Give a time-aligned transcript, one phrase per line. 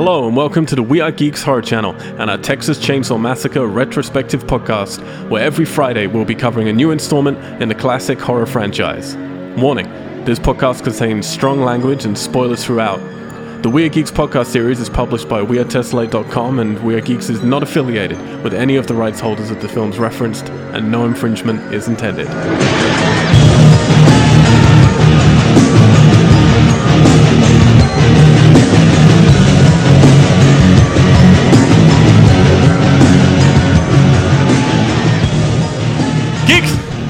[0.00, 3.66] Hello and welcome to the We Are Geeks Horror Channel and our Texas Chainsaw Massacre
[3.66, 8.46] retrospective podcast, where every Friday we'll be covering a new installment in the classic horror
[8.46, 9.14] franchise.
[9.60, 9.90] Warning
[10.24, 12.96] this podcast contains strong language and spoilers throughout.
[13.62, 17.42] The We Are Geeks podcast series is published by WeAreTessellate.com and We Are Geeks is
[17.42, 21.74] not affiliated with any of the rights holders of the films referenced, and no infringement
[21.74, 22.26] is intended.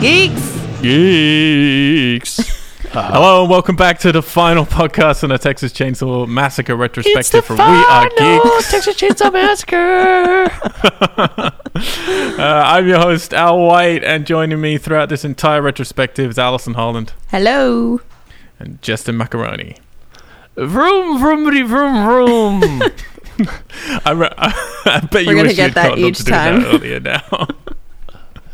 [0.01, 0.81] Geeks!
[0.81, 2.37] Geeks.
[2.37, 2.61] Geeks!
[2.93, 7.57] Hello and welcome back to the final podcast on the Texas Chainsaw Massacre retrospective from
[7.59, 8.71] We Are Geeks.
[8.71, 10.51] Texas Chainsaw Massacre.
[11.73, 16.75] Uh, I'm your host, Al White, and joining me throughout this entire retrospective is Alison
[16.75, 18.01] Holland Hello.
[18.59, 19.77] and Justin Macaroni.
[20.57, 22.63] vroom vroom vroom vroom.
[24.05, 26.63] I, re- I bet you We're gonna wish get you'd that each time.
[26.63, 27.47] that earlier now.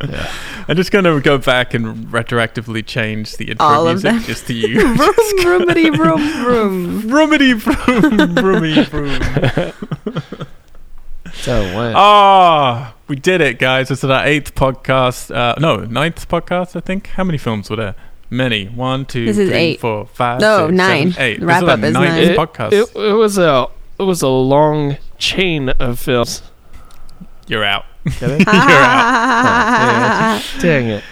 [0.07, 0.31] Yeah.
[0.67, 4.21] I'm just going to go back and retroactively change the intro All of music them.
[4.23, 4.81] just to you.
[4.95, 7.01] vroom, vroomity, vroom, vroom.
[7.03, 10.47] Vroomity vroom, vroomy vroom.
[11.33, 11.93] So it went.
[11.95, 13.89] Ah, we did it, guys.
[13.89, 15.33] This is our eighth podcast.
[15.35, 17.07] Uh, no, ninth podcast, I think.
[17.07, 17.95] How many films were there?
[18.29, 18.65] Many.
[18.65, 19.79] One, two, This is three, eight.
[19.79, 21.11] four, five, No, six, nine.
[21.11, 21.39] seven, eight.
[21.39, 22.23] The This is wrap-up is ninth nine.
[22.23, 22.71] it, podcast.
[22.73, 23.67] it, it was a
[23.99, 26.41] it was a long chain of films.
[27.47, 27.85] You're out.
[28.19, 28.47] Get it?
[28.49, 30.43] Ah.
[30.59, 31.03] Dang it.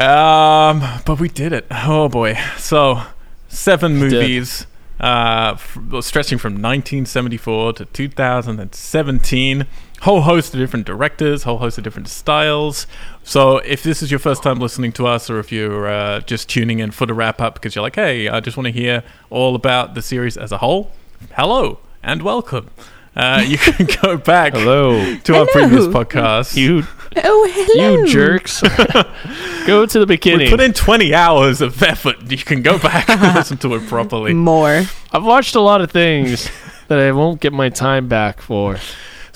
[0.00, 1.66] Um, but we did it.
[1.70, 2.36] Oh boy.
[2.58, 3.02] So
[3.48, 4.20] seven We did.
[4.20, 4.66] movies,
[5.00, 9.66] uh, f- stretching from 1974 to 2017.
[10.02, 12.86] Whole host of different directors, whole host of different styles.
[13.22, 16.50] So if this is your first time listening to us, or if you're uh, just
[16.50, 19.02] tuning in for the wrap up because you're like, hey, I just want to hear
[19.30, 20.90] all about the series as a whole,
[21.34, 22.68] hello and welcome.
[23.16, 25.16] Uh, you can go back Hello.
[25.16, 25.68] to our Hello.
[25.68, 26.54] previous podcast.
[26.56, 26.82] You
[27.24, 27.96] oh, hello.
[28.02, 28.60] you jerks.
[29.66, 30.50] Go to the We beginning.
[30.50, 32.30] put in 20 hours of effort.
[32.30, 34.34] You can go back and listen to it properly.
[34.34, 34.82] More.
[35.12, 36.50] I've watched a lot of things
[36.88, 38.76] that I won't get my time back for.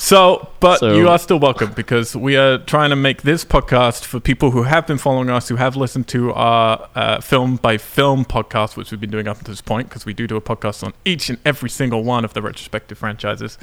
[0.03, 4.03] So, but So- you are still welcome because we are trying to make this podcast
[4.07, 7.77] for people who have been following us, who have listened to our uh, film by
[7.77, 10.41] film podcast, which we've been doing up to this point, because we do do a
[10.41, 13.59] podcast on each and every single one of the retrospective franchises.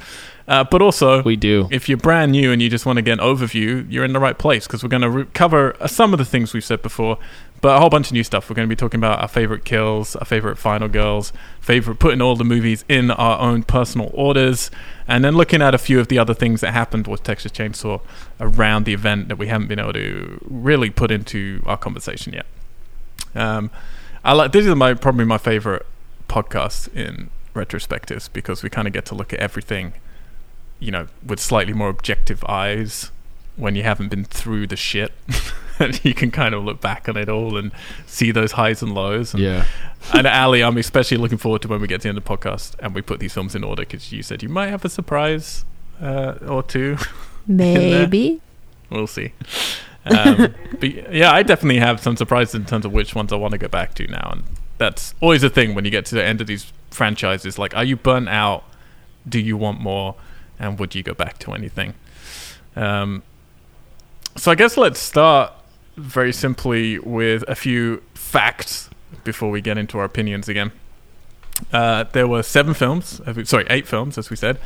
[0.48, 1.68] Uh, but also, We do.
[1.70, 4.18] if you're brand new and you just want to get an overview, you're in the
[4.18, 6.80] right place because we're going to re- cover uh, some of the things we've said
[6.80, 7.18] before,
[7.60, 8.48] but a whole bunch of new stuff.
[8.48, 12.22] We're going to be talking about our favorite kills, our favorite final girls, favorite putting
[12.22, 14.70] all the movies in our own personal orders,
[15.06, 18.00] and then looking at a few of the other things that happened with Texas Chainsaw
[18.40, 22.46] around the event that we haven't been able to really put into our conversation yet.
[23.34, 23.70] Um,
[24.24, 25.84] I like this is my probably my favorite
[26.26, 29.92] podcast in retrospectives because we kind of get to look at everything
[30.80, 33.10] you know, with slightly more objective eyes
[33.56, 35.12] when you haven't been through the shit.
[35.78, 37.72] and you can kind of look back on it all and
[38.06, 39.34] see those highs and lows.
[39.34, 39.64] And, Yeah.
[40.14, 42.36] and Ali, I'm especially looking forward to when we get to the end of the
[42.36, 44.88] podcast and we put these films in order because you said you might have a
[44.88, 45.64] surprise
[46.00, 46.96] uh, or two.
[47.46, 48.40] Maybe.
[48.90, 49.32] we'll see.
[50.04, 53.52] Um, but yeah, I definitely have some surprises in terms of which ones I want
[53.52, 54.30] to go back to now.
[54.32, 54.44] And
[54.78, 57.58] that's always a thing when you get to the end of these franchises.
[57.58, 58.64] Like, are you burnt out?
[59.28, 60.14] Do you want more?
[60.58, 61.94] And would you go back to anything?
[62.76, 63.22] Um,
[64.36, 65.52] so I guess let's start
[65.96, 68.90] very simply with a few facts
[69.24, 70.72] before we get into our opinions again.
[71.72, 74.58] Uh, there were seven films, sorry, eight films, as we said.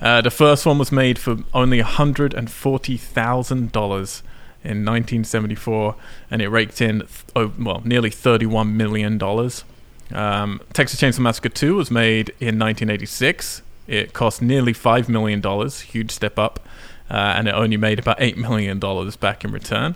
[0.00, 4.22] Uh, the first one was made for only $140,000
[4.62, 5.96] in 1974,
[6.30, 7.02] and it raked in,
[7.34, 9.20] oh, well, nearly $31 million.
[10.12, 13.62] Um, Texas Chainsaw Massacre 2 was made in 1986.
[13.86, 16.60] It cost nearly $5 million, huge step up,
[17.10, 18.78] uh, and it only made about $8 million
[19.20, 19.94] back in return.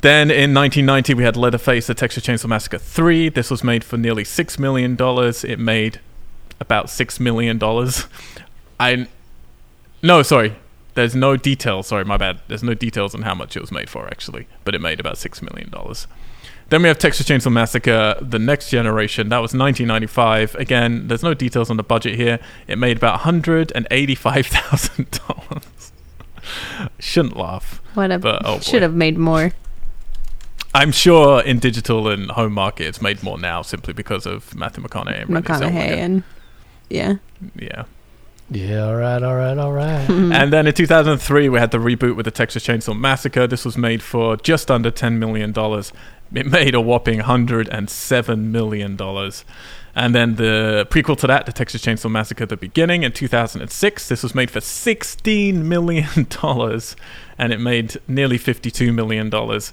[0.00, 3.30] Then in 1990, we had Leatherface, The Texas Chainsaw Massacre 3.
[3.30, 4.96] This was made for nearly $6 million.
[5.00, 6.00] It made
[6.60, 7.58] about $6 million.
[8.78, 9.08] I.
[10.02, 10.56] No, sorry.
[10.94, 11.86] There's no details.
[11.86, 12.40] Sorry, my bad.
[12.48, 14.46] There's no details on how much it was made for, actually.
[14.64, 15.72] But it made about $6 million.
[16.70, 19.28] Then we have Texas Chainsaw Massacre, The Next Generation.
[19.28, 20.54] That was 1995.
[20.56, 22.38] Again, there's no details on the budget here.
[22.66, 25.62] It made about $185,000.
[26.98, 27.80] Shouldn't laugh.
[27.94, 28.18] What a.
[28.18, 29.52] But, oh should have made more.
[30.74, 34.82] I'm sure in digital and home market it's made more now simply because of Matthew
[34.82, 35.96] McConaughey and Renée McConaughey Zellweger.
[35.96, 36.22] and.
[36.90, 37.14] Yeah.
[37.56, 37.84] Yeah.
[38.50, 40.06] Yeah, all right, all right, all right.
[40.14, 40.32] Mm-hmm.
[40.32, 43.46] And then in 2003, we had the reboot with the Texas Chainsaw Massacre.
[43.46, 45.52] This was made for just under $10 million.
[46.32, 48.98] It made a whopping $107 million.
[49.96, 54.08] And then the prequel to that, The Texas Chainsaw Massacre: at The Beginning, in 2006.
[54.08, 56.96] This was made for 16 million dollars,
[57.38, 59.72] and it made nearly 52 million dollars.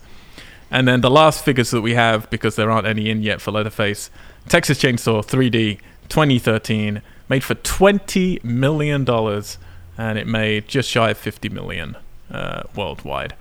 [0.69, 3.51] And then the last figures that we have, because there aren't any in yet for
[3.51, 4.09] Leatherface,
[4.47, 9.57] Texas Chainsaw 3D 2013 made for 20 million dollars,
[9.97, 11.97] and it made just shy of 50 million
[12.29, 13.33] uh, worldwide.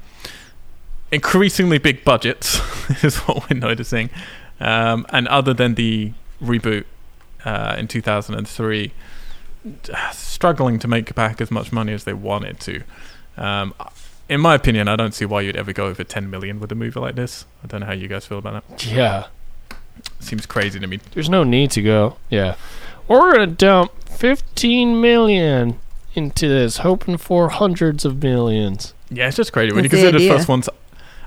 [1.13, 2.61] Increasingly big budgets
[3.05, 4.11] is what we're noticing,
[4.61, 6.85] um, and other than the reboot
[7.45, 8.93] uh, in 2003,
[10.13, 12.83] struggling to make back as much money as they wanted to.
[13.37, 13.75] Um,
[14.29, 16.77] in my opinion, I don't see why you'd ever go over 10 million with a
[16.77, 17.45] movie like this.
[17.65, 18.87] I don't know how you guys feel about that.
[18.87, 19.27] Yeah.
[20.21, 21.01] Seems crazy to me.
[21.13, 22.17] There's no need to go.
[22.31, 22.55] Yeah.
[23.09, 25.81] We're gonna dump 15 million
[26.15, 28.95] into this, hoping for hundreds of millions.
[29.11, 30.37] Yeah, it's just crazy when you That's the consider the idea.
[30.39, 30.69] first one's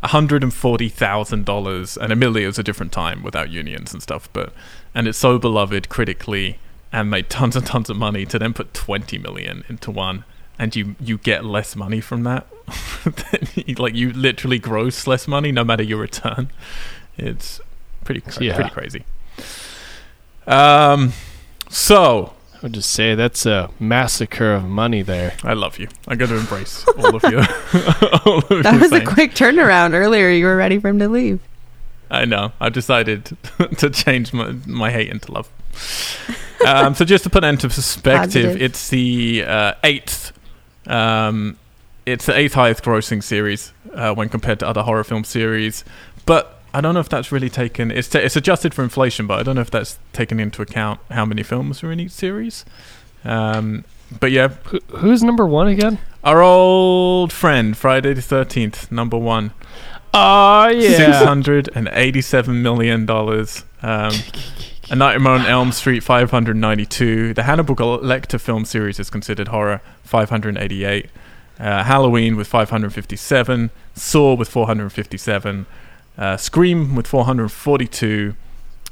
[0.03, 4.01] hundred and forty thousand dollars, and admittedly it was a different time without unions and
[4.03, 4.53] stuff, but
[4.95, 6.59] and it's so beloved critically
[6.91, 10.23] and made tons and tons of money to then put twenty million into one,
[10.59, 12.47] and you you get less money from that.
[13.77, 16.49] Like you literally gross less money no matter your return.
[17.17, 17.59] It's
[18.05, 18.55] pretty cra- Yeah.
[18.55, 19.05] pretty crazy.
[20.47, 21.13] Um,
[21.69, 22.33] so
[22.63, 25.33] I would just say that's a massacre of money there.
[25.43, 25.89] I love you.
[26.07, 27.39] I got to embrace all of you.
[28.25, 29.93] all of That your was a quick turnaround.
[29.93, 31.41] Earlier, you were ready for him to leave.
[32.09, 32.53] I know.
[32.61, 33.37] I've decided
[33.79, 35.49] to change my, my hate into love.
[36.65, 38.61] Um, so just to put it into perspective, Positive.
[38.61, 40.31] it's the uh, eighth.
[40.87, 41.57] Um,
[42.05, 45.83] it's the eighth highest grossing series uh, when compared to other horror film series.
[46.25, 47.91] But I don't know if that's really taken.
[47.91, 50.99] It's ta it's adjusted for inflation, but I don't know if that's taken into account
[51.11, 52.65] how many films are in each series.
[53.23, 53.85] Um,
[54.19, 55.99] but yeah, Who, who's number one again?
[56.23, 59.51] our old friend Friday the Thirteenth, number one.
[60.13, 60.97] Oh yeah.
[60.97, 63.63] six hundred and eighty-seven million dollars.
[63.81, 64.13] Um,
[64.89, 67.33] A Nightmare on Elm Street, five hundred ninety-two.
[67.33, 71.07] The Hannibal Lecter film series is considered horror, five hundred eighty-eight.
[71.59, 73.69] Uh, Halloween with five hundred fifty-seven.
[73.95, 75.65] Saw with four hundred fifty-seven.
[76.17, 78.35] Uh, Scream with four hundred forty-two.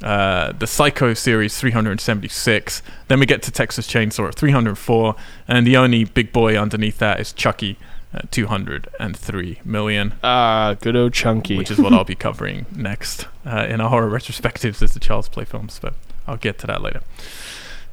[0.04, 2.82] Uh, the Psycho series, 376.
[3.08, 5.16] Then we get to Texas Chainsaw at 304.
[5.48, 7.78] And the only big boy underneath that is Chucky
[8.12, 11.56] at 203 million Ah, good old Chunky.
[11.56, 15.30] which is what I'll be covering next uh, in our horror retrospectives as the Child's
[15.30, 15.94] Play films, but
[16.28, 17.02] I'll get to that later.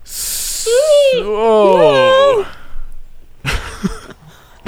[0.04, 0.70] So,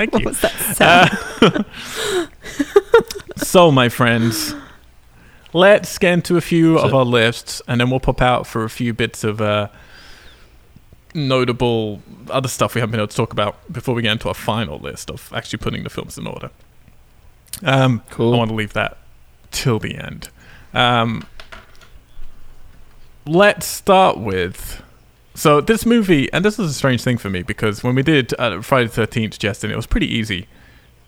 [0.01, 0.29] thank What you.
[0.29, 2.27] was that sound?
[2.53, 4.55] Uh, so, my friends,
[5.53, 8.71] let's get into a few of our lists, and then we'll pop out for a
[8.71, 9.69] few bits of uh,
[11.15, 14.35] notable other stuff we haven't been able to talk about before we get into our
[14.35, 16.51] final list of actually putting the films in order.
[17.63, 18.35] Um, cool.
[18.35, 18.97] I want to leave that
[19.51, 20.31] till the end.
[20.73, 21.27] Um,
[23.27, 24.83] let's start with.
[25.35, 28.35] So this movie, and this is a strange thing for me because when we did
[28.39, 30.49] uh, Friday the Thirteenth, Justin, it was pretty easy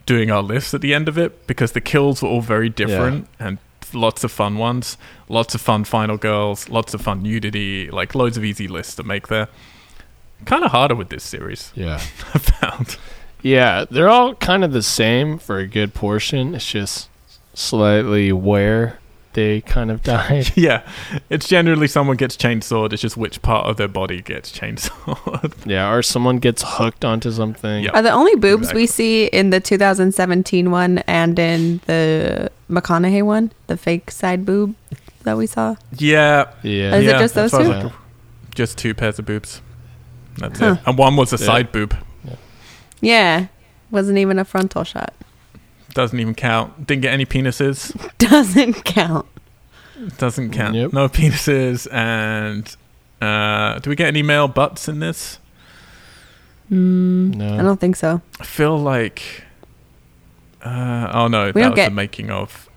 [0.06, 3.28] doing our lists at the end of it because the kills were all very different
[3.38, 3.58] and
[3.94, 4.96] lots of fun ones,
[5.28, 9.02] lots of fun final girls, lots of fun nudity, like loads of easy lists to
[9.02, 9.48] make there.
[10.44, 11.96] Kind of harder with this series, yeah.
[12.34, 12.96] I found.
[13.42, 16.54] Yeah, they're all kind of the same for a good portion.
[16.54, 17.08] It's just
[17.54, 18.98] slightly where
[19.34, 20.52] they kind of died.
[20.56, 20.82] yeah,
[21.30, 22.92] it's generally someone gets chainsawed.
[22.92, 25.54] It's just which part of their body gets chainsawed.
[25.66, 27.84] yeah, or someone gets hooked onto something.
[27.84, 27.90] Yeah.
[27.92, 33.52] Are the only boobs we see in the 2017 one and in the McConaughey one,
[33.66, 34.74] the fake side boob
[35.22, 35.76] that we saw?
[35.98, 36.96] yeah, Yeah.
[36.96, 37.58] Is it just those two?
[37.68, 37.92] what I
[38.54, 39.62] just two pairs of boobs.
[40.38, 40.76] That's Huh.
[40.78, 40.88] it.
[40.88, 41.46] And one was a Yeah.
[41.46, 41.96] side boob.
[43.00, 43.46] Yeah.
[43.90, 45.12] Wasn't even a frontal shot.
[45.94, 46.86] Doesn't even count.
[46.86, 47.94] Didn't get any penises.
[48.18, 49.26] Doesn't count.
[50.18, 50.74] Doesn't count.
[50.74, 50.92] Yep.
[50.92, 51.86] No penises.
[51.92, 52.74] And
[53.20, 55.38] uh, do we get any male butts in this?
[56.70, 57.58] Mm, No.
[57.58, 58.20] I don't think so.
[58.40, 59.44] I feel like.
[60.62, 62.68] Uh, oh no, that We don't was get- the making of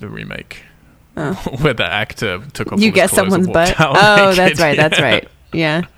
[0.00, 0.62] the remake,
[1.16, 1.32] Oh.
[1.60, 2.80] where the actor took off.
[2.80, 3.74] You get someone's butt.
[3.78, 3.92] Oh,
[4.30, 4.36] naked.
[4.36, 4.76] that's right.
[4.76, 5.28] That's right.
[5.52, 5.82] Yeah.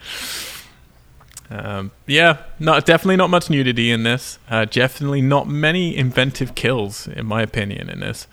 [1.50, 4.38] Um, yeah, not definitely not much nudity in this.
[4.50, 8.26] Uh, definitely not many inventive kills, in my opinion, in this.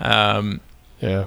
[0.00, 0.60] Um,
[1.00, 1.26] Yeah.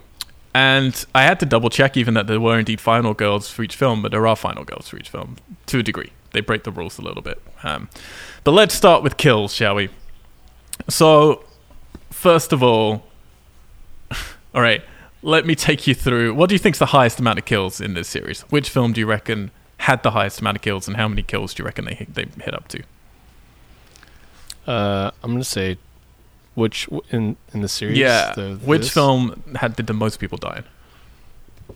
[0.54, 3.76] And I had to double check even that there were indeed final girls for each
[3.76, 5.38] film, but there are final girls for each film
[5.68, 6.12] to a degree.
[6.32, 7.42] They break the rules a little bit.
[7.64, 7.90] Um,
[8.44, 9.90] but let's start with kills, shall we?
[10.88, 11.44] So,
[12.10, 13.04] first of all,
[14.54, 14.84] all right,
[15.22, 16.34] let me take you through.
[16.34, 18.42] What do you think's the highest amount of kills in this series?
[18.44, 21.54] Which film do you reckon had the highest amount of kills, and how many kills
[21.54, 22.84] do you reckon they they hit up to?
[24.68, 25.78] Uh, I'm gonna say
[26.60, 27.98] which in in the series.
[27.98, 28.94] yeah, the- which this?
[28.94, 30.58] film had did the most people die?
[30.58, 31.76] in?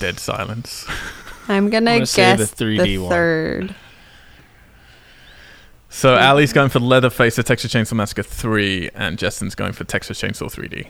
[0.00, 0.84] dead silence.
[1.48, 3.10] I'm gonna, I'm gonna guess the the, 3D one.
[3.10, 3.74] third.
[5.88, 10.20] So Ali's going for Leatherface, the Texas Chainsaw Massacre 3, and Justin's going for Texas
[10.20, 10.88] Chainsaw 3D.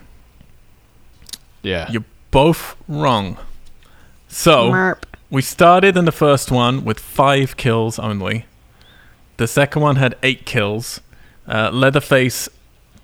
[1.63, 1.91] Yeah.
[1.91, 3.37] You're Both wrong.
[4.29, 5.03] So Merp.
[5.29, 8.47] we started in the first one with five kills only.
[9.37, 11.01] The second one had eight kills.
[11.47, 12.49] Uh, Leatherface,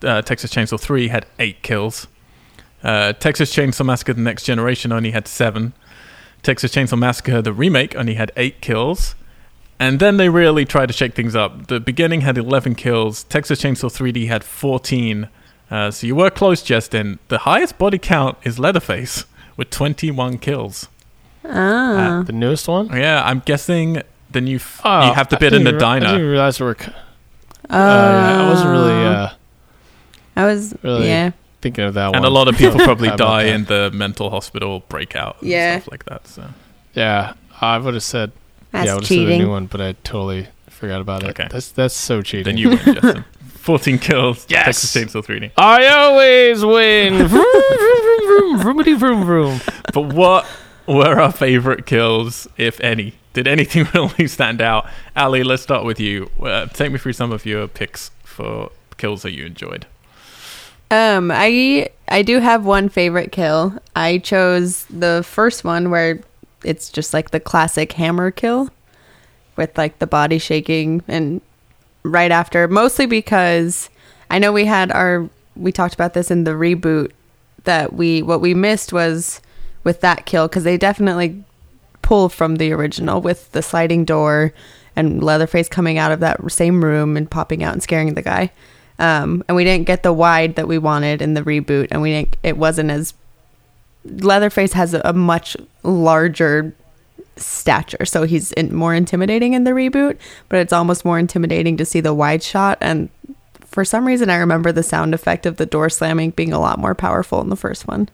[0.03, 2.07] uh, Texas Chainsaw 3 had eight kills.
[2.83, 5.75] Uh, Texas Chainsaw Massacre: The Next Generation only had seven.
[6.43, 9.15] Texas Chainsaw Massacre: The Remake only had eight kills.
[9.79, 11.69] And then they really tried to shake things up.
[11.69, 13.25] The beginning had 11 kills.
[13.25, 15.27] Texas Chainsaw 3D had 14.
[15.71, 17.19] Uh, so you were close, Justin.
[17.29, 19.25] The highest body count is Leatherface
[19.57, 20.89] with 21 kills.
[21.47, 22.23] Ah.
[22.27, 22.89] the newest one?
[22.89, 25.85] Yeah, I'm guessing then you f- Oh, you have to I bid in the didn't
[25.85, 26.31] I didn't diner.
[26.31, 26.77] realize we were.
[26.81, 26.93] c-
[27.73, 29.29] Oh, Uh, yeah, I wasn't really uh,
[30.37, 30.75] I was.
[30.83, 31.31] really- Yeah.
[31.63, 32.17] thinking of that one.
[32.17, 35.79] And a lot of people probably die in the mental hospital breakout and Yeah.
[35.81, 36.27] stuff like that.
[36.27, 36.45] So
[36.95, 38.33] Yeah, I would have said.
[38.73, 39.41] That's yeah, I would have said the cheating.
[39.43, 41.31] new one, but I totally forgot about it.
[41.31, 41.49] Okay.
[41.51, 42.45] That's that's so cheating.
[42.45, 43.25] then you win, Justin.
[43.59, 44.47] 14 kills.
[44.49, 44.65] Yes!
[44.65, 45.51] Texas Chainsaw 3D.
[45.59, 47.15] I always win.
[47.29, 49.61] vroom, vroom, vroom, vroom, vroom, vroom, vroom.
[49.93, 50.47] But what
[50.87, 53.15] were our favorite kills, if any?
[53.33, 54.89] Did anything really stand out?
[55.17, 56.31] Ali, let's start with you.
[56.41, 59.87] Uh, take me through some of your picks for kills that you enjoyed.
[60.91, 63.79] Um, I I do have one favorite kill.
[63.95, 66.21] I chose the first one where
[66.65, 68.69] it's just like the classic hammer kill
[69.57, 71.41] with like the body shaking and
[72.03, 73.91] right after mostly because
[74.31, 77.13] I know we had our we talked about this in the reboot
[77.65, 79.41] that we what we missed was
[79.85, 81.45] with that kill cuz they definitely
[82.11, 84.53] pull from the original with the sliding door
[84.97, 88.51] and Leatherface coming out of that same room and popping out and scaring the guy.
[88.99, 92.11] Um, and we didn't get the wide that we wanted in the reboot, and we
[92.11, 92.37] didn't.
[92.43, 93.15] It wasn't as
[94.05, 96.75] Leatherface has a, a much larger
[97.37, 100.19] stature, so he's in, more intimidating in the reboot.
[100.49, 102.77] But it's almost more intimidating to see the wide shot.
[102.81, 103.09] And
[103.65, 106.81] for some reason, I remember the sound effect of the door slamming being a lot
[106.81, 108.09] more powerful in the first one,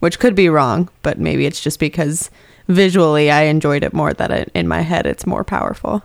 [0.00, 2.28] which could be wrong, but maybe it's just because
[2.70, 4.12] visually I enjoyed it more.
[4.14, 6.02] That it, in my head, it's more powerful.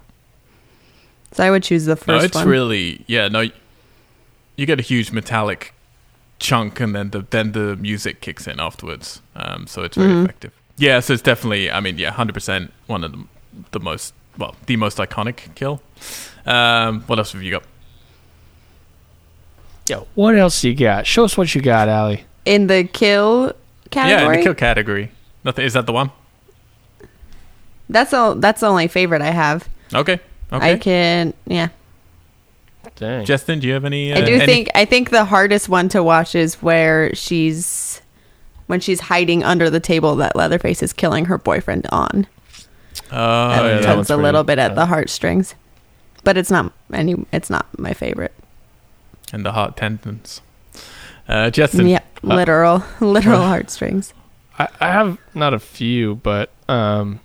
[1.31, 2.47] So I would choose the first no, it's one.
[2.47, 3.27] really yeah.
[3.27, 3.49] No,
[4.55, 5.73] you get a huge metallic
[6.39, 9.21] chunk, and then the then the music kicks in afterwards.
[9.35, 10.23] Um, so it's very Mhm.
[10.25, 10.51] effective.
[10.77, 11.71] Yeah, so it's definitely.
[11.71, 13.23] I mean, yeah, hundred percent one of the,
[13.71, 15.81] the most well, the most iconic kill.
[16.45, 17.63] Um, what else have you got?
[19.87, 21.05] Yeah, what else you got?
[21.05, 22.25] Show us what you got, Allie.
[22.45, 23.53] in the kill
[23.91, 24.09] category?
[24.11, 24.37] Yeah, in category.
[24.37, 25.11] the kill category.
[25.43, 25.65] Nothing.
[25.65, 26.11] Is that the one?
[27.89, 28.35] That's all.
[28.35, 29.67] That's the only favorite I have.
[29.93, 30.19] Okay.
[30.51, 30.71] Okay.
[30.73, 31.33] I can.
[31.45, 31.69] Yeah,
[32.95, 33.25] Dang.
[33.25, 34.13] Justin, do you have any?
[34.13, 34.69] Uh, I do any- think.
[34.75, 38.01] I think the hardest one to watch is where she's
[38.67, 42.27] when she's hiding under the table that Leatherface is killing her boyfriend on.
[43.11, 44.75] Oh, that yeah, tugs one's a little bit at yeah.
[44.75, 45.55] the heartstrings,
[46.23, 47.15] but it's not any.
[47.31, 48.33] It's not my favorite.
[49.33, 50.41] and the heart tendons.
[51.27, 51.87] Uh, Justin.
[51.87, 54.13] Yeah, literal, literal heartstrings.
[54.59, 57.19] I, I have not a few, but um,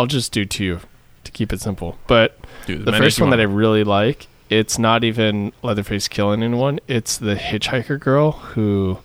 [0.00, 0.80] I'll just do two
[1.24, 1.98] to keep it simple.
[2.06, 5.52] But do as the first as you one that I really like, it's not even
[5.62, 6.80] Leatherface killing anyone.
[6.88, 8.98] It's the hitchhiker girl who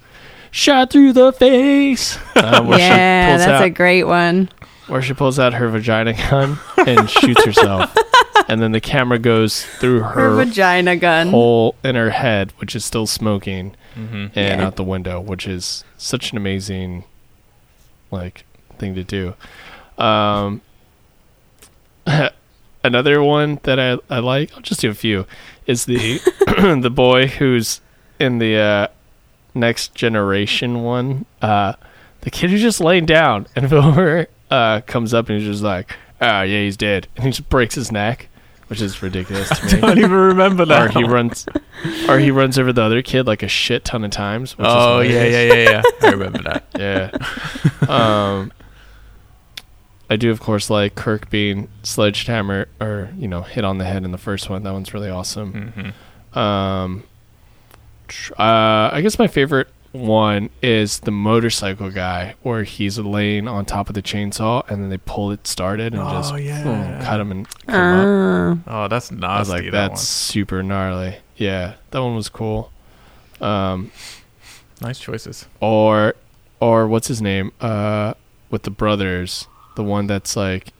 [0.51, 2.17] shot through the face.
[2.35, 4.49] Um, where she yeah, pulls that's out, a great one.
[4.87, 7.93] where she pulls out her vagina gun and shoots herself,
[8.47, 11.27] and then the camera goes through Her, her vagina gun.
[11.29, 14.31] hole in her head, which is still smoking, Mhm.
[14.35, 14.65] and Yeah.
[14.67, 17.03] out the window, which is such an amazing
[18.11, 18.45] like
[18.77, 19.33] thing to do.
[19.97, 20.61] Um,
[22.83, 25.25] another one that I, I like, I'll just do a few,
[25.65, 26.19] is the
[26.81, 27.81] the boy who's
[28.19, 28.87] in the uh,
[29.53, 31.25] next generation one.
[31.41, 31.73] Uh,
[32.21, 35.95] the kid who's just laying down, and Wilbur uh, comes up and he's just like,
[36.21, 38.29] "Ah, yeah, he's dead," and he just breaks his neck,
[38.67, 39.73] which is ridiculous to me.
[39.73, 40.91] I don't even remember or that.
[40.93, 41.45] he runs,
[42.09, 44.57] or he runs over the other kid like a shit ton of times.
[44.57, 45.81] Which Oh is yeah, yeah, yeah, yeah.
[46.01, 46.65] I remember that.
[46.79, 47.89] yeah.
[47.89, 48.51] um,
[50.09, 54.03] I do, of course, like Kirk being sledgehammer or you know hit on the head
[54.03, 54.63] in the first one.
[54.63, 55.93] That one's really awesome.
[56.33, 57.03] hmm Um,
[58.07, 63.65] tr- uh, I guess my favorite one is the motorcycle guy, where he's laying on
[63.65, 66.63] top of the chainsaw and then they pull it started and just Oh, yeah.
[66.63, 68.59] boom, cut him and cut him up.
[68.67, 68.83] Ah.
[68.85, 69.25] Oh, that's nasty.
[69.25, 71.17] I was like, that that's super gnarly.
[71.37, 72.71] Yeah, that one was cool.
[73.41, 73.91] Um,
[74.81, 75.45] nice choices.
[75.61, 76.15] or
[76.59, 78.13] or what's his name uh
[78.49, 80.73] with the brothers the one that's like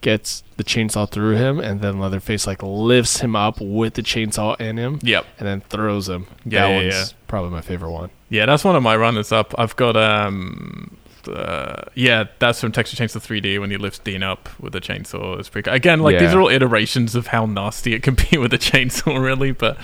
[0.00, 4.60] gets the chainsaw through him and then leatherface like lifts him up with the chainsaw
[4.60, 5.24] in him Yep.
[5.38, 7.04] and then throws him Yeah, that yeah, one's yeah.
[7.28, 9.54] probably my favorite one Yeah, that's one of my runners up.
[9.58, 10.96] I've got um
[11.28, 15.38] uh, yeah, that's from Texas Chainsaw 3D when he lifts Dean up with a chainsaw.
[15.38, 18.52] It's pretty again like these are all iterations of how nasty it can be with
[18.52, 19.52] a chainsaw, really.
[19.52, 19.76] But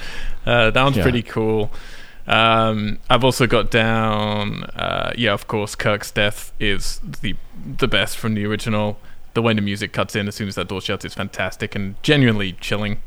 [0.45, 1.05] uh, that one's Yeah.
[1.05, 1.71] pretty cool.
[2.29, 7.35] Um, I've also got down, uh, yeah, of course, Kirk's death is the
[7.79, 8.99] the best from the original.
[9.35, 12.01] The way the music cuts in as soon as that door shuts is fantastic and
[12.03, 13.01] genuinely chilling.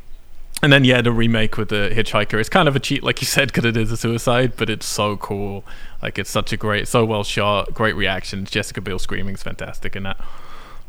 [0.62, 2.38] And then yeah, the remake with the hitchhiker.
[2.40, 4.86] It's kind of a cheat, like you said, because it is a suicide, but it's
[4.86, 5.64] so cool.
[6.00, 8.50] Like it's such a great, so well shot, great reactions.
[8.50, 10.20] Jessica Biel screaming is fantastic in that.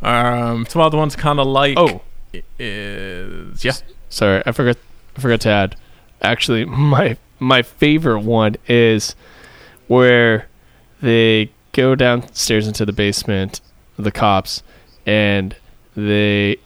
[0.01, 2.01] Um, some other ones kind of like Oh.
[2.59, 3.73] is yeah,
[4.09, 4.77] Sorry, I forgot.
[5.17, 5.75] I forgot to add.
[6.21, 9.15] Actually, my my favorite one is
[9.87, 10.47] where
[11.01, 13.59] they go downstairs into the basement,
[13.97, 14.63] the cops,
[15.05, 15.55] and
[15.95, 16.57] they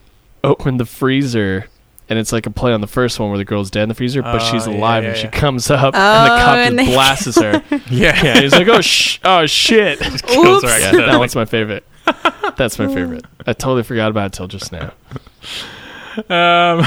[0.43, 1.67] open the freezer.
[2.09, 3.95] And it's like a play on the first one where the girl's dead in the
[3.95, 5.31] freezer, but Oh, she's yeah, alive yeah, and she yeah.
[5.31, 7.63] comes up and Oh, the cop and just they- blasts her.
[7.93, 10.63] yeah, Yeah, he's like, "Oh sh, oh shit!" kills her Oops.
[10.63, 11.05] Yeah, accidentally.
[11.11, 11.83] that one's my favorite.
[12.55, 13.25] That's my favorite.
[13.45, 14.93] I totally forgot about it till just now.
[16.29, 16.85] Um,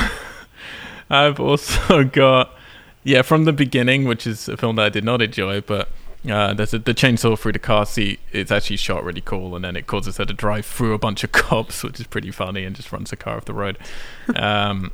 [1.11, 2.55] I've also got
[3.05, 5.89] yeah from the beginning, which is a film that I did not enjoy, but
[6.29, 8.21] uh, there's a, the chainsaw through the car seat.
[8.33, 11.25] It's actually shot really cool, and then it causes her to drive through a bunch
[11.25, 13.79] of cops, which is pretty funny, and just runs the car off the road.
[14.37, 14.93] Um,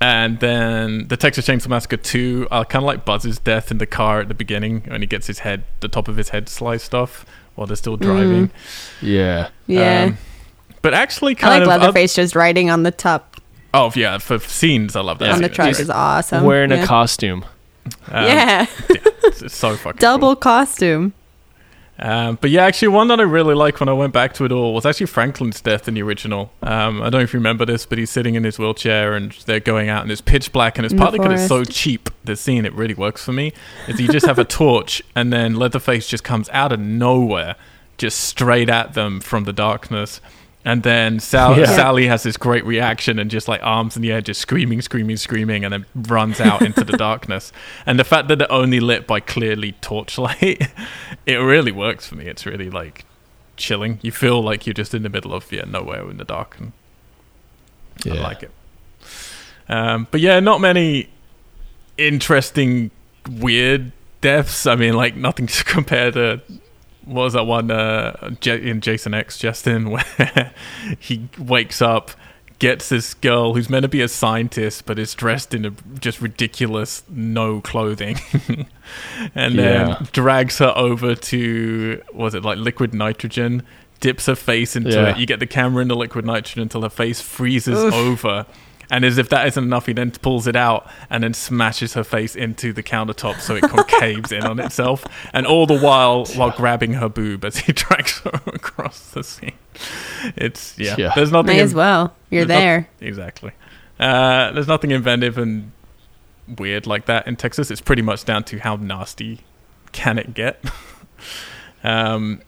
[0.00, 3.86] and then the Texas Chainsaw Massacre 2, I kind of like Buzz's death in the
[3.86, 6.94] car at the beginning when he gets his head, the top of his head sliced
[6.94, 8.50] off while they're still driving.
[9.02, 9.50] Yeah.
[9.66, 10.04] Yeah.
[10.04, 10.18] Um,
[10.80, 13.39] but actually, I like of Leatherface just riding on the top
[13.72, 15.26] Oh yeah, for scenes I love that.
[15.26, 15.34] Yeah.
[15.34, 15.54] on the scene.
[15.54, 16.44] truck It's is awesome.
[16.44, 16.84] Wearing yeah.
[16.84, 17.44] a costume.
[18.08, 21.14] Um, yeah, it's, it's so fucking double costume.
[22.02, 24.52] Um, but yeah, actually, one that I really like when I went back to it
[24.52, 26.50] all was actually Franklin's death in the original.
[26.62, 29.32] Um, I don't know if you remember this, but he's sitting in his wheelchair and
[29.44, 32.08] they're going out and it's pitch black and it's In partly because it's so cheap.
[32.24, 33.52] The scene it really works for me
[33.86, 37.56] is you just have a torch and then Leatherface just comes out of nowhere,
[37.98, 40.22] just straight at them from the darkness.
[40.64, 41.64] And then Sal- Yeah.
[41.64, 45.16] Sally has this great reaction and just like arms in the air, just screaming, screaming,
[45.16, 47.50] screaming, and then runs out into the darkness.
[47.86, 50.68] And the fact that they're only lit by clearly torchlight,
[51.26, 52.26] it really works for me.
[52.26, 53.06] It's really like
[53.56, 54.00] chilling.
[54.02, 56.72] You feel like you're just in the middle of yeah nowhere in the dark, and
[58.06, 58.50] I like it.
[59.68, 61.08] Um, but yeah, not many
[61.96, 62.90] interesting,
[63.30, 64.66] weird deaths.
[64.66, 66.40] I mean, like nothing to compare to.
[67.10, 70.52] What was that one uh, J- in Jason X, Justin, where
[70.98, 72.12] he wakes up,
[72.60, 76.20] gets this girl who's meant to be a scientist, but is dressed in a just
[76.20, 78.16] ridiculous no clothing,
[79.34, 83.62] and then drags her over to was it like liquid nitrogen?
[84.00, 85.10] Dips her face into Yeah.
[85.10, 85.18] it.
[85.18, 87.92] You get the camera in the liquid nitrogen until her face freezes Oof.
[87.92, 88.46] over.
[88.90, 92.02] And as if that isn't enough, he then pulls it out and then smashes her
[92.04, 95.04] face into the countertop so it concaves in on itself.
[95.32, 99.52] And all the while, while grabbing her boob as he drags her across the scene.
[100.36, 100.96] It's, yeah.
[100.98, 101.12] Yeah.
[101.14, 101.46] There's nothing.
[101.54, 102.14] May in- as well.
[102.30, 102.88] You're there's not- there.
[103.00, 103.52] exactly.
[103.98, 105.72] Uh, there's nothing inventive and
[106.58, 107.70] weird like that in Texas.
[107.70, 109.40] It's pretty much down to how nasty
[109.92, 110.64] can it get.
[111.84, 112.40] um,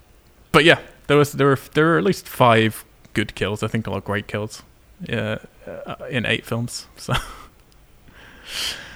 [0.50, 3.62] but yeah, there was there were there were at least five good kills.
[3.62, 4.62] I think a lot of great kills.
[5.02, 6.86] Yeah, uh, in eight films.
[6.96, 7.14] So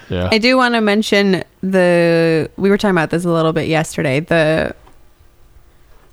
[0.09, 0.29] Yeah.
[0.31, 2.49] I do want to mention the.
[2.57, 4.19] We were talking about this a little bit yesterday.
[4.19, 4.75] The.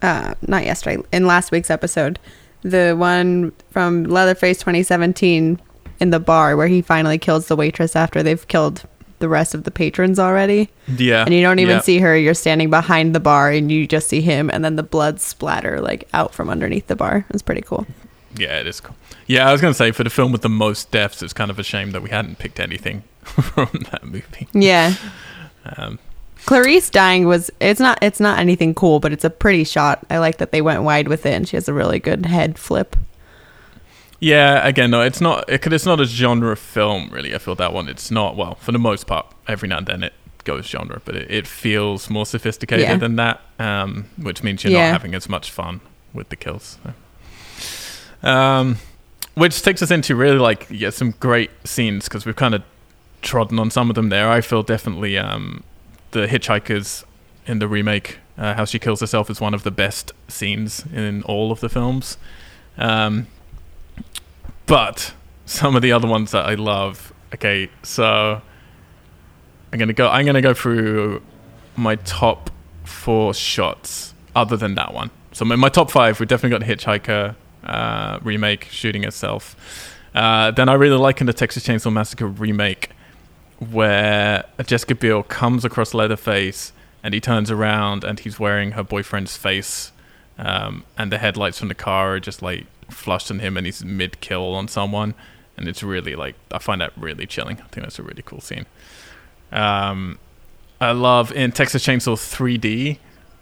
[0.02, 1.02] Uh, not yesterday.
[1.12, 2.18] In last week's episode,
[2.62, 5.60] the one from Leatherface 2017
[6.00, 8.84] in the bar where he finally kills the waitress after they've killed
[9.20, 11.82] the rest of the patrons already, yeah, and you don't even yeah.
[11.82, 12.16] see her.
[12.16, 15.80] You're standing behind the bar, and you just see him, and then the blood splatter
[15.80, 17.24] like out from underneath the bar.
[17.30, 17.86] It's pretty cool.
[18.36, 18.96] Yeah, it is cool.
[19.26, 21.58] Yeah, I was gonna say for the film with the most deaths, it's kind of
[21.58, 24.48] a shame that we hadn't picked anything from that movie.
[24.52, 24.94] Yeah.
[25.76, 25.98] Um,
[26.46, 30.04] Clarice dying was it's not it's not anything cool, but it's a pretty shot.
[30.10, 32.58] I like that they went wide with it, and she has a really good head
[32.58, 32.96] flip.
[34.20, 35.48] Yeah, again, no, it's not.
[35.48, 37.34] It, it's not a genre film, really.
[37.34, 37.88] I feel that one.
[37.88, 38.36] It's not.
[38.36, 40.12] Well, for the most part, every now and then it
[40.44, 42.96] goes genre, but it, it feels more sophisticated Yeah.
[42.96, 44.86] than that, um, which means you're Yeah.
[44.90, 45.80] not having as much fun
[46.12, 46.78] with the kills.
[46.84, 46.92] so.
[48.24, 48.78] Um,
[49.34, 52.62] which takes us into really like yeah some great scenes because we've kind of
[53.22, 54.30] trodden on some of them there.
[54.30, 55.62] I feel definitely um,
[56.12, 57.04] the hitchhikers
[57.46, 61.22] in the remake, uh, how she kills herself, is one of the best scenes in
[61.24, 62.16] all of the films.
[62.78, 63.26] Um,
[64.66, 65.12] but
[65.44, 67.12] some of the other ones that I love.
[67.34, 68.40] Okay, so
[69.72, 70.08] I'm gonna go.
[70.08, 71.22] I'm gonna go through
[71.76, 72.50] my top
[72.84, 75.10] four shots, other than that one.
[75.32, 79.56] So in my top five, we definitely got Hitchhiker uh, remake, shooting itself.
[80.14, 82.90] Uh, then I really like in the Texas Chainsaw Massacre remake,
[83.70, 86.72] where Jessica Biel comes across Leatherface
[87.02, 89.92] and he turns around and he's wearing her boyfriend's face
[90.38, 93.84] um, and the headlights from the car are just like flushed on him, and he's
[93.84, 95.14] mid kill on someone,
[95.56, 97.58] and it's really like I find that really chilling.
[97.58, 98.66] I think that's a really cool scene.
[99.52, 100.18] Um,
[100.80, 102.98] I love in Texas Chainsaw 3D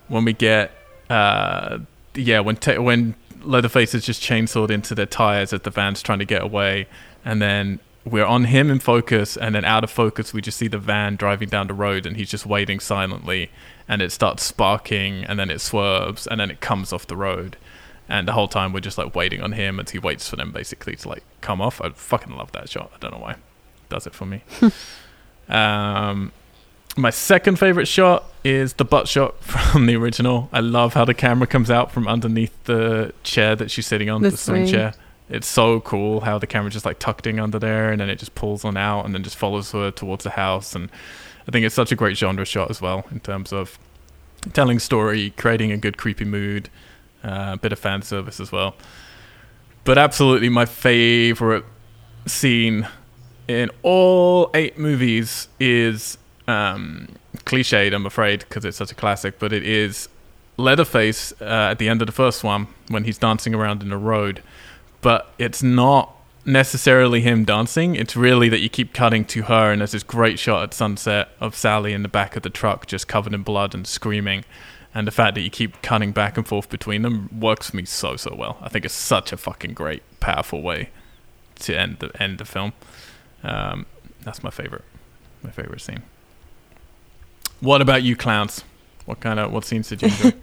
[0.08, 0.72] when we get
[1.08, 1.78] uh,
[2.14, 6.18] yeah when te- when Leatherface is just chainsawed into their tires as the van's trying
[6.18, 6.86] to get away,
[7.24, 10.68] and then we're on him in focus, and then out of focus, we just see
[10.68, 13.50] the van driving down the road, and he's just waiting silently,
[13.86, 17.56] and it starts sparking, and then it swerves, and then it comes off the road,
[18.08, 20.50] and the whole time we're just like waiting on him as he waits for them
[20.52, 21.80] basically to like come off.
[21.80, 22.90] I fucking love that shot.
[22.94, 23.36] I don't know why,
[23.88, 24.42] does it for me.
[25.48, 26.32] um,
[26.96, 30.48] my second favorite shot is the butt shot from the original.
[30.52, 34.22] I love how the camera comes out from underneath the chair that she's sitting on,
[34.22, 34.94] The the, swing chair.
[35.28, 38.18] It's so cool how the camera just like tucked in under there and then it
[38.18, 40.74] just pulls on out and then just follows her towards the house.
[40.74, 40.90] And
[41.48, 43.78] I think it's such a great genre shot as well in terms of
[44.52, 46.68] telling story, creating a good creepy mood,
[47.24, 48.74] uh, a bit of fan service as well.
[49.84, 51.64] But absolutely my favorite
[52.26, 52.86] scene
[53.48, 57.08] in all eight movies is um,
[57.44, 60.08] cliched, I'm afraid, because it's such a classic, but it is
[60.56, 63.96] Leatherface uh, at the end of the first one when he's dancing around in the
[63.96, 64.42] road.
[65.00, 69.80] But it's not necessarily him dancing, it's really that you keep cutting to her, and
[69.80, 73.08] there's this great shot at sunset of Sally in the back of the truck just
[73.08, 74.44] covered in blood and screaming.
[74.94, 77.86] And the fact that you keep cutting back and forth between them works for me
[77.86, 78.58] so, so well.
[78.60, 80.90] I think it's such a fucking great, powerful way
[81.60, 82.74] to end the end the film.
[83.42, 83.86] Um,
[84.22, 84.84] that's my favorite,
[85.42, 86.02] my favorite scene.
[87.62, 88.64] What about you, clowns?
[89.06, 90.32] What kind of what scenes did you enjoy?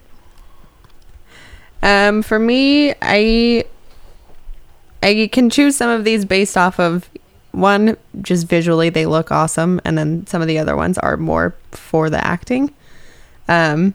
[1.81, 3.63] Um, for me, I
[5.01, 7.09] I can choose some of these based off of
[7.51, 11.55] one, just visually they look awesome, and then some of the other ones are more
[11.71, 12.73] for the acting.
[13.47, 13.93] Um,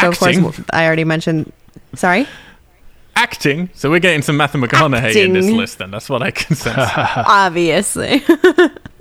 [0.00, 0.38] so Acting?
[0.38, 1.52] of course I already mentioned.
[1.94, 2.26] Sorry,
[3.14, 3.70] Acting.
[3.74, 5.78] So we're getting some Matthew McConaughey in this list.
[5.78, 6.90] Then that's what I can sense.
[6.96, 8.22] obviously.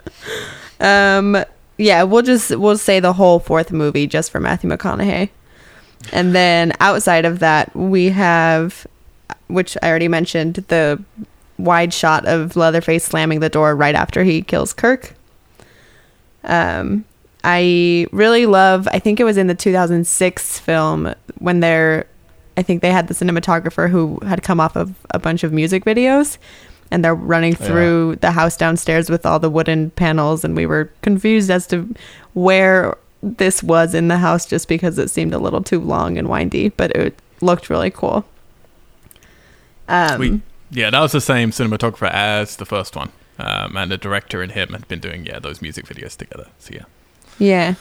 [0.79, 1.43] um,
[1.81, 5.29] yeah, we'll just we'll say the whole fourth movie just for Matthew McConaughey,
[6.11, 8.85] and then outside of that we have,
[9.47, 11.03] which I already mentioned, the
[11.57, 15.13] wide shot of Leatherface slamming the door right after he kills Kirk.
[16.43, 17.05] Um,
[17.43, 18.87] I really love.
[18.91, 22.07] I think it was in the 2006 film when they're.
[22.57, 25.85] I think they had the cinematographer who had come off of a bunch of music
[25.85, 26.37] videos,
[26.91, 27.65] and they're running Yeah.
[27.67, 31.93] through the house downstairs with all the wooden panels, and we were confused as to
[32.33, 36.27] where this was in the house just because it seemed a little too long and
[36.27, 38.25] windy, but it looked really cool.
[39.87, 43.97] Um, we, yeah, that was the same cinematographer as the first one, um, and the
[43.97, 46.47] director and him had been doing yeah those music videos together.
[46.59, 46.85] So yeah,
[47.39, 47.73] Yeah.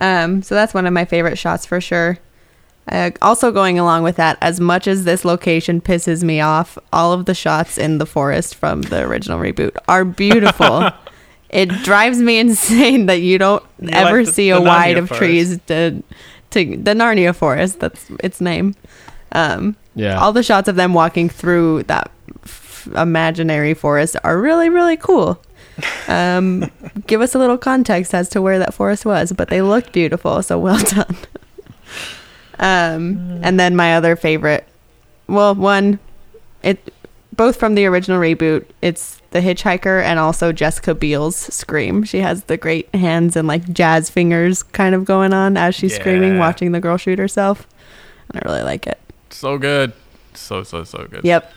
[0.00, 2.18] Um, so that's one of my favorite shots for sure.
[2.90, 7.12] Uh, also, going along with that, as much as this location pisses me off, all
[7.12, 10.88] of the shots in the forest from the original reboot are beautiful.
[11.50, 15.08] it drives me insane that you don't You ever like the- see a wide of
[15.08, 15.18] forest.
[15.18, 16.02] trees to,
[16.50, 17.80] to the Narnia forest.
[17.80, 18.74] That's its name.
[19.32, 20.18] Um, Yeah.
[20.18, 22.10] all the shots of them walking through that
[22.44, 25.42] f- imaginary forest are really really cool
[26.08, 26.70] um,
[27.06, 30.42] give us a little context as to where that forest was but they looked beautiful
[30.42, 31.14] so well done
[32.58, 34.66] um, and then my other favorite
[35.26, 35.98] well one
[36.62, 36.92] it
[37.34, 42.44] both from the original reboot it's the hitchhiker and also jessica biel's scream she has
[42.44, 46.72] the great hands and like jazz fingers kind of going on as she's screaming watching
[46.72, 47.66] the girl shoot herself
[48.30, 48.98] and i really like it
[49.30, 49.92] so good,
[50.34, 51.24] so so so good.
[51.24, 51.52] yep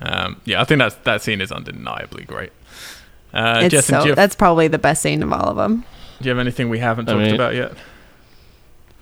[0.00, 2.52] Um, yeah, I think that's that scene is undeniably great.
[3.34, 5.84] Uh, it's Justin, so have, that's probably the best scene of all of them.
[6.20, 7.72] do you have anything we haven't I talked mean- about yet?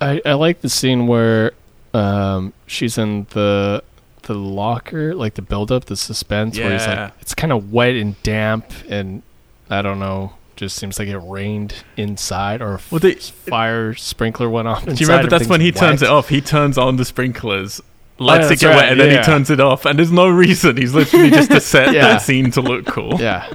[0.00, 1.52] I, I like the scene where
[1.94, 3.82] um, she's in the
[4.22, 7.04] the locker, like the build up, the suspense where he's Yeah.
[7.04, 9.22] like it's kind of wet and damp and
[9.70, 13.94] I don't know, just seems like it rained inside or a f- Well, they- fire
[13.94, 14.84] sprinkler went off.
[14.84, 16.28] Do you remember that's when he turns it off?
[16.28, 17.80] He turns on the sprinklers,
[18.18, 19.86] lets yeah, it get right, wet, and then he turns it off.
[19.86, 20.76] And there's no reason.
[20.76, 22.02] He's literally just to set Yeah.
[22.08, 23.20] that scene to look cool.
[23.20, 23.52] Yeah,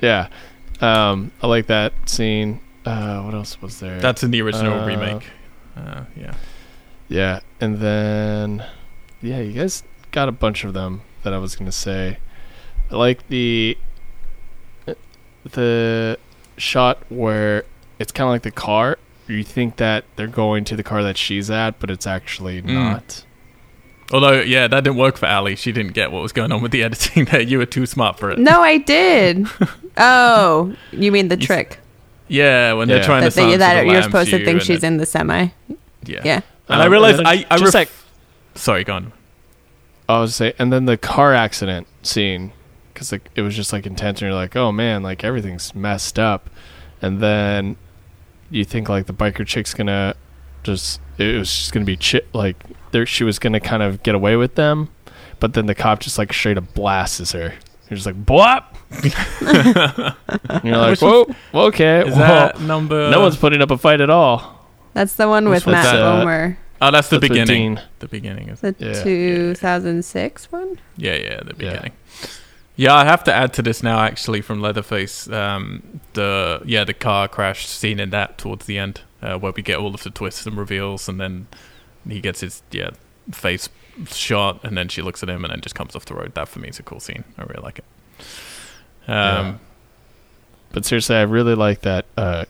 [0.00, 0.28] yeah.
[0.80, 2.60] Um, I like that scene.
[2.84, 4.00] Uh, what else was there?
[4.00, 5.24] That's in the original Uh, remake.
[5.78, 6.34] Uh, yeah.
[7.08, 8.64] Yeah, and then
[9.22, 12.18] yeah, you guys got a bunch of them that I was gonna say.
[12.90, 13.78] I like the
[15.52, 16.18] the
[16.56, 17.64] shot where
[17.98, 18.98] it's kind of like the car.
[19.26, 22.72] You think that they're going to the car that she's at, but it's actually Mm.
[22.74, 23.24] not.
[24.10, 25.54] Although, yeah, that didn't work for Ali.
[25.54, 27.42] She didn't get what was going on with the editing there.
[27.42, 28.38] You were too smart for it.
[28.38, 29.46] No, I did.
[29.98, 31.78] oh, you mean the You s- trick
[32.26, 34.94] Yeah, when they're trying that, to they, that the you're supposed to think she's then-
[34.94, 35.48] in the semi?
[36.04, 36.22] Yeah.
[36.24, 36.40] Yeah.
[36.68, 37.90] And I Um, realized then I, I just ref- like
[38.54, 39.12] Sorry, go on.
[40.08, 42.52] I was say, and then the car accident scene,
[42.92, 46.18] because like, it was just like intense, and you're like, oh man, like everything's messed
[46.18, 46.48] up,
[47.02, 47.76] and then
[48.50, 50.14] you think like the biker chick's gonna
[50.62, 52.56] just it was just gonna be chi- like
[52.90, 54.88] there she was gonna kind of get away with them,
[55.40, 57.52] but then the cop just like straight up blasts her.
[57.90, 58.64] You're just like blop.
[59.40, 63.10] and you're like, whoa, okay, Is well, that number?
[63.10, 64.57] no one's putting up a fight at all.
[64.98, 66.26] That's the one with one's Matt that?
[66.26, 66.56] Bomer.
[66.82, 67.76] Oh, that's the That's beginning.
[67.76, 67.84] Dean.
[68.00, 68.60] The beginning is.
[68.62, 69.00] The Yeah.
[69.04, 70.80] 2006 one?
[70.96, 71.70] Yeah, yeah, the Yeah.
[71.70, 71.92] beginning.
[72.74, 74.00] Yeah, I have to add to this now.
[74.00, 79.02] Actually, from Leatherface, um, the yeah the car crash scene in that towards the end,
[79.22, 81.46] uh, where we get all of the twists and reveals, and then
[82.08, 82.90] he gets his yeah
[83.30, 83.68] face
[84.08, 86.34] shot, and then she looks at him, and then just comes off the road.
[86.34, 87.22] That for me is a cool scene.
[87.38, 87.84] I really like it.
[89.06, 89.14] Um,
[89.46, 89.54] Yeah.
[90.72, 92.44] But seriously, I really like that uh,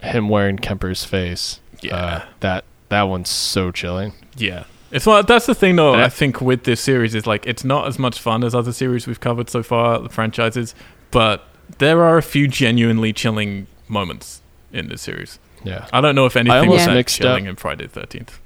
[0.00, 1.60] him wearing Kemper's face.
[1.84, 4.12] Yeah, Uh, that that one's so chilling.
[4.36, 4.64] Yeah.
[4.90, 6.04] It's not, that's the thing though, Yeah.
[6.04, 9.06] I think with this series is like it's not as much fun as other series
[9.06, 10.74] we've covered so far, the franchises,
[11.10, 11.42] but
[11.78, 14.40] there are a few genuinely chilling moments
[14.72, 15.38] in this series.
[15.64, 15.86] Yeah.
[15.92, 18.38] I don't know if anything was that mixed chilling up- in Friday the thirteenth.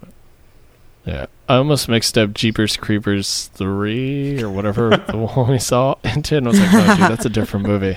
[1.09, 1.27] Yeah.
[1.49, 6.47] I almost mixed up Jeepers Creepers 3 or whatever the one we saw into ten.
[6.47, 7.97] I was like, no, dude, that's a different movie.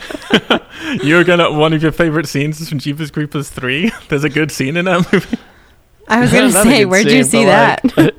[1.04, 3.92] You're gonna one of your favorite scenes is from Jeepers Creepers three.
[4.10, 5.38] There's a good scene in that movie.
[6.08, 8.16] I was going to say, where'd you see but, that?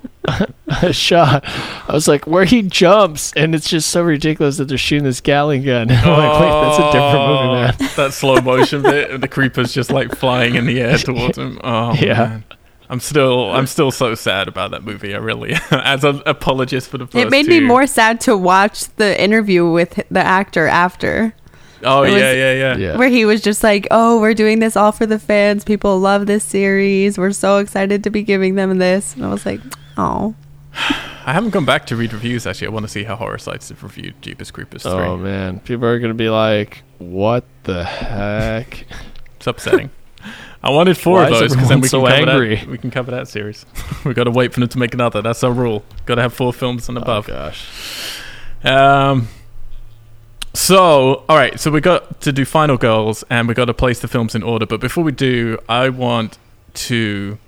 [0.82, 1.42] A shot.
[1.46, 5.20] I was like, where he jumps and it's just so ridiculous that they're shooting this
[5.20, 5.90] galley gun.
[5.90, 7.74] I'm like, wait, that's a different movie, oh, man.
[7.80, 11.36] Oh, That slow motion bit, and the creepers just like flying in the air towards
[11.36, 11.60] him.
[11.62, 12.14] Oh Yeah.
[12.14, 12.44] man.
[12.92, 15.14] I'm still, I'm still so sad about that movie.
[15.14, 18.84] I really, as an apologist for the first It made me more sad to watch
[18.96, 21.34] the interview with the actor after,
[21.84, 22.96] Oh it yeah, was- yeah, yeah, Yeah.
[22.98, 25.64] where he was just like, "Oh, we're doing this all for the fans.
[25.64, 27.18] People love this series.
[27.18, 29.60] We're so excited to be giving them this." And I was like,
[29.96, 30.34] "Oh,
[31.24, 32.66] I haven't gone back to read reviews actually.
[32.68, 34.92] I want to see how horror sites have reviewed Jeepers Creepers 3.
[34.92, 35.60] Oh, man.
[35.60, 38.84] People are going to be like, what the heck?
[39.36, 39.90] It's upsetting.
[40.64, 42.56] I wanted four Why of those because then we can so cover angry?
[42.56, 42.68] that.
[42.68, 43.66] We can cover that series.
[44.04, 45.20] We've got to wait for them to make another.
[45.20, 45.84] That's our rule.
[46.06, 47.28] Got to have four films and above.
[47.28, 48.20] Oh, gosh.
[48.64, 49.28] Um.
[50.54, 51.58] So, all right.
[51.58, 54.42] So we got to do final goals, and we got to place the films in
[54.42, 54.66] order.
[54.66, 56.38] But before we do, I want
[56.74, 57.38] to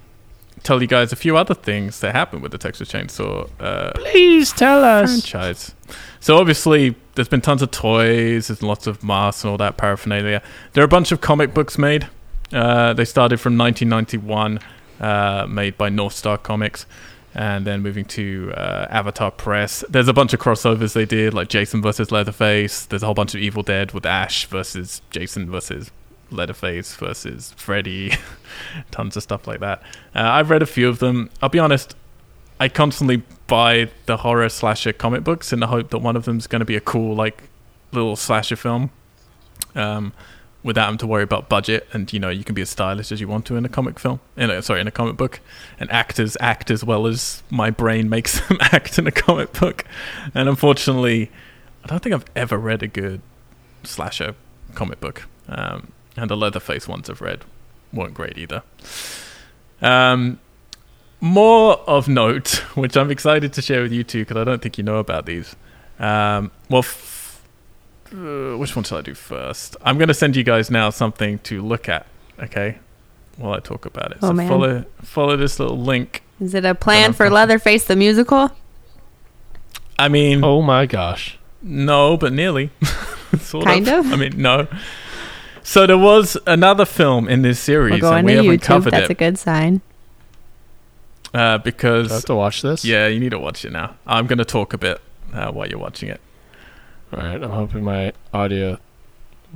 [0.63, 4.51] tell you guys a few other things that happened with the Texas Chainsaw uh, Please
[4.51, 5.11] tell us.
[5.11, 5.75] franchise.
[6.21, 10.43] So obviously, there's been tons of toys, there's lots of masks and all that paraphernalia.
[10.73, 12.09] There are a bunch of comic books made.
[12.55, 14.61] Uh, they started from 1991,
[15.01, 16.87] uh, made by Northstar Comics,
[17.35, 19.85] and then moving to uh, Avatar Press.
[19.89, 22.87] There's a bunch of crossovers they did, like Jason versus Leatherface.
[22.87, 25.91] There's a whole bunch of Evil Dead with Ash versus Jason versus
[26.31, 28.13] Leatherface versus Freddy.
[28.93, 29.83] tons of stuff like that.
[30.15, 31.31] Uh, I've read a few of them.
[31.43, 31.97] I'll be honest,
[32.61, 36.47] I constantly buy the horror slasher comic books in the hope that one of them's
[36.47, 37.43] going to be a cool like
[37.93, 38.91] little slasher film,
[39.75, 40.13] um,
[40.65, 41.87] without having to worry about budget.
[41.93, 44.01] And you know, you can be as stylish as you want to in a comic
[44.01, 44.19] film.
[44.37, 45.41] In a, sorry, in a comic book,
[45.79, 49.85] and actors act as well as my brain makes them act in a comic book.
[50.35, 51.31] And unfortunately,
[51.85, 53.21] I don't think I've ever read a good
[53.85, 54.35] slasher
[54.75, 55.27] comic book.
[55.47, 57.45] Um, and the Leatherface ones I've read
[57.93, 58.63] weren't great either.
[59.83, 60.41] Um,
[61.21, 64.79] more of note, which I'm excited to share with you two because I don't think
[64.79, 65.55] you know about these.
[65.99, 66.83] Um, well,
[68.13, 69.77] uh, which one shall I do first?
[69.83, 72.07] I'm going to send you guys now something to look at.
[72.43, 72.79] Okay,
[73.37, 74.19] while I talk about it.
[74.23, 74.49] Oh, so man.
[74.49, 76.23] follow follow this little link.
[76.41, 78.51] is it a plan for fucking- Leatherface the musical?"
[79.99, 81.39] I mean, Oh, my gosh.
[81.63, 82.71] no, but nearly.
[83.39, 84.13] sort Kind of?
[84.13, 84.67] I mean, no.
[85.63, 88.67] So there was another film in this We're series, going and to we haven't YouTube.
[88.67, 89.81] covered That's a good sign.
[91.33, 92.85] uh, Do because I have to watch this?
[92.85, 93.95] Yeah, you need to watch it now.
[94.07, 95.01] I'm going to talk a bit
[95.33, 96.21] uh, while you're watching it.
[97.17, 97.43] All right.
[97.43, 98.79] I'm hoping my audio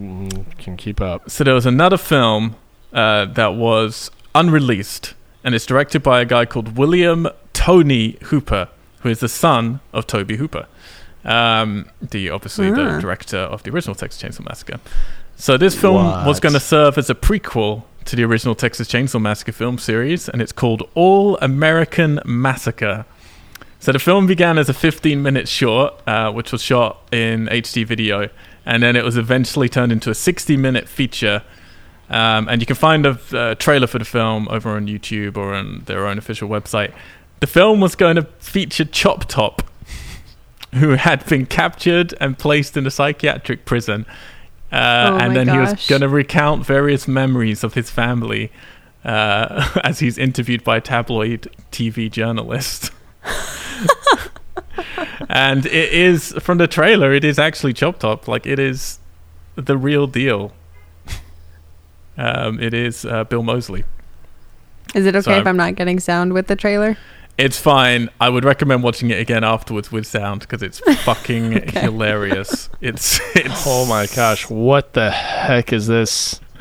[0.00, 1.28] mm, can keep up.
[1.30, 2.56] So there was another film
[2.92, 8.68] uh, that was unreleased, and it's directed by a guy called William Tony Hooper,
[9.00, 10.66] who is the son of Tobe Hooper,
[11.24, 13.00] um, the obviously the Ah.
[13.00, 14.78] director of the original Texas Chainsaw Massacre.
[15.36, 19.20] So this film was going to serve as a prequel to the original Texas Chainsaw
[19.20, 23.04] Massacre film series, and it's called All American Massacre.
[23.80, 28.28] So the film began as a 15-minute short, uh, which was shot in HD video,
[28.66, 31.42] and then it was eventually turned into a 60-minute feature.
[32.10, 35.54] Um, and you can find a uh, trailer for the film over on YouTube or
[35.54, 36.92] on their own official website.
[37.40, 39.62] The film was going to feature Chop Top,
[40.74, 44.06] who had been captured and placed in a psychiatric prison.
[44.72, 48.50] Uh, Oh and then he was going to recount various memories of his family
[49.04, 52.90] uh, as he's interviewed by a tabloid TV journalist.
[55.28, 57.12] And it is from the trailer.
[57.12, 58.26] It is actually Chop Top.
[58.28, 58.98] Like it is
[59.56, 60.52] the real deal.
[62.16, 63.84] Um, it is uh, Bill Moseley.
[64.94, 66.96] Is it okay So- if I'm not getting sound with the trailer?
[67.36, 68.08] It's fine.
[68.20, 71.80] I would recommend watching it again afterwards with sound because it's fucking Okay.
[71.82, 72.68] hilarious.
[72.80, 76.40] It's it's Oh my gosh, what the heck is this?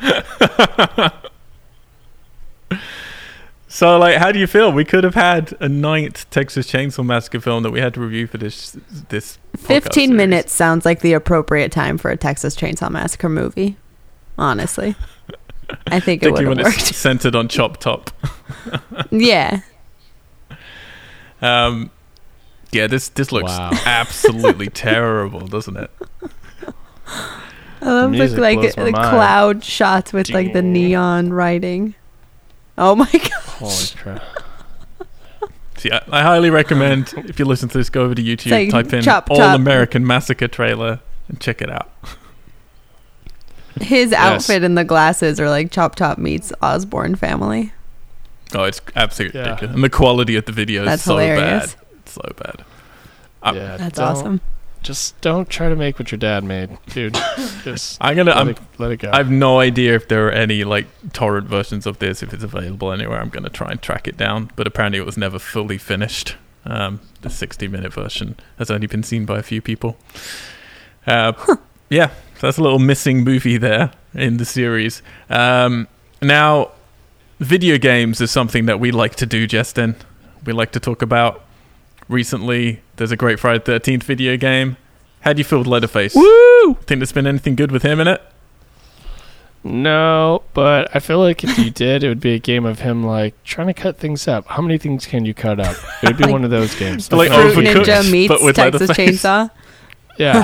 [3.70, 4.72] So, like, how do you feel?
[4.72, 8.26] We could have had a ninth Texas Chainsaw Massacre film that we had to review
[8.26, 8.76] for this
[9.10, 9.38] this.
[9.58, 13.76] 15 minutes sounds like the appropriate time for a Texas Chainsaw Massacre movie.
[14.38, 14.94] Honestly.
[15.86, 16.86] I think it would Particularly have worked.
[16.94, 18.10] centered on Chop Top.
[19.10, 19.60] yeah.
[21.42, 21.90] Um,
[22.72, 23.70] yeah, this this looks Wow.
[23.84, 25.90] absolutely terrible, doesn't it?
[27.80, 28.94] I love the, music like the mind.
[28.94, 31.94] cloud shots with like the neon writing.
[32.78, 33.30] Oh my god.
[33.32, 34.22] Holy crap.
[35.76, 38.70] So, yeah, I highly recommend if you listen to this, go over to YouTube, like
[38.70, 39.54] type in Chop All Top.
[39.58, 41.90] American Massacre trailer, and check it out.
[43.80, 44.20] His Yes.
[44.48, 47.72] outfit and the glasses are like Chop Top meets Osbourne family.
[48.54, 49.46] Oh, it's absolutely Yeah.
[49.50, 51.74] ridiculous, and the quality of the video That's is so hilarious.
[51.74, 52.64] bad, it's so bad.
[53.54, 54.40] Yeah, That's don't- awesome.
[54.82, 57.14] Just don't try to make what your dad made, dude.
[57.64, 58.30] Just I'm gonna.
[58.30, 59.10] let, I'm it, let it go.
[59.12, 62.22] I have no idea if there are any like torrent versions of this.
[62.22, 64.50] If it's available anywhere, I'm to try and track it down.
[64.56, 66.36] But apparently, it was never fully finished.
[66.64, 69.96] Um, the 60 minute version has only been seen by a few people.
[71.06, 71.32] Uh,
[71.88, 75.02] yeah, so that's a little missing movie there in the series.
[75.30, 75.88] Um,
[76.20, 76.72] now,
[77.40, 79.96] video games is something that we like to do, Justin.
[80.44, 81.44] We like to talk about.
[82.08, 84.76] Recently, there's a great Friday 13th video game.
[85.22, 86.14] How do you feel with Leatherface?
[86.14, 86.74] Woo!
[86.82, 88.22] Think there's been anything good with him in it?
[89.64, 93.04] No, but I feel like if you did, it would be a game of him
[93.04, 94.46] like trying to cut things up.
[94.46, 95.76] How many things can you cut up?
[96.02, 97.10] It would be Like- one of those games.
[97.18, 99.22] Like Fruit Overcooked, Ninja meets but with Texas Leatherface.
[99.22, 99.50] Chainsaw.
[100.18, 100.42] yeah,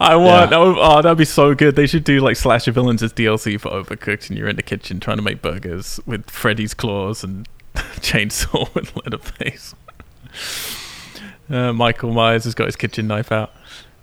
[0.00, 0.50] I want.
[0.50, 0.56] Yeah.
[0.58, 1.76] Oh, oh, that'd be so good.
[1.76, 4.98] They should do like slasher villains as DLC for Overcooked, and you're in the kitchen
[5.00, 9.74] trying to make burgers with Freddy's claws and chainsaw with Leatherface.
[11.48, 13.52] Uh, Michael Myers has got his kitchen knife out.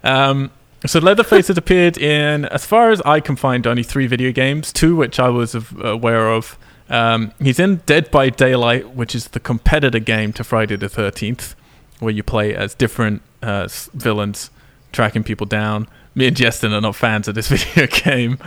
[0.03, 0.51] Um,
[0.85, 4.71] so Leatherface has appeared in, as far as I can find, only three video games.
[4.71, 6.57] Two which I was aware of.
[6.89, 11.55] Um, he's in Dead by Daylight, which is the competitor game to Friday the Thirteenth,
[11.99, 14.49] where you play as different uh, villains
[14.91, 15.87] tracking people down.
[16.15, 18.37] Me and Justin are not fans of this video game.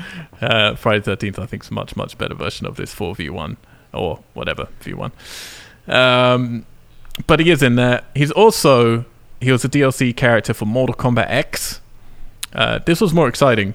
[0.41, 3.57] Uh, Friday the 13th, I think, is a much, much better version of this 4v1
[3.93, 5.11] or whatever, v1.
[5.89, 6.65] Um,
[7.27, 8.03] but he is in there.
[8.15, 9.05] He's also,
[9.41, 11.81] he was a DLC character for Mortal Kombat X.
[12.53, 13.75] Uh, this was more exciting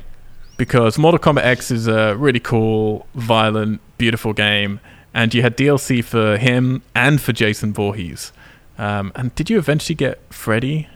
[0.58, 4.80] because Mortal Kombat X is a really cool, violent, beautiful game.
[5.14, 8.32] And you had DLC for him and for Jason Voorhees.
[8.78, 10.88] Um, and did you eventually get Freddy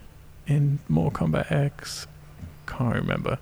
[0.48, 2.08] in Mortal Kombat X?
[2.66, 3.40] Can't remember.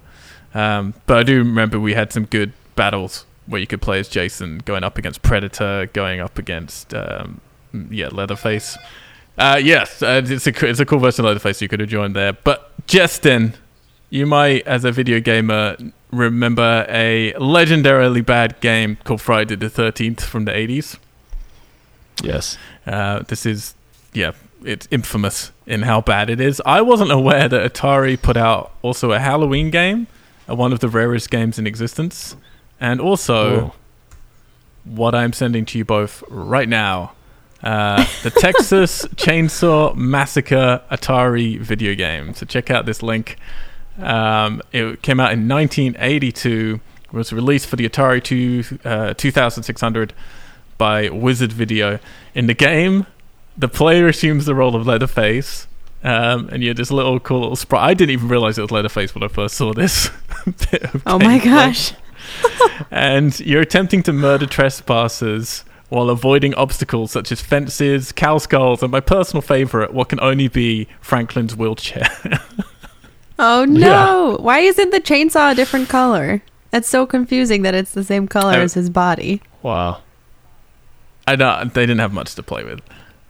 [0.53, 4.07] Um, but I do remember we had some good battles where you could play as
[4.07, 7.41] Jason going up against Predator, going up against um,
[7.89, 8.77] yeah Leatherface.
[9.37, 11.61] Uh, yes, uh, it's a it's a cool version of Leatherface.
[11.61, 13.55] You could have joined there, but Justin,
[14.09, 15.75] you might, as a video gamer,
[16.11, 20.97] remember a legendarily bad game called Friday the Thirteenth from the eighties.
[22.21, 22.57] yes.
[22.85, 23.73] Uh, this is,
[24.13, 24.33] yeah,
[24.63, 26.61] it's infamous in how bad it is.
[26.65, 30.07] I wasn't aware that Atari put out also a Halloween game,
[30.49, 32.35] uh, one of the rarest games in existence,
[32.79, 33.73] and also Whoa.
[34.83, 37.13] what I'm sending to you both right now.
[37.63, 42.33] Uh, the Texas Chainsaw Massacre Atari video game.
[42.33, 43.37] So check out this link.
[43.97, 46.81] Um, it came out in 1982.
[47.11, 50.13] Was released for the Atari 2, uh, 2600
[50.79, 51.99] by Wizard Video.
[52.33, 53.05] In the game,
[53.55, 55.67] the player assumes the role of Leatherface,
[56.03, 57.83] um, and you're this little cool little sprite.
[57.83, 60.09] I didn't even realize it was Leatherface when I first saw this.
[61.05, 61.93] Oh my gosh.
[62.91, 65.63] And you're attempting to murder trespassers
[65.93, 70.47] while avoiding obstacles such as fences, cow skulls, and my personal favorite, what can only
[70.47, 72.07] be Franklin's wheelchair.
[73.39, 74.37] Oh no.
[74.39, 76.43] Why isn't the chainsaw a different color?
[76.71, 78.61] It's so confusing that it's the same color Oh.
[78.61, 79.41] as his body.
[79.63, 80.01] Wow.
[81.27, 82.81] I know they didn't have much to play with.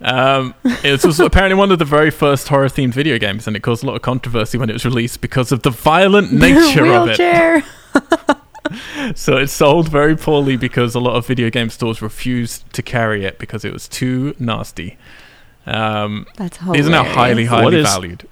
[0.02, 3.62] Um, it was apparently one of the very first horror themed video games, and it
[3.64, 7.08] caused a lot of controversy when it was released because of the violent nature of
[7.18, 7.64] it.
[8.74, 9.14] Wheelchair.
[9.16, 13.26] So it sold very poorly because a lot of video game stores refused to carry
[13.26, 14.98] it because it was too nasty.
[15.66, 16.88] Um, That's these hilarious.
[16.88, 18.28] are now highly, highly What is- valued.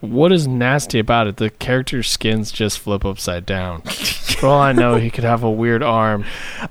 [0.00, 1.38] What is nasty about it?
[1.38, 3.82] The character's skins just flip upside down.
[4.38, 6.24] For all I know, he could have a weird arm,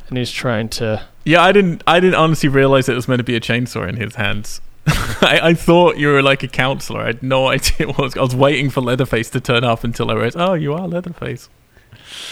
[0.07, 1.05] and he's trying to.
[1.25, 1.83] Yeah, I didn't.
[1.85, 4.61] I didn't honestly realize it was meant to be a chainsaw in his hands.
[4.87, 7.01] I, I thought you were like a counselor.
[7.01, 8.15] I had no idea what was.
[8.17, 11.49] I was waiting for Leatherface to turn up until I realized, oh, you are Leatherface.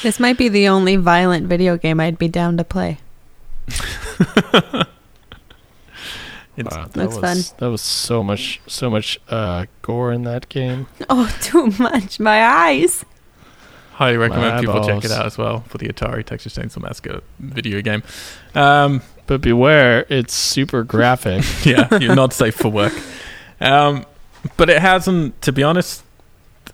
[0.03, 2.99] This might be the only violent video game I'd be down to play.
[6.57, 7.57] It's, Wow, that That's was, fun.
[7.59, 10.87] That was so much, so much uh, gore in that game.
[11.09, 12.19] Oh, too much.
[12.19, 13.03] My eyes.
[13.93, 17.21] Highly recommend My people check it out as well for the Atari Texas Chainsaw Massacre
[17.39, 18.03] video game.
[18.53, 21.43] Um, But beware, it's super graphic.
[21.65, 22.93] yeah, you're not safe for work.
[23.59, 24.05] Um,
[24.57, 26.03] but it hasn't, to be honest.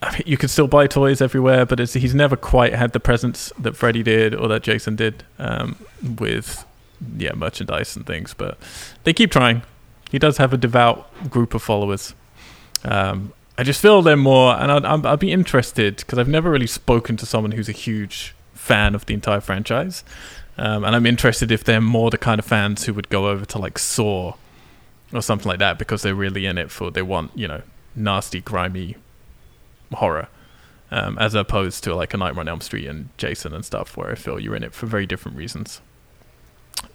[0.02, 3.54] I mean, you can still buy toys everywhere, but he's never quite had the presence
[3.60, 5.76] that Freddy did or that Jason did um,
[6.18, 6.66] with,
[7.18, 8.34] yeah, merchandise and things.
[8.34, 8.58] But
[9.04, 9.62] they keep trying.
[10.10, 12.16] He does have a devout group of followers.
[12.84, 16.50] Um, I just feel they're more, and I'd, I'd, I'd be interested because I've never
[16.50, 20.04] really spoken to someone who's a huge fan of the entire franchise.
[20.58, 23.46] Um, and I'm interested if they're more the kind of fans who would go over
[23.46, 24.34] to like Saw
[25.14, 27.62] or something like that because they're really in it for they want you know
[27.96, 28.96] nasty, grimy
[29.94, 30.28] horror,
[30.92, 34.12] um, as opposed to like a Nightmare on Elm Street and Jason and stuff, where
[34.12, 35.82] I feel you're in it for very different reasons,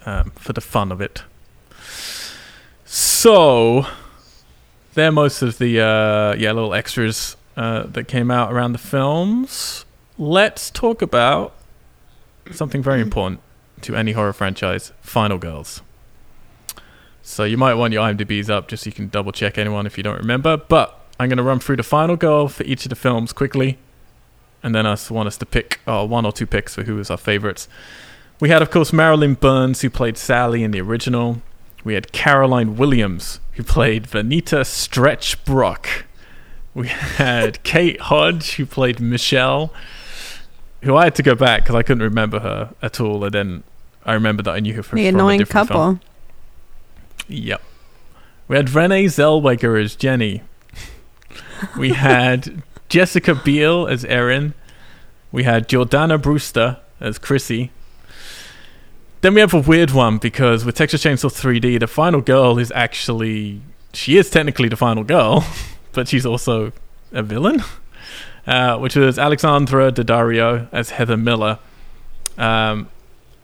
[0.04, 1.22] um, for the fun of it.
[2.84, 3.86] So,
[4.94, 9.84] they're most of the uh, yeah little extras uh, that came out around the films.
[10.18, 11.54] Let's talk about
[12.52, 13.40] something very important
[13.82, 15.82] to any horror franchise: Final Girls.
[17.26, 19.96] So you might want your IMDb's up just so you can double check anyone if
[19.96, 20.56] you don't remember.
[20.56, 23.78] But I'm going to run through the final girl for each of the films quickly,
[24.62, 27.10] and then I want us to pick uh, one or two picks for who is
[27.10, 27.68] our favorites.
[28.40, 31.40] We had, of course, Marilyn Burns, who played Sally in the original.
[31.84, 36.04] We had Caroline Williams, who played Vanita Stretch Brock.
[36.74, 39.72] We had Kate Hodge, who played Michelle,
[40.82, 43.24] who I had to go back because I couldn't remember her at all.
[43.24, 43.62] And then
[44.04, 45.82] I remember that I knew her from, The from annoying different couple.
[45.82, 46.00] film.
[47.28, 47.62] Yep.
[48.48, 50.42] We had Renee Zellweger as Jenny.
[51.78, 54.54] We had Jessica Biel as Erin.
[55.32, 57.70] We had Jordana Brewster as Chrissy.
[59.20, 62.70] Then we have a weird one because with Texas Chainsaw 3D, the final girl is
[62.74, 63.60] actually
[63.92, 65.44] she is technically the final girl,
[65.92, 66.72] but she's also
[67.12, 67.62] a villain.
[68.46, 71.58] Uh, which was Alexandra Daddario as Heather Miller,
[72.38, 72.88] um,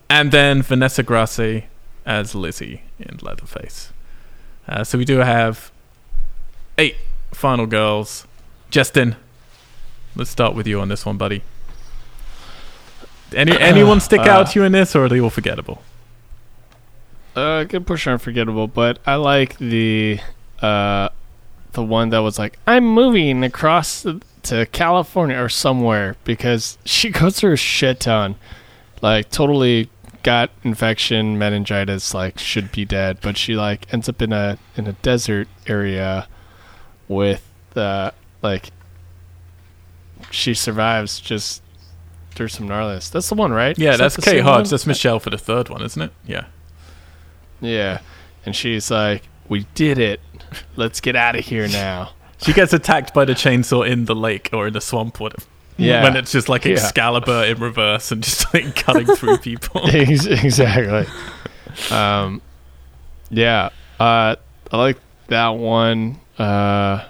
[0.08, 1.62] and then Vanessa Grasso
[2.06, 3.92] as Lizzie in Leatherface.
[4.68, 5.72] Uh, so we do have
[6.78, 6.94] eight
[7.32, 8.26] final girls.
[8.70, 9.16] Justin,
[10.16, 11.42] let's start with you on this one, buddy.
[13.34, 15.82] Any anyone stick out to you in this, or are they all forgettable?
[17.34, 20.20] Uh, good push unforgettable, but I like the
[20.60, 21.08] uh,
[21.72, 24.06] the one that was like, I'm moving across
[24.44, 28.36] to California or somewhere because she goes through a shit ton,
[29.00, 29.88] like totally
[30.22, 34.86] got infection, meningitis, like should be dead, but she like ends up in a in
[34.86, 36.28] a desert area
[37.14, 37.46] with
[37.76, 38.10] uh
[38.42, 38.70] like
[40.30, 41.62] she survives just
[42.30, 43.10] through some gnarliness.
[43.10, 43.78] That's the one, right?
[43.78, 44.64] Yeah, Is that's the Kate Hodge.
[44.64, 44.70] one?
[44.70, 46.12] That's Michelle for the third one, isn't it?
[46.26, 46.46] Yeah.
[47.60, 48.00] Yeah.
[48.46, 50.20] And she's like, We did it.
[50.76, 52.12] Let's get out of here now.
[52.38, 55.44] She gets attacked by the chainsaw in the lake or in the swamp, whatever.
[55.76, 56.02] Yeah.
[56.02, 56.72] When it's just like Yeah.
[56.72, 59.82] Excalibur in reverse and just like cutting through people.
[59.84, 61.06] Exactly.
[61.90, 62.40] Um,
[63.30, 63.68] yeah.
[64.00, 64.36] Uh,
[64.72, 64.98] I like
[65.28, 66.18] that one.
[66.38, 67.04] Uh,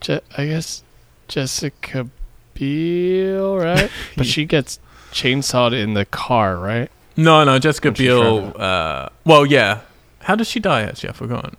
[0.00, 0.82] Je- I guess
[1.28, 2.08] Jessica
[2.54, 3.90] Biel, right?
[4.16, 4.78] But she gets
[5.12, 6.90] chainsawed in the car, right?
[7.16, 8.54] No, no, Jessica When she's Biel.
[8.56, 9.80] Uh, well, yeah.
[10.20, 10.82] How does she die?
[10.82, 11.56] Actually, I've forgotten.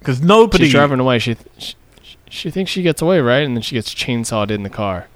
[0.00, 0.64] Because nobody.
[0.64, 1.18] She's driving away.
[1.18, 1.74] She, th- she
[2.30, 3.42] she thinks she gets away, right?
[3.42, 5.08] And then she gets chainsawed in the car.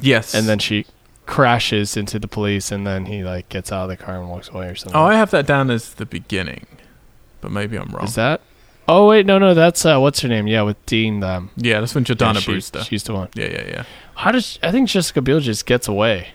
[0.00, 0.34] yes.
[0.34, 0.86] and then she
[1.26, 4.48] crashes into the police and then he like gets out of the car and walks
[4.48, 4.98] away or something.
[4.98, 6.66] Oh, I have that down as the beginning,
[7.40, 8.04] but maybe I'm wrong.
[8.04, 8.40] Is that?
[8.88, 10.46] Oh wait, no, no, that's uh, what's her name?
[10.48, 11.22] Yeah, with Dean.
[11.22, 12.82] Um, yeah, that's when yeah, Jordana she- Brewster.
[12.82, 13.28] She's the one.
[13.34, 13.84] Yeah, yeah, yeah.
[14.16, 16.28] How does I think Jessica Biel just gets away?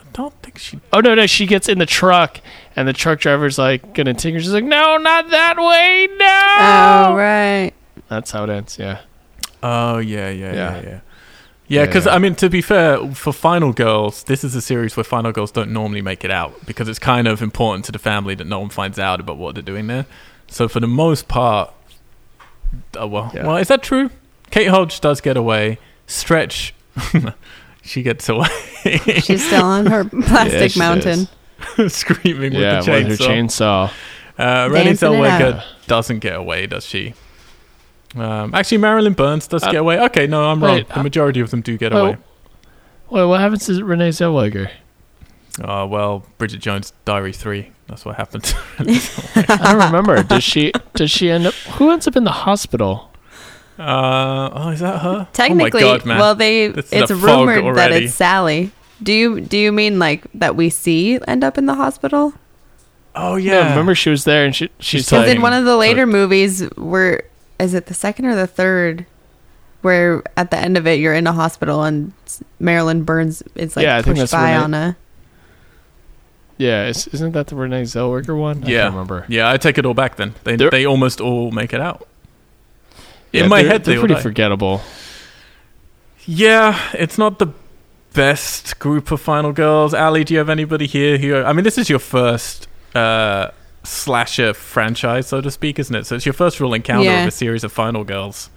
[0.00, 0.80] I don't think she.
[0.92, 2.40] Oh no, no, she gets in the truck
[2.74, 4.40] and the truck driver's like gonna tinker.
[4.40, 6.24] She's like, no, not that way, no.
[6.58, 7.72] Oh, right.
[8.08, 8.78] That's how it ends.
[8.78, 9.00] Yeah.
[9.62, 10.82] Oh yeah, yeah, yeah, Yeah.
[10.82, 11.00] yeah.
[11.68, 12.14] Yeah, Yeah, because yeah.
[12.14, 15.50] I mean, to be fair, for Final Girls, this is a series where Final Girls
[15.50, 18.60] don't normally make it out because it's kind of important to the family that no
[18.60, 20.06] one finds out about what they're doing there.
[20.48, 21.72] So for the most part,
[23.00, 23.46] uh, well, Yeah.
[23.46, 24.10] well, is that true?
[24.50, 25.78] Kate Hodge does get away.
[26.06, 26.72] Stretch,
[27.82, 28.48] she gets away,
[29.20, 31.26] She's still on her plastic she mountain.
[31.88, 33.88] screaming yeah, with the with her chainsaw.
[33.88, 33.92] chainsaw.
[34.38, 37.14] Uh, Renee Zellweger doesn't get away, does she?
[38.14, 39.98] Um, actually, Marilyn Burns does Uh, get away.
[40.00, 40.84] Okay, no, I'm wrong.
[40.88, 42.16] the uh, majority of them do get well, away.
[43.10, 44.70] Wait, what happens to Renee Zellweger?
[45.62, 47.72] Oh well, Bridget Jones' Diary Three.
[47.88, 48.54] That's what happened.
[48.78, 50.22] I don't remember.
[50.22, 50.72] Does she?
[50.94, 51.54] Does she end up?
[51.78, 53.10] Who ends up in the hospital?
[53.78, 55.28] uh, oh, is that her?
[55.32, 56.18] Technically, oh my God, man.
[56.18, 58.70] well, they It's it's rumored that it's Sally.
[59.02, 62.32] Do you do you mean like that we see end up in the hospital?
[63.14, 63.52] oh Yeah.
[63.60, 63.68] yeah.
[63.70, 66.12] remember she was there and she she's She's Because in one of the later So-
[66.12, 67.24] movies, where
[67.58, 69.06] is it the second or the third?
[69.82, 72.12] Where at the end of it, you're in a hospital and
[72.58, 74.96] Marilyn Burns is like Yeah, I think pushed that's by Renee- on a.
[76.58, 78.64] yeah, is, isn't that the Renee Zellweger one?
[78.64, 78.82] I Yeah.
[78.82, 79.24] can't remember.
[79.28, 80.16] Yeah, I take it all back.
[80.16, 82.08] Then they They're- they almost all make it out.
[83.32, 84.20] Yeah, in my they're- head, they're they pretty die.
[84.22, 84.82] forgettable.
[86.24, 87.48] Yeah, it's not the
[88.12, 89.94] best group of final girls.
[89.94, 91.36] Ali, do you have anybody here who?
[91.44, 93.48] I mean, this is your first uh,
[93.86, 96.06] slasher franchise, so to speak, isn't it?
[96.06, 97.22] So it's your first real encounter Yeah.
[97.22, 98.50] of a series of final girls.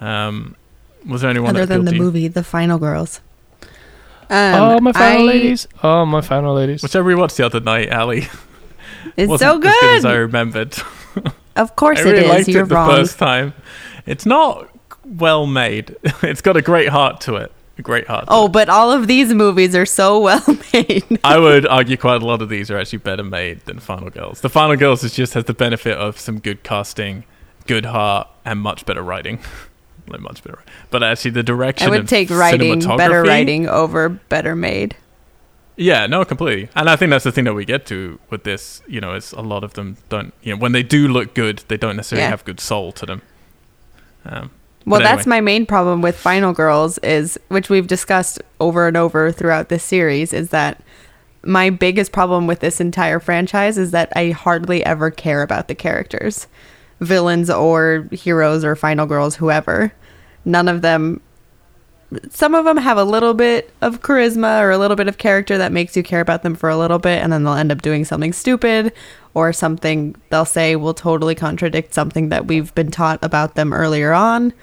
[0.00, 0.56] Um,
[1.06, 2.22] was there anyone Other that than the appealed to you?
[2.24, 3.20] movie, The Final Girls.
[4.30, 5.68] Um, oh, my final I- ladies.
[5.82, 6.82] Oh, my final ladies.
[6.82, 8.28] Which I rewatched the other night, Ali.
[9.16, 10.76] It's Wasn't so as good as I remembered.
[11.56, 12.28] Of course I it really is.
[12.28, 12.88] liked You're it the wrong.
[12.90, 13.52] first time.
[14.06, 14.68] It's not
[15.04, 15.96] well made.
[16.22, 17.50] it's got a great heart to it.
[17.82, 18.24] Great heart.
[18.28, 18.52] Oh, it.
[18.52, 21.20] but all of these movies are so well made.
[21.22, 24.40] I would argue quite a lot of these are actually better made than Final Girls.
[24.40, 27.24] The Final Girls is just has the benefit of some good casting,
[27.66, 29.38] good heart, and much better writing.
[30.08, 30.62] like much better.
[30.90, 31.86] But actually, the direction.
[31.86, 34.96] I would and take writing, better writing over better made.
[35.76, 36.68] Yeah, no, completely.
[36.74, 38.82] And I think that's the thing that we get to with this.
[38.88, 40.34] You know, is a lot of them don't.
[40.42, 42.30] You know, when they do look good, they don't necessarily Yeah.
[42.30, 43.22] have good soul to them.
[44.24, 44.50] Um,
[44.88, 45.36] Well, But that's anyway.
[45.36, 49.84] my main problem with Final Girls is which we've discussed over and over throughout this
[49.84, 50.82] series is that
[51.44, 55.74] my biggest problem with this entire franchise is that I hardly ever care about the
[55.74, 56.46] characters,
[57.00, 59.92] villains or heroes or Final Girls, whoever.
[60.44, 61.20] None of them.
[62.30, 65.58] Some of them have a little bit of charisma or a little bit of character
[65.58, 67.82] that makes you care about them for a little bit, and then they'll end up
[67.82, 68.94] doing something stupid
[69.34, 74.14] or something they'll say will totally contradict something that we've been taught about them earlier
[74.14, 74.54] on.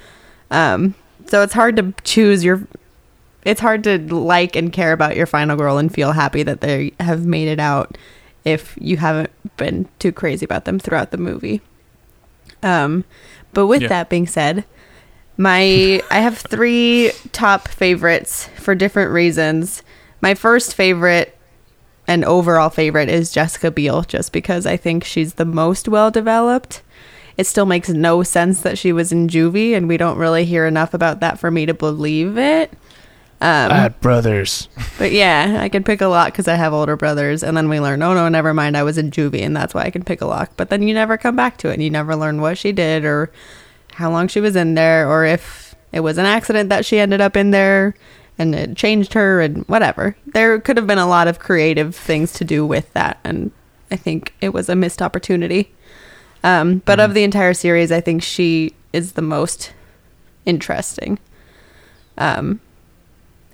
[0.52, 0.96] Um,
[1.28, 2.68] so it's hard to choose your.
[3.43, 6.93] It's hard to like and care about your final girl and feel happy that they
[7.00, 7.98] have made it out
[8.43, 11.62] if you haven't been too crazy about them throughout the movie.
[12.64, 13.06] Um,
[13.54, 13.88] but with Yeah.
[13.89, 14.66] that being said,
[15.38, 19.84] my I have three top favorites for different reasons.
[20.22, 21.38] My first favorite
[22.08, 26.82] and overall favorite is Jessica Biel, just because I think she's the most well developed.
[27.38, 30.66] It still makes no sense that she was in juvie, and we don't really hear
[30.66, 32.72] enough about that for me to believe it.
[33.42, 34.70] Um, Bad brothers.
[34.98, 37.80] but yeah, I can pick a lock because I have older brothers, and then we
[37.80, 40.22] learn, oh no, never mind, I was in juvie, and that's why I can pick
[40.22, 40.52] a lock.
[40.56, 43.04] But then you never come back to it, and you never learn what she did
[43.04, 43.32] or
[43.94, 47.22] how long she was in there, or if it was an accident that she ended
[47.22, 47.96] up in there
[48.38, 50.16] and it changed her, and whatever.
[50.28, 53.52] There could have been a lot of creative things to do with that, and
[53.90, 55.72] I think it was a missed opportunity.
[56.46, 59.74] Um, but of the entire series, I think she is the most
[60.46, 61.18] interesting.
[62.20, 62.62] Um,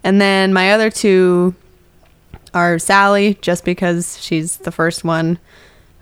[0.04, 1.56] and then my other two
[2.54, 5.40] are Sally, just because she's the first one.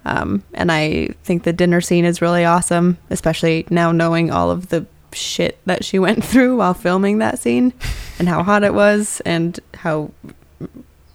[0.03, 4.69] Um, and I think the dinner scene is really awesome, especially now knowing all of
[4.69, 7.71] the shit that she went through while filming that scene
[8.17, 10.09] and how hot it was and how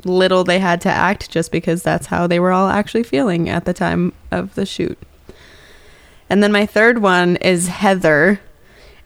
[0.04, 3.64] little they had to act just because that's how they were all actually feeling at
[3.64, 4.96] the time of the shoot.
[6.28, 8.40] And then my third one is Heather.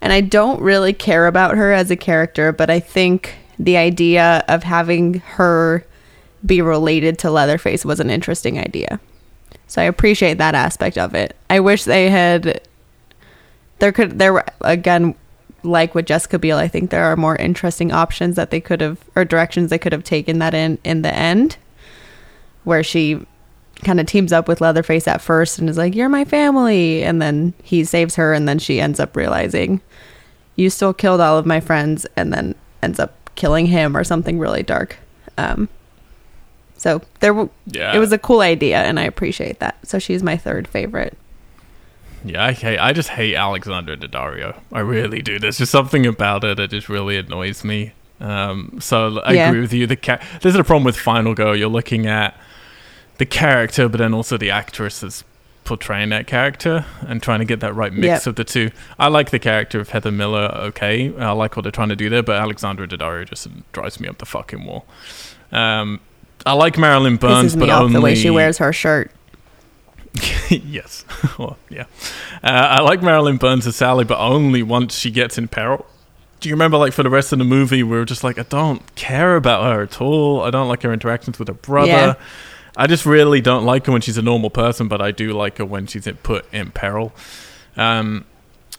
[0.01, 4.45] And I don't really care about her as a character, but I think the idea
[4.49, 5.85] of having her
[6.47, 9.01] be related to Leatherface was an interesting idea.
[9.67, 11.37] So I appreciate that aspect of it.
[11.51, 12.61] I wish they had
[13.81, 15.15] there could there were again
[15.65, 18.99] like with Jessica Biel, I think there are more interesting options that they could have
[19.17, 21.57] or directions they could have taken that in in the end
[22.65, 23.27] where she
[23.85, 27.21] kind of teams up with Leatherface at first and is like, "You're my family," and
[27.23, 29.81] then he saves her, and then she ends up realizing,
[30.57, 34.39] "You still killed all of my friends," and then ends up killing him or something
[34.39, 34.97] really dark.
[35.37, 35.69] Um,
[36.77, 39.77] so there, w- yeah, it was a cool idea, and I appreciate that.
[39.85, 41.17] So she's my third favorite.
[42.25, 42.79] Yeah, I hate.
[42.79, 44.57] I just hate Alexandra Daddario.
[44.73, 45.39] I really do.
[45.39, 47.93] There's just something about her that just really annoys me.
[48.21, 49.49] Um, so I Yeah.
[49.49, 49.87] agree with you.
[49.87, 51.55] The ca- this is a problem with Final Girl.
[51.55, 52.37] You're looking at
[53.19, 55.25] the character, but then also the actress that's
[55.65, 58.27] portraying that character and trying to get that right mix Yep.
[58.27, 58.71] of the two.
[58.99, 60.51] I like the character of Heather Miller.
[60.69, 64.09] Okay, I like what they're trying to do there, but Alexandra Daddario just drives me
[64.09, 64.87] up the fucking wall.
[65.53, 66.01] Um,
[66.47, 69.11] I like Marilyn Burns, but only the way she wears her shirt.
[70.49, 71.05] yes.
[71.39, 71.85] well, yeah.
[72.43, 72.47] Uh,
[72.79, 75.85] I like Marilyn Burns as Sally, but only once she gets in peril.
[76.41, 78.43] do you remember like for the rest of the movie we were just like I
[78.45, 80.41] don't care about her at all.
[80.43, 81.89] I don't like her interactions with her brother.
[81.89, 82.15] Yeah.
[82.79, 85.59] I just really don't like her when she's a normal person, but I do like
[85.59, 87.13] her when she's in- put in peril.
[87.77, 88.25] Um,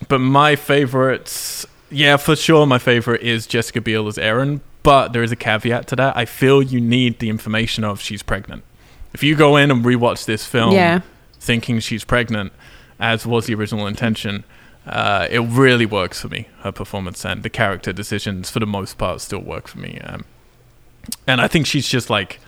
[0.08, 4.62] but my favorites, yeah, for sure, my favorite is Jessica Biel as Erin.
[4.82, 6.16] But there is a caveat to that.
[6.16, 8.64] I feel you need the information of she's pregnant.
[9.12, 11.00] If you go in and rewatch this film, Yeah.
[11.38, 12.52] thinking she's pregnant,
[12.98, 14.44] as was the original intention,
[14.86, 16.48] uh, it really works for me.
[16.62, 20.00] Her performance and the character decisions, for the most part, still work for me.
[20.02, 20.24] Um,
[21.26, 22.40] and I think she's just like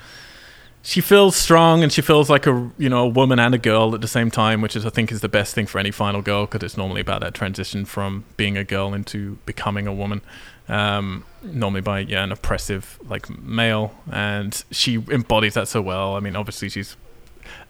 [0.83, 3.95] she feels strong and she feels like a you know a woman and a girl
[3.95, 6.23] at the same time, which is I think is the best thing for any final
[6.23, 10.21] girl because it's normally about that transition from being a girl into becoming a woman.
[10.69, 16.17] Um, normally by yeah an oppressive like male, and she embodies that so well.
[16.17, 16.97] I mean, obviously she's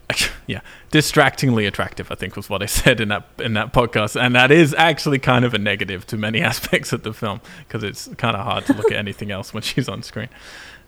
[0.47, 0.59] yeah
[0.91, 4.51] distractingly attractive i think was what i said in that in that podcast and that
[4.51, 8.35] is actually kind of a negative to many aspects of the film because it's kind
[8.35, 10.27] of hard to look at anything else when she's on screen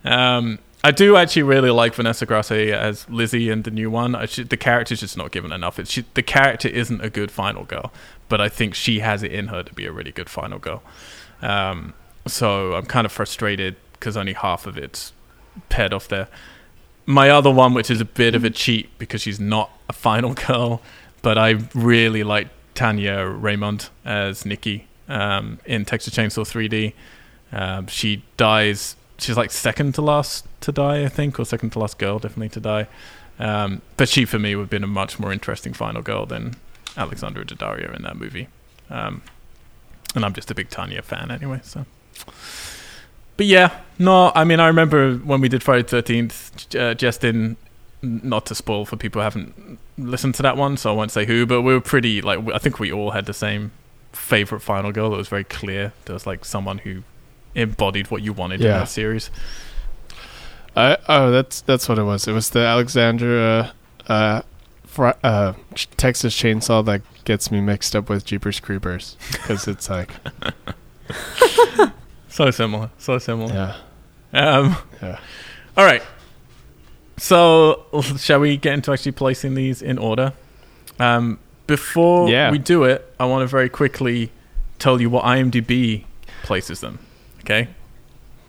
[0.03, 4.25] um, i do actually really like vanessa grasso as lizzie in the new one I
[4.25, 7.63] should, the character's just not given enough it's she, the character isn't a good final
[7.63, 7.91] girl
[8.29, 10.83] but i think she has it in her to be a really good final girl
[11.41, 11.93] um,
[12.27, 15.13] so i'm kind of frustrated because only half of it's
[15.69, 16.27] paired off there
[17.05, 20.33] my other one, which is a bit of a cheat because she's not a final
[20.47, 20.81] girl,
[21.21, 26.93] but I really like Tania Raymonde as Nikki um, in Texas Chainsaw 3D.
[27.51, 28.95] Um, she dies.
[29.17, 32.49] She's like second to last to die, I think, or second to last girl, definitely
[32.49, 32.87] to die.
[33.39, 36.55] Um, but she, for me, would have been a much more interesting final girl than
[36.97, 38.47] Alexandra Daddario in that movie.
[38.89, 39.21] Um,
[40.15, 41.85] and I'm just a big Tania fan anyway, so.
[43.37, 47.57] But yeah, no, I mean, I remember when we did Friday the 13th, uh, Justin,
[48.01, 51.25] not to spoil for people who haven't listened to that one, so I won't say
[51.25, 53.71] who, but we were pretty, like, I think we all had the same
[54.13, 55.13] favorite final girl.
[55.13, 55.91] It was very clear.
[56.05, 57.03] There was, like, someone who
[57.55, 59.29] embodied what you wanted in that series.
[60.75, 62.27] I oh that's that's what it was.
[62.27, 63.73] It was the Alexandra
[64.07, 64.41] uh,
[64.85, 65.53] fr- uh,
[65.97, 70.11] Texas Chainsaw that gets me mixed up with Jeepers Creepers because it's like
[72.29, 72.89] So similar.
[72.97, 73.53] So similar.
[74.33, 75.19] yeah Um, yeah
[75.77, 76.01] all right.
[77.17, 77.85] So,
[78.17, 80.33] shall we get into actually placing these in order?
[80.99, 82.51] Um, before Yeah.
[82.51, 84.31] we do it, I want to very quickly
[84.79, 86.03] tell you what IMDb
[86.43, 86.99] places them.
[87.45, 87.67] Okay?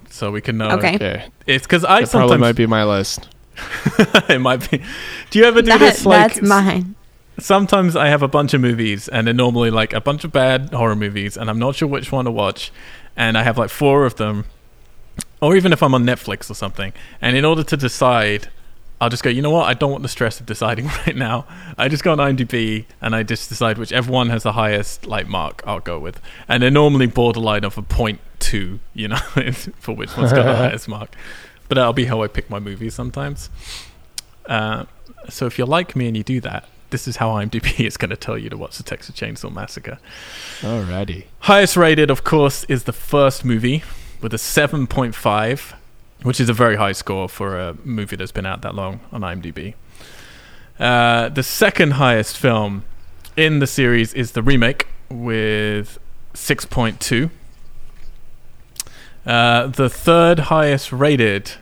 [0.09, 0.71] So we can know.
[0.71, 0.95] Okay.
[0.95, 1.27] okay.
[1.47, 3.29] It's because I That probably might be my list.
[4.29, 4.83] it might be.
[5.31, 6.07] Do you ever do That- this?
[6.07, 6.95] Like, that's mine.
[7.39, 10.73] sometimes I have a bunch of movies, and they're normally like a bunch of bad
[10.73, 12.73] horror movies, and I'm not sure which one to watch.
[13.17, 14.45] And I have like four of them,
[15.41, 16.93] or even if I'm on Netflix or something.
[17.21, 18.49] And in order to decide,
[19.01, 19.67] I'll just go, you know what?
[19.69, 21.47] I don't want the stress of deciding right now.
[21.77, 25.29] I just go on IMDb and I just decide whichever one has the highest like
[25.29, 26.21] mark I'll go with.
[26.49, 29.17] And they're normally borderline of a point two, you know,
[29.81, 31.15] for which one's got the highest mark.
[31.69, 33.51] But that'll be how I pick my movies sometimes.
[34.47, 34.85] Uh,
[35.29, 38.11] so if you're like me and you do that, this is how IMDb is going
[38.11, 39.99] to tell you to watch the Texas Chainsaw Massacre.
[40.61, 41.25] Alrighty.
[41.41, 43.83] Highest rated, of course, is the first movie
[44.21, 45.75] with a 7.5,
[46.23, 49.23] which is a very high score for a movie that's been out that long on
[49.23, 49.75] IMDb.
[50.79, 52.85] Uh, the second highest film
[53.37, 55.99] in the series is the remake with
[56.35, 57.31] 6.2.
[59.27, 61.53] Uh, the third highest rated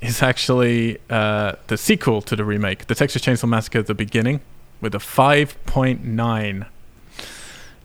[0.00, 4.40] is actually uh, the sequel to the remake, The Texas Chainsaw Massacre: The Beginning,
[4.80, 6.66] with a 5.9.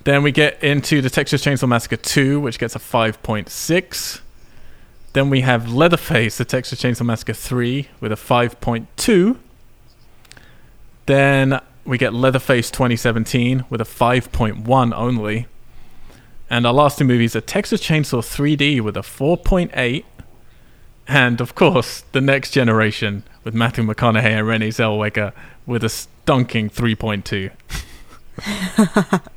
[0.04, 4.20] Then we get into the Texas Chainsaw Massacre 2, which gets a 5.6.
[5.14, 9.38] Then we have Leatherface, the Texas Chainsaw Massacre 3, with a 5.2.
[11.06, 15.48] Then we get Leatherface 2017 with a 5.1 only.
[16.54, 20.04] And our last two movies are Texas Chainsaw 3D with a 4.8.
[21.08, 25.34] And of course, The Next Generation with Matthew McConaughey and Renee Zellweger
[25.66, 27.50] with a stonking 3.2.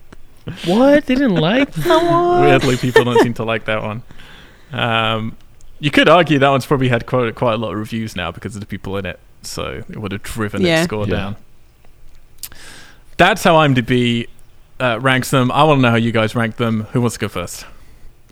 [0.66, 1.06] What?
[1.06, 2.42] They didn't like that one?
[2.42, 4.02] Weirdly, people don't seem to like that one.
[4.70, 5.36] Um,
[5.80, 8.54] you could argue that one's probably had quite, quite a lot of reviews now because
[8.54, 10.76] of the people in it, so it would have driven Yeah.
[10.76, 11.16] its score Yeah.
[11.16, 11.36] down.
[13.16, 14.28] That's how IMDb
[14.80, 15.50] uh, ranks them.
[15.52, 16.82] I want to know how you guys rank them.
[16.92, 17.64] Who wants to go first?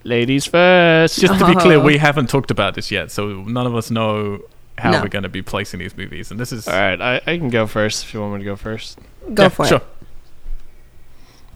[0.05, 1.18] Ladies first.
[1.20, 4.40] Just to be clear, we haven't talked about this yet, so none of us know
[4.76, 5.03] how No.
[5.03, 6.30] we're going to be placing these movies.
[6.30, 8.45] And this is All right, I, I can go first if you want me to
[8.45, 8.99] go first.
[9.32, 9.78] Go Yeah, for sure.
[9.78, 9.84] it.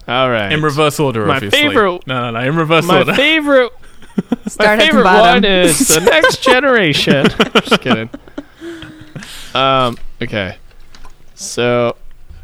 [0.09, 0.51] All right.
[0.53, 1.27] in reverse order.
[1.27, 1.61] My obviously.
[1.61, 2.47] favorite- No, no, no.
[2.49, 3.05] In reverse order.
[3.05, 3.15] My order.
[3.15, 3.73] favorite
[4.31, 5.43] My Start at the favorite bottom.
[5.43, 7.27] one is the next generation.
[7.63, 8.09] Just kidding.
[9.55, 9.99] Um.
[10.23, 10.57] Okay.
[11.35, 11.97] So,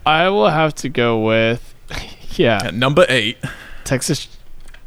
[0.06, 1.73] I will have to go with,
[2.36, 3.38] yeah, At number eight.
[3.84, 4.28] Texas.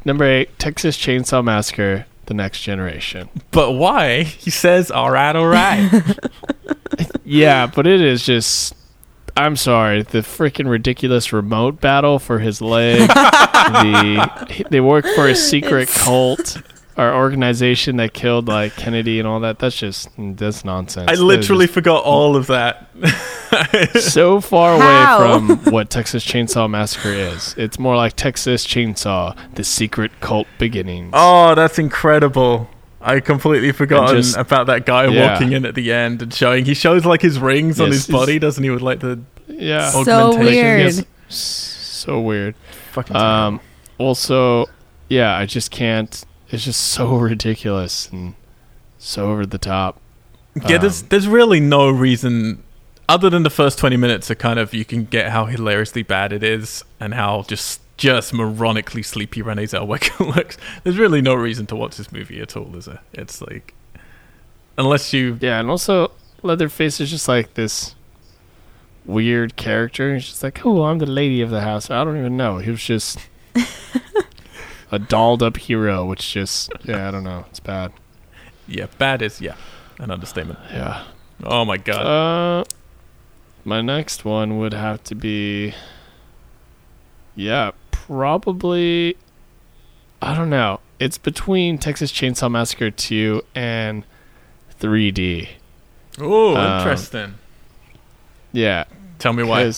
[0.04, 3.28] number eight, Texas Chainsaw Massacre: The Next Generation.
[3.50, 4.22] But why?
[4.22, 5.90] He says, "All right, all right."
[7.24, 8.74] Yeah, but it is just.
[9.36, 13.08] I'm sorry, the freaking ridiculous remote battle for his leg.
[13.08, 16.56] the they work for a secret cult
[16.98, 19.60] or organization that killed like Kennedy and all that.
[19.60, 21.04] That's just that's nonsense.
[21.04, 22.88] I That is literally forgot all of that.
[24.00, 25.18] so far How?
[25.22, 27.54] away from what Texas Chainsaw Massacre is.
[27.56, 31.10] It's more like Texas Chainsaw: The Secret Cult Beginnings.
[31.12, 32.68] oh, that's incredible.
[33.00, 35.30] I completely forgotten just- about that guy yeah.
[35.32, 36.64] walking in at the end and showing.
[36.64, 38.70] He shows like his rings on his body, doesn't he?
[38.70, 40.80] With like the yeah, so weird.
[40.80, 41.06] Yes.
[41.28, 42.56] so weird.
[42.90, 43.14] fucking.
[43.14, 43.60] Um,
[43.98, 44.66] also,
[45.08, 46.24] yeah, I just can't.
[46.50, 48.34] It's just so ridiculous and
[48.98, 50.00] so over the top.
[50.66, 52.62] Yeah, there's Um, there's really no reason
[53.08, 56.32] other than the first 20 minutes are kind of you can get how hilariously bad
[56.32, 60.56] it is and how just just moronically sleepy Renee Zellweger looks.
[60.84, 63.00] There's really no reason to watch this movie at all, is there?
[63.12, 63.74] It's like
[64.76, 67.94] unless you Yeah, and also Leatherface is just like this
[69.04, 70.14] weird character.
[70.14, 71.90] He's just like, oh, I'm the lady of the house.
[71.90, 72.58] I don't even know.
[72.58, 73.18] He was just
[74.90, 77.44] a dolled up hero, which just yeah, I don't know.
[77.50, 77.92] It's bad.
[78.66, 79.56] yeah, bad is yeah,
[79.98, 80.58] an understatement.
[80.70, 81.04] Yeah.
[81.42, 82.06] Oh my god.
[82.06, 82.64] Uh,
[83.64, 85.74] my next one would have to be,
[87.34, 89.16] yeah, probably.
[90.20, 90.80] I don't know.
[90.98, 94.04] It's between Texas Chainsaw Massacre 2 and
[94.80, 95.48] 3D.
[96.18, 97.34] oh, um, interesting.
[98.50, 98.84] Yeah,
[99.18, 99.72] Tell me why.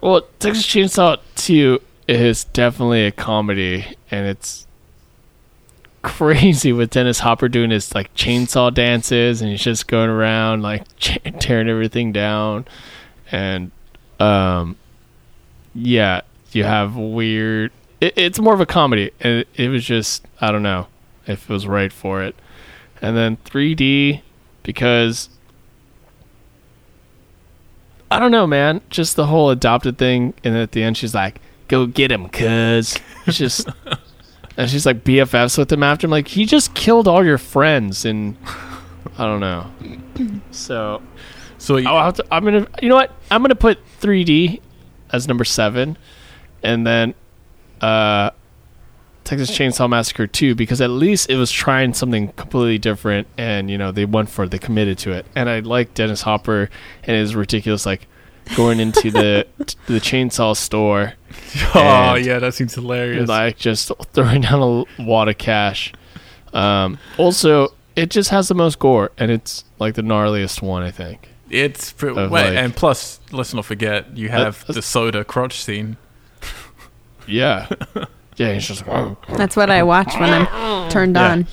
[0.00, 1.80] well, Texas Chainsaw 2
[2.20, 4.66] is definitely a comedy, and it's
[6.02, 10.84] crazy with Dennis Hopper doing his like chainsaw dances, and he's just going around like
[10.98, 12.66] tearing everything down,
[13.30, 13.70] and
[14.20, 14.76] um,
[15.74, 17.72] yeah, you have weird.
[18.00, 20.88] It, it's more of a comedy, and it, it was just I don't know
[21.26, 22.34] if it was right for it,
[23.00, 24.22] and then 3D
[24.62, 25.28] because
[28.10, 28.82] I don't know, man.
[28.90, 31.40] Just the whole adopted thing, and at the end, she's like,
[31.72, 33.68] "Go get him, cuz." It's just,
[34.56, 36.06] and she's like BFFs with him after.
[36.06, 38.36] I'm like, he just killed all your friends, and
[39.18, 39.70] I don't know.
[40.50, 41.02] So
[41.62, 43.12] so you, I'll have to, I'm gonna, you know what?
[43.30, 44.60] I'm gonna put 3D
[45.12, 45.96] as number seven,
[46.60, 47.14] and then
[47.80, 48.30] uh,
[49.22, 53.78] Texas Chainsaw Massacre 2 because at least it was trying something completely different, and you
[53.78, 56.68] know they went for it, they committed to it, and I like Dennis Hopper
[57.04, 58.08] and his ridiculous like
[58.56, 59.46] going into the
[59.86, 61.14] the chainsaw store
[61.74, 63.28] oh yeah, that seems hilarious.
[63.28, 65.92] like just throwing down a wad of cash.
[66.52, 70.90] Um, also, it just has the most gore, and it's like the gnarliest one, I
[70.90, 71.28] think.
[71.50, 75.24] it's pretty, of, wait, like- and plus, let's not forget you have uh, the soda
[75.24, 75.96] crotch scene.
[77.26, 77.68] Yeah,
[78.36, 78.52] yeah.
[78.54, 81.32] He's just like, "Oh." That's what I watch when I'm turned Yeah.
[81.32, 81.46] on.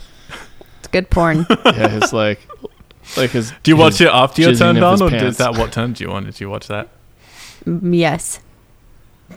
[0.79, 1.45] It's good porn.
[1.65, 2.45] yeah, his like,
[3.17, 3.51] like his.
[3.63, 6.11] Do you watch it after you're jizzing turned on, or is that what turned you
[6.11, 6.25] on?
[6.25, 6.89] Did you watch that?
[7.65, 8.39] Mm, yes,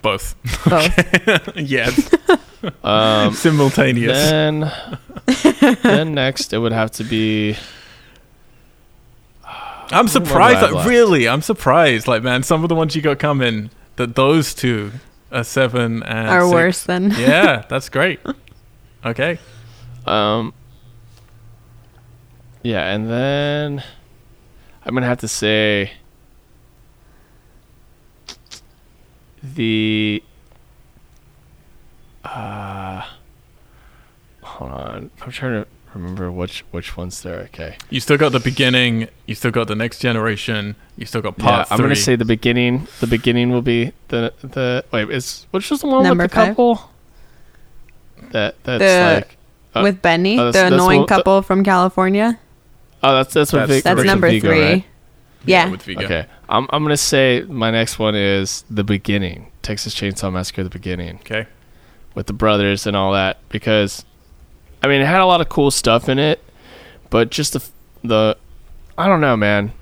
[0.01, 0.35] Both.
[0.69, 1.57] both.
[1.57, 2.15] yes.
[2.85, 4.17] Um, Simultaneous.
[4.31, 4.73] then,
[5.83, 7.57] then next it would have to be.
[9.91, 10.61] I'm surprised.
[10.61, 12.07] do I have Like, really, I'm surprised.
[12.07, 14.93] Like, man, some of the ones you got coming, that those two
[15.33, 16.53] are seven and Are six.
[16.53, 17.11] worse than.
[17.11, 18.21] Yeah, that's great.
[19.05, 19.39] Okay.
[20.07, 20.55] Um.
[22.63, 23.83] Yeah, and then
[24.85, 25.93] I'm gonna have to say
[29.43, 30.23] the
[32.25, 33.03] uh
[34.43, 35.11] hold on.
[35.23, 37.41] I'm trying to remember which which ones there.
[37.41, 37.77] Okay.
[37.91, 39.09] You still got the beginning.
[39.27, 40.77] You still got the next generation.
[40.97, 41.85] You still got part yeah, I'm three.
[41.87, 42.87] gonna say the beginning.
[43.01, 45.11] The beginning will be the the wait.
[45.11, 46.49] Is which was the one Number with the five?
[46.51, 46.91] couple?
[48.31, 49.37] That that's The- like
[49.75, 52.39] uh, With Benny, that's- the that's annoying what- couple from California.
[53.03, 54.63] Oh that's that's what That's- Vic, That's Rick number Viggo, three.
[54.63, 54.85] right?
[55.45, 55.69] Yeah.
[55.71, 56.05] with Viggo.
[56.05, 60.71] Okay, I'm I'm gonna say my next one is the beginning, Texas Chainsaw Massacre: The
[60.71, 61.47] Beginning, Okay.
[62.15, 64.05] with the brothers and all that, because
[64.83, 66.43] I mean it had a lot of cool stuff in it,
[67.11, 67.69] but just the
[68.05, 68.37] the
[68.97, 69.73] I don't know, man.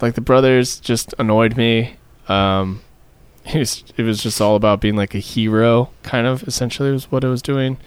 [0.00, 1.96] Like the brothers just annoyed me.
[2.28, 2.82] Um,
[3.46, 7.10] it was it was just all about being like a hero, kind of essentially was
[7.10, 7.78] what it was doing.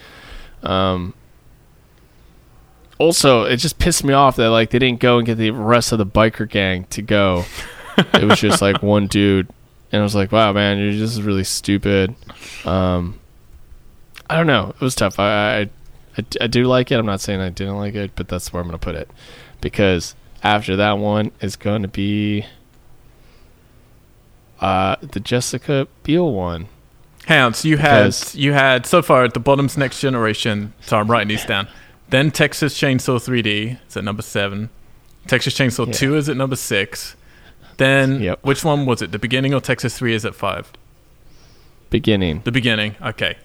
[0.63, 1.13] Um.
[2.97, 5.91] Also, it just pissed me off that like they didn't go and get the rest
[5.91, 7.43] of the biker gang to go.
[8.13, 9.49] it was just like one dude,
[9.91, 12.15] and I was like, "Wow, man, you're this is really stupid."
[12.63, 13.19] Um,
[14.29, 14.69] I don't know.
[14.69, 15.19] It was tough.
[15.19, 15.61] i
[16.17, 16.95] i i do like it.
[16.99, 19.09] I'm not saying I didn't like it, but that's where I'm gonna put it
[19.61, 22.45] because after that one is going to be
[24.61, 26.67] uh the Jessica Biel one.
[27.27, 30.73] So you had Because- you had so far at the bottom's next generation.
[30.81, 31.67] So I'm writing these down.
[32.09, 34.69] Then Texas Chainsaw 3D is at number seven.
[35.27, 35.93] Texas Chainsaw Yeah.
[35.93, 37.15] 2 is at number six.
[37.77, 38.39] Then Yep.
[38.43, 39.11] which one was it?
[39.11, 40.71] The beginning or Texas 3 is at five?
[41.89, 42.95] Beginning, The beginning.
[43.03, 43.37] Okay.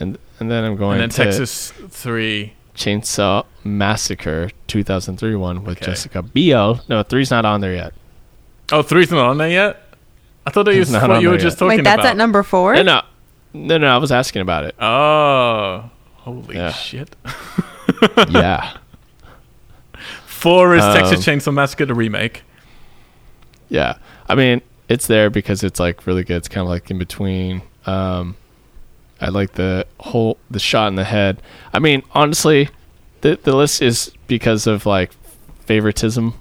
[0.00, 2.54] and and then I'm going And then to Texas 3.
[2.74, 5.86] Chainsaw Massacre 2003 one with Okay.
[5.92, 6.80] Jessica Biel.
[6.88, 7.92] No, three's not on there yet.
[8.72, 9.82] Oh, three's not on there yet.
[10.46, 11.58] I thought that It's was not what you were there just yet.
[11.66, 12.10] talking Wait, that's about.
[12.12, 12.74] at number four.
[12.74, 13.02] No, no,
[13.52, 13.86] no, no.
[13.88, 14.74] I was asking about it.
[14.80, 16.72] oh, holy Yeah.
[16.72, 17.14] shit!
[18.30, 18.76] yeah,
[20.26, 22.42] Four is Um, Texas Chainsaw Massacre the remake.
[23.68, 23.94] yeah.
[24.28, 26.36] I mean, it's there because it's like really good.
[26.36, 27.62] It's kind of like in between.
[27.86, 28.36] Um,
[29.20, 31.42] I like the whole the shot in the head.
[31.72, 32.68] I mean, honestly,
[33.20, 35.12] the the list is because of like
[35.60, 36.34] favoritism.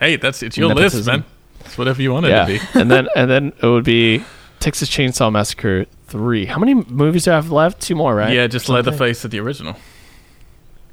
[0.00, 1.24] Hey, that's it's your list, man.
[1.60, 2.60] It's whatever you want it yeah, to be.
[2.80, 4.24] and then and then it would be
[4.60, 6.46] Texas Chainsaw Massacre three.
[6.46, 7.80] How many movies do I have left?
[7.80, 8.32] Two more, right?
[8.32, 8.84] Yeah, just Something?
[8.84, 9.76] Leatherface of the original.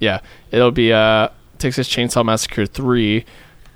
[0.04, 0.20] Yeah,
[0.51, 1.30] it'll be uh
[1.60, 3.26] Texas Chainsaw Massacre three.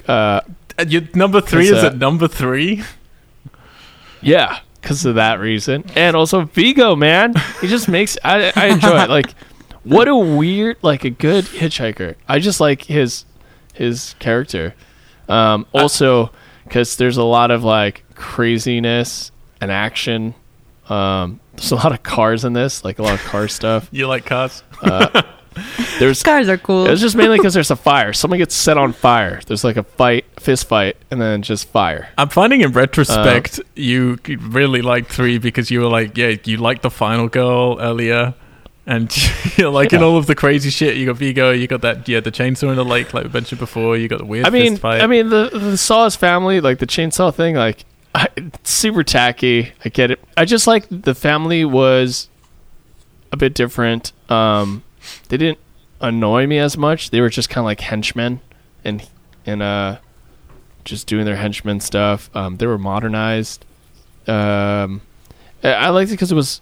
[0.08, 0.42] Uh,
[0.78, 2.84] And your number three is uh, at number three.
[4.22, 9.02] yeah, because of that reason, and also Viggo, man, he just makes I I enjoy
[9.04, 9.10] it.
[9.10, 9.34] Like,
[9.84, 12.16] what a weird, like a good hitchhiker.
[12.28, 13.26] I just like his
[13.74, 14.74] his character.
[15.30, 16.32] Um, also,
[16.64, 20.34] because there's a lot of like craziness and action.
[20.90, 23.90] Um, there's a lot of cars in this, like a lot of car stuff.
[23.92, 24.64] You like cars?
[26.00, 26.88] There's Cars are cool.
[26.88, 28.14] It's just mainly because there's a fire.
[28.14, 29.42] Someone gets set on fire.
[29.46, 32.10] There's like a fight, fist fight, and then just fire.
[32.18, 36.58] I'm finding in Uh, retrospect you really like three because you were like, yeah, you
[36.58, 38.34] liked the final girl earlier.
[38.86, 39.12] And
[39.58, 40.96] you're like in all of the crazy shit.
[40.96, 43.60] You got Viggo, you got that, yeah, the chainsaw in the lake, like we mentioned
[43.60, 43.98] before.
[43.98, 45.02] You got the weird I mean, fist fight.
[45.02, 47.84] I mean the the Saw's family, like the chainsaw thing, like
[48.16, 49.74] I, it's super tacky.
[49.84, 50.24] I get it.
[50.38, 52.30] I just like the family was
[53.34, 54.14] a bit different.
[54.32, 54.84] Um,
[55.30, 55.60] they didn't
[56.02, 57.10] annoy me as much.
[57.10, 58.42] They were just kind of like henchmen
[58.84, 59.08] and
[59.46, 59.98] and uh,
[60.86, 62.30] just doing their henchman stuff.
[62.36, 63.66] Um, they were modernized.
[64.28, 65.02] Um,
[65.64, 66.62] I- I liked it because it was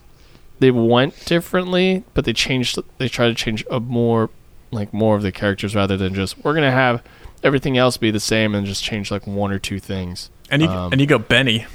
[0.59, 2.77] they went differently, but they changed.
[2.97, 4.29] They tried to change a more
[4.71, 7.03] like more of the characters rather than just we're gonna have
[7.43, 10.29] everything else be the same and just change like one or two things.
[10.49, 11.65] and you um, and you got Benny.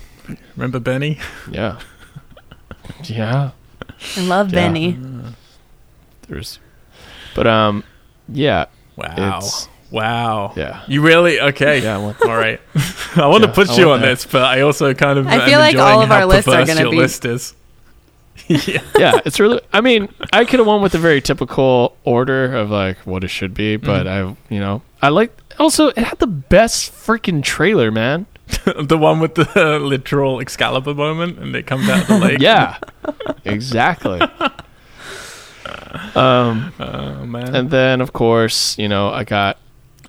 [0.56, 1.18] Remember Benny?
[1.50, 1.80] Yeah,
[3.04, 3.50] yeah.
[4.16, 4.54] I love Yeah.
[4.68, 4.98] Benny.
[6.30, 6.58] There's,
[7.34, 7.84] but um,
[8.28, 8.66] yeah,
[8.96, 9.14] Wow.
[9.38, 10.52] It's- wow.
[10.56, 11.82] yeah, You really okay?
[11.82, 11.96] yeah.
[11.96, 12.60] I want- All right.
[13.16, 14.06] I want Yeah, to put I you on that.
[14.06, 16.88] this, but I also kind of I feel like all of our lists are gonna
[16.88, 17.54] be- list is.
[18.48, 18.80] yeah.
[18.98, 19.60] yeah, it's really.
[19.72, 23.28] I mean, I could have won with a very typical order of like what it
[23.28, 25.36] should be, but I, you know, I like.
[25.58, 28.26] Also, it had the best freaking trailer, man.
[28.80, 32.38] the one with the literal Excalibur moment, and it comes out of the lake.
[32.40, 32.78] Yeah,
[33.44, 34.20] exactly.
[36.16, 37.54] Um, Oh man.
[37.54, 39.58] and then of course, you know, I got.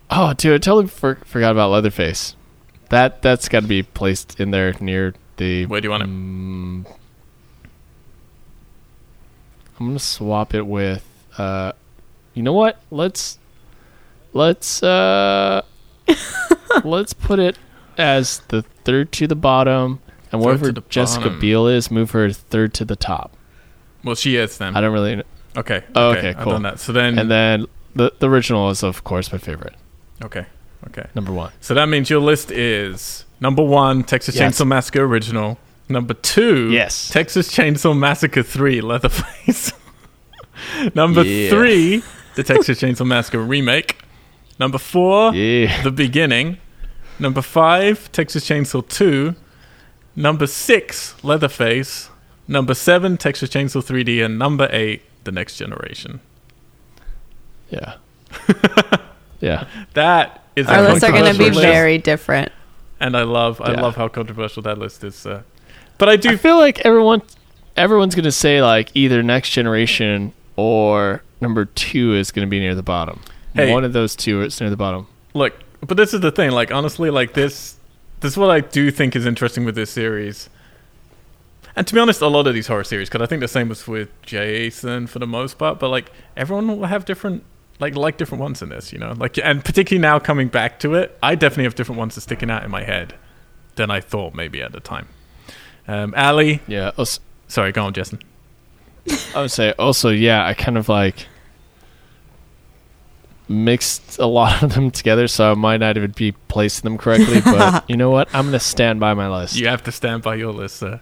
[0.10, 2.36] Oh, dude, I totally for, forgot about Leatherface.
[2.90, 5.66] That that's got to be placed in there near the.
[5.66, 6.10] Where do you want it?
[6.10, 6.86] Mm,
[9.80, 11.08] I'm gonna swap it with.
[11.38, 11.72] Uh,
[12.34, 12.80] you know what?
[12.92, 13.40] Let's
[14.34, 15.62] let's uh
[16.84, 17.58] let's put it
[17.98, 20.00] as the third to the bottom,
[20.32, 21.40] and Third wherever Jessica bottom.
[21.40, 23.36] Biel is, move her third to the top.
[24.04, 24.76] well, she is then.
[24.76, 25.24] I don't really.
[25.58, 25.84] Okay.
[25.96, 26.20] Oh, okay.
[26.20, 26.54] okay, I've cool.
[26.54, 26.80] done that.
[26.80, 27.18] So then.
[27.20, 29.76] And then the the original is of course my favorite,
[30.24, 30.46] okay.
[30.88, 31.06] Okay.
[31.14, 31.52] number one.
[31.62, 34.58] So that means your list is number one, Texas Yes.
[34.60, 35.58] Chainsaw Massacre original.
[35.90, 37.10] Number two, Yes.
[37.10, 39.74] Texas Chainsaw Massacre three, Leatherface.
[40.96, 41.50] number Yeah.
[41.50, 42.04] three,
[42.36, 43.98] the Texas Chainsaw Massacre remake.
[44.60, 45.82] Number four, Yeah.
[45.84, 46.58] The Beginning.
[47.20, 49.36] Number five, Texas Chainsaw 2.
[50.16, 52.10] Number six, Leatherface.
[52.48, 54.24] Number seven, Texas Chainsaw 3D.
[54.26, 56.20] And number eight, The Next Generation.
[57.70, 57.96] Yeah.
[59.40, 59.68] yeah.
[59.94, 62.52] That is Our a lists are going to be very different.
[63.00, 65.26] And I love, I love how controversial that list is.
[65.26, 65.42] Uh,
[65.98, 66.30] but I do.
[66.30, 67.22] I feel like everyone
[67.78, 72.84] everyone's gonna say like either next generation or number two is gonna be near the
[72.84, 73.22] bottom.
[73.54, 73.72] Hey.
[73.72, 75.08] One of those two is near the bottom.
[75.34, 76.52] look, but this is the thing.
[76.52, 77.76] Like honestly, like this,
[78.22, 80.50] this is what I do think is interesting with this series.
[81.76, 83.70] And to be honest, a lot of these horror series, because I think the same
[83.70, 85.80] was with Jason for the most part.
[85.80, 87.44] But like everyone will have different,
[87.80, 89.14] like like different ones in this, you know.
[89.18, 92.50] Like and particularly now coming back to it, I definitely have different ones that sticking
[92.52, 93.16] out in my head
[93.76, 95.08] than I thought maybe at the time.
[95.88, 96.92] Um, Ali, Yeah.
[96.98, 98.20] als- sorry, go on, Jason.
[99.36, 100.46] I would say also yeah.
[100.46, 101.28] I kind of like
[103.48, 107.42] mixed a lot of them together, so I might not even be placing them correctly.
[107.42, 108.28] But you know what?
[108.34, 109.56] I'm gonna stand by my list.
[109.56, 111.00] You have to stand by your list, sir.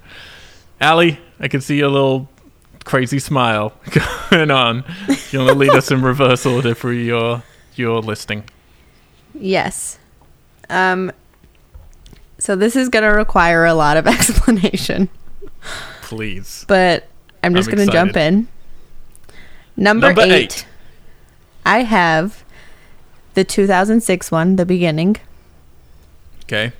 [0.82, 2.30] Ali, I can see your little
[2.86, 3.74] crazy smile
[4.30, 4.84] going on.
[5.32, 7.44] You want to lead us in reverse order through your
[7.76, 8.44] your listing?
[9.34, 10.00] Yes.
[10.70, 11.12] Um.
[12.38, 15.10] So this is going to require a lot of explanation,
[16.02, 16.66] Please.
[16.68, 17.08] but
[17.44, 18.48] I'm just going to jump in.
[19.76, 20.66] Number, Number eight, eight.
[21.66, 22.44] I have
[23.34, 25.18] the 2006 one, The Beginning.
[26.44, 26.72] Okay.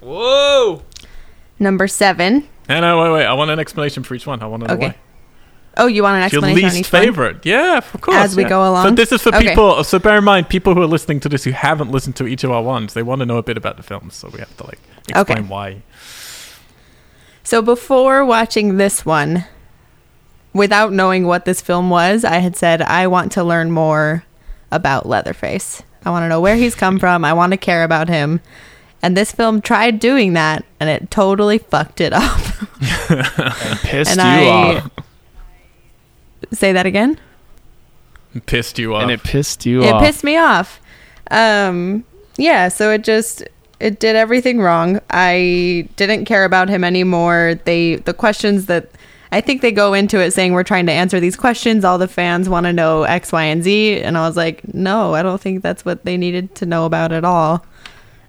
[0.00, 0.82] Whoa!
[1.58, 2.48] Number seven.
[2.68, 3.26] No, no, wait, wait.
[3.26, 4.42] I want an explanation for each one.
[4.42, 4.86] I want to know Okay.
[4.88, 4.96] why.
[5.76, 7.02] Oh, you want an Your explanation on least each one?
[7.02, 7.44] favorite.
[7.46, 8.16] Yeah, of course.
[8.16, 8.48] As we yeah.
[8.48, 8.94] go So along?
[8.94, 9.48] this is for Okay.
[9.48, 9.82] people.
[9.82, 12.44] So bear in mind, people who are listening to this who haven't listened to each
[12.44, 14.14] of our ones, they want to know a bit about the films.
[14.14, 15.48] So we have to like explain Okay.
[15.48, 15.82] why.
[17.42, 19.44] So before watching this one,
[20.52, 24.24] without knowing what this film was, I had said I want to learn more
[24.70, 25.82] about Leatherface.
[26.06, 27.24] I want to know where he's come from.
[27.24, 28.40] I want to care about him.
[29.04, 32.40] And this film tried doing that and it totally fucked it up.
[33.82, 34.90] Pissed and you I off.
[36.52, 37.20] say that again?
[38.34, 39.02] It pissed you off.
[39.02, 40.02] And it pissed you it off.
[40.02, 40.80] pissed me off.
[41.30, 42.04] Um,
[42.38, 43.44] yeah, so it just
[43.78, 45.00] it did everything wrong.
[45.10, 47.60] I didn't care about him anymore.
[47.66, 48.88] They the questions that
[49.30, 51.84] I think they go into it saying we're trying to answer these questions.
[51.84, 55.12] All the fans want to know X, Y, and Z, and I was like, no,
[55.12, 57.66] I don't think that's what they needed to know about at all.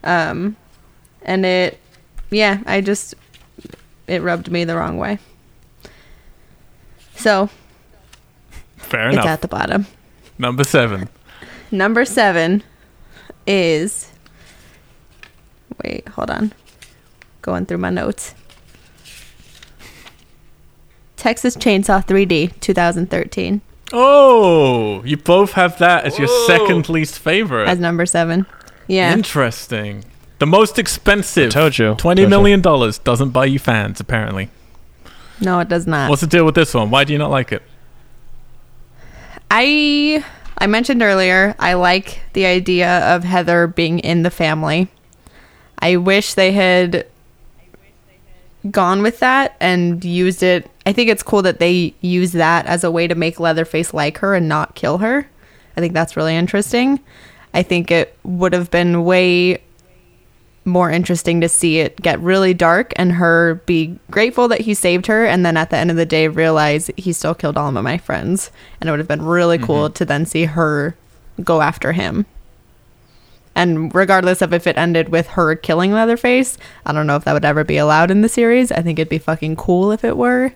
[0.04, 0.58] Um,
[1.26, 1.80] and it,
[2.30, 3.16] yeah, I just
[4.08, 5.20] it rubbed me the wrong way.
[7.16, 7.50] So
[8.78, 9.28] Fair enough it's enough.
[9.28, 9.88] at the bottom.
[10.38, 11.10] Number seven.
[11.72, 12.64] Number seven
[13.48, 14.12] is.
[15.84, 16.54] Wait, hold on.
[17.42, 18.34] Going through my notes.
[21.18, 23.62] Texas Chainsaw 3D 2013
[23.94, 27.68] Oh, you both have that as your second least favorite.
[27.68, 28.46] as number seven.
[28.88, 29.14] Yeah.
[29.14, 30.04] Interesting.
[30.40, 31.48] The most expensive.
[31.48, 31.96] I told you.
[31.96, 34.00] Twenty Told million dollars doesn't buy you fans.
[34.00, 34.50] Apparently.
[35.40, 36.10] no, it does not.
[36.10, 36.90] What's the deal with this one?
[36.90, 37.64] Why do you not like it?
[39.52, 40.24] I
[40.58, 44.90] I mentioned earlier I like the idea of Heather being in the family.
[45.80, 47.06] I wish they had
[48.72, 50.70] gone with that and used it.
[50.86, 54.18] I think it's cool that they use that as a way to make Leatherface like
[54.20, 55.28] her and not kill her.
[55.78, 57.00] I think that's really interesting.
[57.54, 59.62] I think it would have been way
[60.66, 65.06] more interesting to see it get really dark and her be grateful that he saved
[65.06, 67.84] her and then at the end of the day realize he still killed all of
[67.84, 68.50] my friends.
[68.82, 70.96] And it would have been really cool to then see her
[71.44, 72.26] go after him.
[73.54, 77.34] And regardless of if it ended with her killing leatherface i don't know if that
[77.34, 78.72] would ever be allowed in the series.
[78.72, 80.54] I think it'd be fucking cool if it were.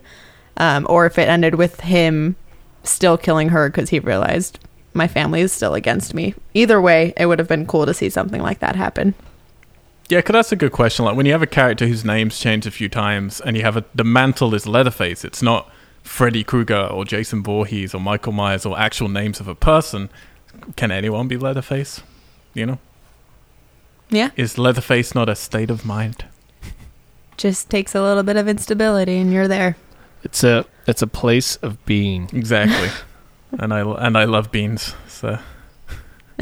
[0.57, 2.35] Um, or if it ended with him
[2.83, 4.59] still killing her because he realized
[4.93, 6.33] my family is still against me.
[6.55, 9.13] Either way it would have been cool to see something like that happen
[10.09, 11.05] Yeah, because that's a good question.
[11.05, 13.77] Like when you have a character whose name's changed a few times, and you have
[13.77, 15.23] a the mantle is Leatherface.
[15.23, 15.71] It's not
[16.03, 20.09] Freddy Krueger or Jason Voorhees or Michael Myers or actual names of a person.
[20.75, 22.01] Can anyone be Leatherface?
[22.55, 22.79] You know,
[24.09, 26.25] yeah is Leatherface not a state of mind?
[27.39, 29.77] just takes a little bit of instability and you're there.
[30.23, 32.29] It's a it's a place of being.
[32.33, 32.89] Exactly.
[33.59, 34.93] and I and I love beans.
[35.07, 35.39] So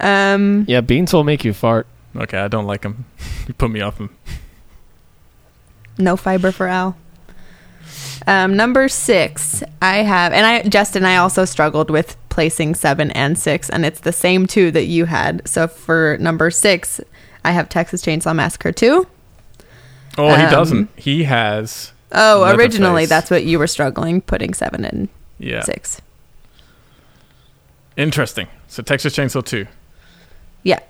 [0.00, 1.86] Um, Yeah, beans will make you fart.
[2.16, 3.04] okay, I don't like him.
[3.46, 4.10] You put me off him.
[5.98, 6.96] no fiber for Al.
[8.26, 13.38] Um, number six, I have, and I, Justin, I also struggled with placing seven and
[13.38, 15.46] six, and it's the same two that you had.
[15.48, 17.00] So for number six,
[17.44, 19.06] I have Texas Chainsaw Massacre 2.
[20.18, 20.90] Oh, he Um, doesn't.
[20.96, 21.92] He has.
[22.12, 23.08] Oh, originally Leatherface.
[23.08, 25.62] that's what you were struggling putting seven and Yeah.
[25.62, 26.00] six.
[27.96, 28.46] Interesting.
[28.68, 29.66] So Texas Chainsaw 2.
[30.62, 30.80] Yeah.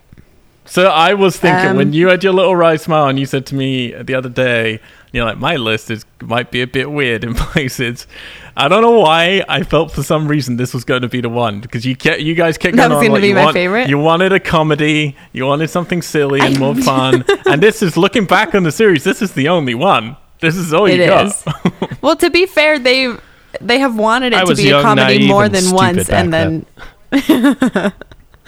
[0.65, 3.47] So I was thinking Um, when you had your little wry smile and you said
[3.47, 4.81] to me the other day,
[5.13, 8.07] you're like, my list is might be a bit weird in places.
[8.55, 11.31] I don't know why I felt for some reason this was going to be the
[11.31, 13.55] one because you kept, you guys kept That was on like be you my want-
[13.55, 13.89] favorite?
[13.89, 18.27] You wanted a comedy, you wanted something silly and more fun, and this is looking
[18.27, 19.05] back on the series.
[19.05, 20.17] This is the only one.
[20.41, 21.33] This is all It you got.
[22.03, 23.15] well, to be fair, they
[23.63, 26.67] they have wanted I it to was be a comedy more than once, and then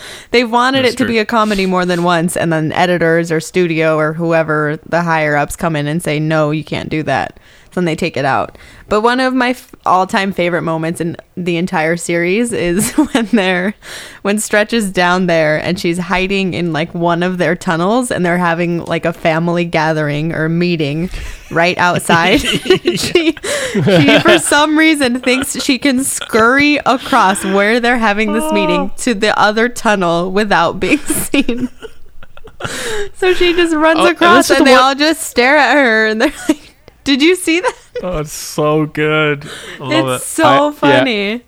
[0.30, 1.12] they've wanted That's it to true.
[1.12, 5.36] be a comedy more than once, and then editors or studio or whoever the higher
[5.36, 7.38] ups come in and say, "No, you can't do that."
[7.70, 8.58] So then they take it out.
[8.88, 13.74] But one of my f- all-time favorite moments in the entire series is when they're
[14.22, 18.26] when Stretch is down there and she's hiding in like one of their tunnels, and
[18.26, 21.08] they're having like a family gathering or meeting
[21.52, 22.40] right outside.
[22.40, 28.80] she, she for some reason thinks she can scurry across where they're having this meeting
[28.80, 28.94] oh.
[28.98, 31.68] to the other tunnel without being seen.
[33.14, 35.74] So she just runs Oh, across is and the they one- all just stare at
[35.74, 36.69] her and they're like
[37.04, 37.74] Did you see that?
[38.02, 39.44] Oh, it's so good.
[39.74, 40.26] I love it's it.
[40.26, 40.70] so I- yeah.
[40.72, 41.44] funny.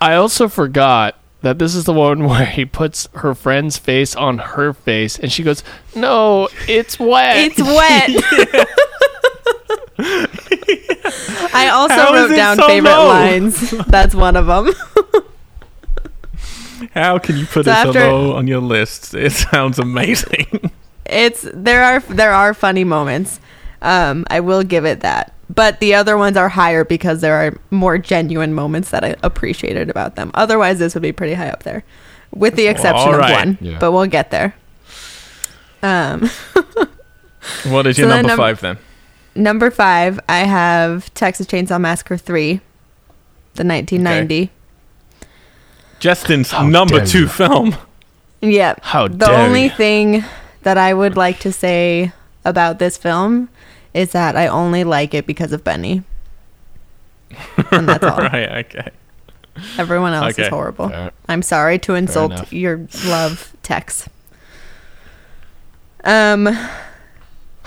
[0.00, 4.38] I also forgot that this is the one where he puts her friend's face on
[4.38, 5.62] her face, and she goes,
[5.94, 8.66] "No, it's wet." It's wet.
[11.52, 13.08] I also How wrote down so favorite low?
[13.08, 13.70] lines.
[13.86, 14.72] That's one of them.
[16.94, 19.14] How can you put So it after- so low on your list?
[19.14, 20.70] It sounds amazing.
[21.06, 23.40] It's there are there are funny moments.
[23.82, 25.34] Um, I will give it that.
[25.52, 29.90] But the other ones are higher because there are more genuine moments that I appreciated
[29.90, 30.30] about them.
[30.34, 31.82] Otherwise, this would be pretty high up there,
[32.32, 33.58] with the exception all of one.
[33.60, 33.78] Yeah.
[33.80, 34.54] But we'll get there.
[35.82, 36.30] Um,
[37.64, 38.78] what is your So then number num- five then?
[39.34, 42.60] number five, I have Texas Chainsaw Massacre three,
[43.54, 44.50] the 1990.
[45.98, 47.28] Justin's How number two you.
[47.28, 47.74] film.
[48.40, 48.80] Yep.
[48.82, 49.70] How the dare only you.
[49.70, 50.24] thing
[50.62, 52.12] that I would like to say
[52.44, 53.48] about this film
[53.94, 56.02] is that I only like it because of Benny.
[57.70, 58.18] And that's all.
[58.18, 58.66] right.
[58.66, 58.90] Okay.
[59.78, 60.88] Everyone else is horrible.
[60.88, 61.10] Fair.
[61.28, 64.08] I'm sorry to insult your love, Tex.
[66.04, 66.48] Um,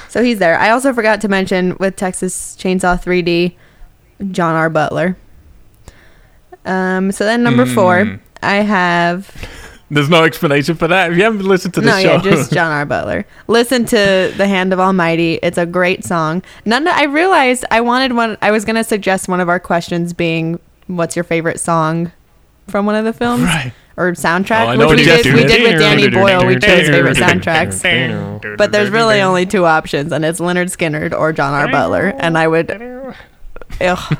[0.09, 0.57] so he's there.
[0.57, 3.55] I also forgot to mention with Texas Chainsaw 3D,
[4.31, 4.69] John R.
[4.69, 5.17] Butler.
[6.65, 8.19] Um, so then number four, Mm.
[8.41, 9.29] I have
[9.89, 11.11] There's no explanation for that.
[11.11, 12.85] If you haven't listened to the no, show, yeah, just John R.
[12.85, 13.25] Butler.
[13.47, 16.41] Listen to "The Hand of Almighty." It's a great song.
[16.65, 16.87] None.
[16.87, 18.37] I realized I wanted one.
[18.41, 22.11] I was gonna suggest one of our questions being, "What's your favorite song
[22.67, 23.73] from one of the films right.
[23.97, 25.25] or soundtrack?" Oh, which we did.
[25.25, 25.47] We did.
[25.47, 26.45] did with Danny Boyle.
[26.45, 28.57] We chose favorite soundtracks.
[28.57, 31.67] But there's really only two options, and it's Lynyrd Skynyrd or John R.
[31.67, 32.13] Butler.
[32.17, 32.67] And I would,
[33.81, 34.17] ugh,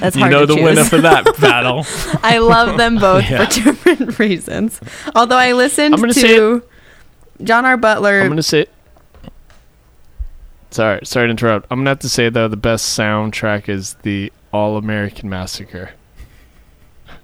[0.00, 0.64] that's You hard know to the choose.
[0.64, 1.84] winner for that battle.
[2.22, 3.44] I love them both Yeah.
[3.46, 4.80] for different reasons.
[5.14, 6.62] Although I listened I'm gonna to
[7.42, 7.76] John R.
[7.76, 8.20] Butler.
[8.20, 8.66] I'm gonna say.
[10.70, 11.66] Sorry, sorry to interrupt.
[11.70, 15.90] I'm gonna have to say though the best soundtrack is the All American Massacre.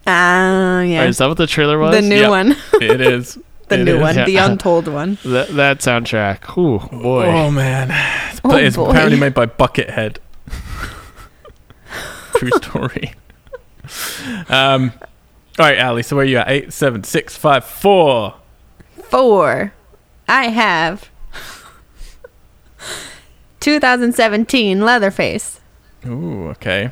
[0.06, 1.00] Ah, yeah.
[1.00, 1.94] Right, is that what the trailer was?
[1.94, 2.30] the new Yep.
[2.30, 3.38] one, It is.
[3.68, 4.00] the It new is.
[4.00, 4.24] one, Yeah.
[4.24, 5.18] the untold one.
[5.24, 6.56] That, that soundtrack.
[6.58, 7.26] Ooh, boy.
[7.26, 7.90] Oh man,
[8.30, 8.90] it's, Oh, it's boy.
[8.90, 10.16] apparently made by Buckethead.
[12.38, 13.12] True story.
[14.48, 14.92] um,
[15.58, 16.02] all right, Ali.
[16.02, 16.48] So where are you at?
[16.48, 18.34] Eight, seven, six, five, four.
[19.02, 19.72] Four,
[20.28, 21.10] I have
[23.60, 25.60] 2017 Leatherface.
[26.06, 26.90] Ooh, okay.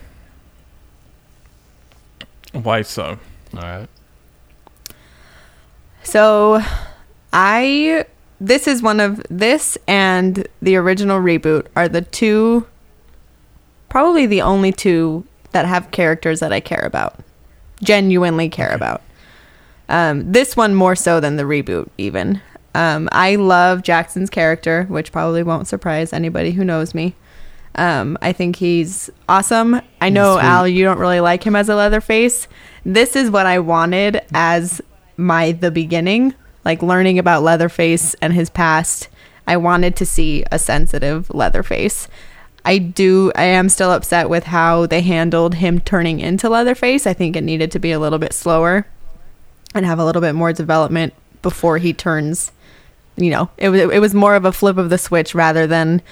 [2.53, 3.19] Why so?
[3.55, 3.89] All right.
[6.03, 6.63] So,
[7.33, 8.07] I
[8.41, 12.67] this is one of this and the original reboot are the two,
[13.89, 15.25] probably the only two
[15.57, 17.19] that have characters that I care about,
[17.83, 19.01] genuinely care about.
[19.89, 22.43] Um, this one more so than the reboot, even.
[22.75, 27.15] Um, I love Jackson's character, which probably won't surprise anybody who knows me.
[27.75, 29.81] Um, I think he's awesome.
[29.99, 30.45] I know, sweet.
[30.45, 32.49] Al, you don't really like him as a Leatherface.
[32.85, 34.83] This is what I wanted as
[35.17, 36.35] my the beginning,
[36.67, 39.09] like learning about Leatherface and his past.
[39.47, 42.09] I wanted to see a sensitive Leatherface.
[42.67, 43.33] I do.
[43.35, 47.07] I am still upset with how they handled him turning into Leatherface.
[47.07, 48.87] I think it needed to be a little bit slower
[49.75, 52.51] and have a little bit more development before he turns.
[53.17, 56.03] You know, it was it was more of a flip of the switch rather than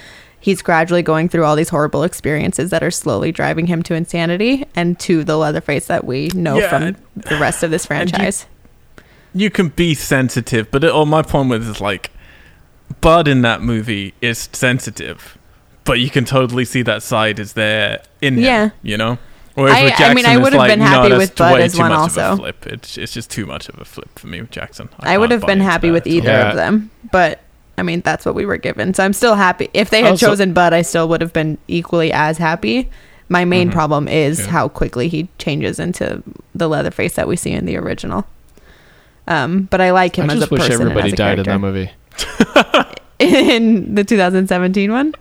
[0.40, 4.64] he's gradually going through all these horrible experiences that are slowly driving him to insanity
[4.76, 8.14] and to the Leatherface that we know Yeah, from the rest of this and you-
[8.16, 8.46] franchise.
[9.36, 12.12] You can be sensitive, but it, all my point with is like,
[13.00, 15.36] Bud in that movie is sensitive,
[15.84, 18.44] but you can totally see that side is there in him.
[18.44, 18.70] Yeah.
[18.82, 19.18] You know.
[19.54, 21.36] Whereas I- with I Jackson, mean, I would have like, been no, happy that's with
[21.36, 22.32] Bud way as too one much Of also.
[22.32, 22.66] a flip.
[22.66, 24.88] It's it's just too much of a flip for me with Jackson.
[25.00, 26.50] I, would have been happy with either Yeah.
[26.50, 27.40] of them, but
[27.78, 28.94] I mean that's what we were given.
[28.94, 29.68] So I'm still happy.
[29.72, 32.90] If they had Also- chosen Bud, I still would have been equally as happy.
[33.28, 33.72] My main Mhm.
[33.72, 34.46] problem is Yeah.
[34.48, 36.22] how quickly he changes into
[36.54, 38.26] the Leatherface that we see in the original.
[39.28, 41.16] Um, but I like him I as just a wish person and everybody as a
[41.16, 41.90] died in that movie.
[43.18, 45.14] in the 2017 one.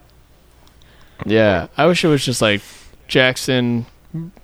[1.26, 2.62] Yeah, I wish it was just like
[3.08, 3.86] Jackson,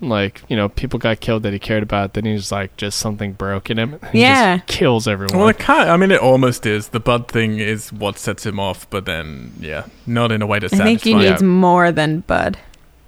[0.01, 2.13] like you know, people got killed that he cared about.
[2.13, 3.99] Then he's like just something broke in him.
[4.11, 4.57] he Yeah.
[4.57, 5.37] just kills everyone.
[5.37, 6.89] Well, it kind I mean, it almost is.
[6.89, 10.59] The Bud thing is what sets him off, but then, yeah, not in a way
[10.59, 10.85] to I satisfy.
[10.85, 12.57] think he needs more than Bud.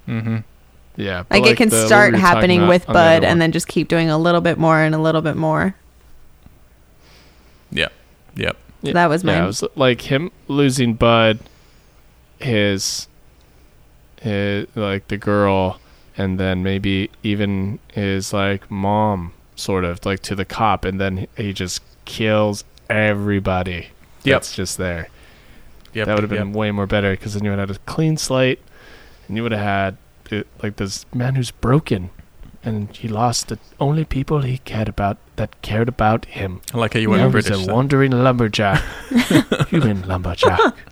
[0.08, 0.36] Mm hmm
[0.94, 3.24] yeah, but, Like, it can the- start we were talking happening with on the Bud
[3.24, 5.74] and then just keep doing a little bit more and a little bit more.
[7.70, 7.88] Yeah.
[8.36, 8.56] Yep.
[8.84, 9.42] So that was yeah, mine.
[9.44, 11.38] it was like him losing Bud,
[12.40, 13.08] his,
[14.22, 15.80] his like the girl,
[16.16, 21.26] and then maybe even his like mom, sort of like to the cop, and then
[21.36, 23.88] he just kills everybody.
[24.24, 24.34] Yep.
[24.34, 25.08] That's just there.
[25.94, 26.06] Yep.
[26.06, 26.40] that would have yep.
[26.40, 28.60] been way more better because then you would have had a clean slate,
[29.26, 29.96] and you would have had
[30.30, 32.10] uh, like this man who's broken,
[32.62, 36.60] and he lost the only people he cared about that cared about him.
[36.72, 37.50] I like how you went British.
[37.50, 37.74] a there.
[37.74, 38.82] wandering lumberjack,
[39.68, 40.60] human lumberjack.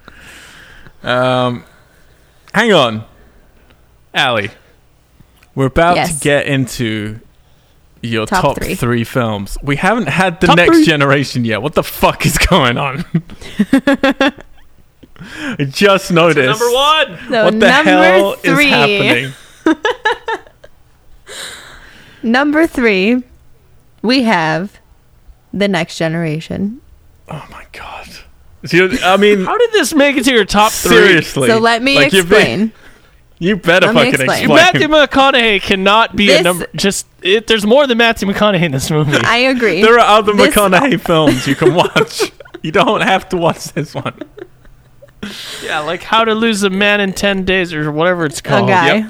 [1.02, 1.64] Um,
[2.52, 3.06] hang on,
[4.14, 4.50] Ali.
[5.54, 6.18] We're about Yes.
[6.18, 7.20] to get into
[8.02, 8.74] your top, Top three.
[8.74, 9.04] three.
[9.04, 9.58] films.
[9.62, 10.84] We haven't had the Top next three.
[10.86, 11.60] generation yet.
[11.62, 13.04] What the fuck is going on?
[15.22, 16.60] I just noticed.
[16.60, 17.18] Number one.
[17.28, 19.34] So what the number hell three, is
[19.66, 19.66] happening?
[22.22, 23.22] number three,
[24.02, 24.78] we have
[25.52, 26.80] the next generation.
[27.28, 28.08] Oh my god.
[28.66, 30.90] So I mean, How did this make it to your top three?
[30.96, 31.48] seriously.
[31.48, 32.72] so let me Like, you're being- explain.
[33.42, 34.30] You better Let fucking explain.
[34.38, 34.48] explain.
[34.56, 36.66] Matthew McConaughey cannot be a number.
[36.76, 39.16] Just it, there's more than Matthew McConaughey in this movie.
[39.24, 39.80] I agree.
[39.82, 42.30] There are other This- McConaughey films you can watch.
[42.62, 44.14] you don't have to watch this one.
[45.64, 48.68] yeah, like How to Lose a Man in Ten Days or whatever it's a called.
[48.68, 49.06] guy.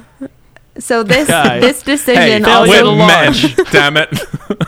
[0.79, 1.59] So this Guy.
[1.59, 3.57] this decision Hey, also failure We're to men, launch.
[3.73, 4.09] damn it.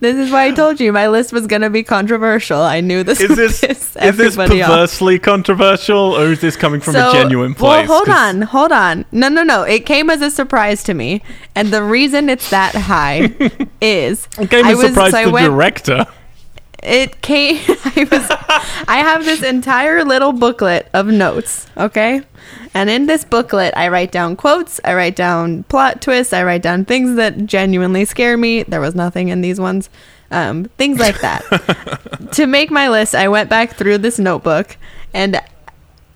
[0.00, 2.60] this is why I told you my list was gonna be controversial.
[2.60, 4.70] I knew this Is this is this everybody off.
[4.70, 7.88] perversely controversial, or is this coming from So- a genuine place?
[7.88, 9.04] Well, hold 'Cause- on, hold on.
[9.12, 9.62] No, no, no.
[9.62, 11.22] It came as a surprise to me,
[11.54, 13.30] and the reason it's that high
[13.80, 16.06] is It came I as a was- surprise so I to the went- director.
[16.84, 17.56] It came.
[17.68, 18.26] I was.
[18.86, 21.66] I have this entire little booklet of notes.
[21.76, 22.22] Okay,
[22.74, 24.80] and in this booklet, I write down quotes.
[24.84, 26.32] I write down plot twists.
[26.32, 28.62] I write down things that genuinely scare me.
[28.62, 29.88] There was nothing in these ones.
[30.30, 32.28] Um, things like that.
[32.32, 34.76] to make my list, I went back through this notebook
[35.12, 35.40] and.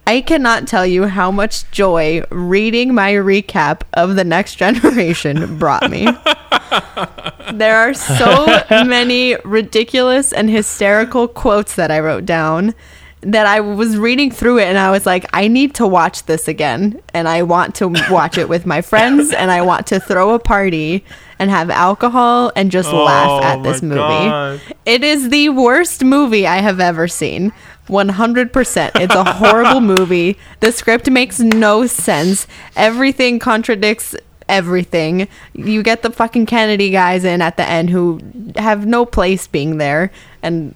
[0.07, 5.91] I cannot tell you how much joy reading my recap of the next generation brought
[5.91, 6.07] me.
[7.55, 12.75] There are so many ridiculous and hysterical quotes that I wrote down
[13.21, 16.47] that I was reading through it and I was like, I need to watch this
[16.47, 17.01] again.
[17.13, 20.39] And I want to watch it with my friends and I want to throw a
[20.39, 21.05] party
[21.41, 23.99] and have alcohol and just oh laugh at this Oh movie.
[23.99, 24.61] God.
[24.87, 27.53] It is the worst movie I have ever seen.
[27.89, 28.91] 100%.
[29.01, 30.37] It's a horrible movie.
[30.61, 32.47] The script makes no sense.
[32.77, 34.15] Everything contradicts
[34.49, 35.29] everything.
[35.55, 38.21] You get the fucking Kennedy guys in at the end who
[38.57, 40.11] have no place being there
[40.43, 40.75] and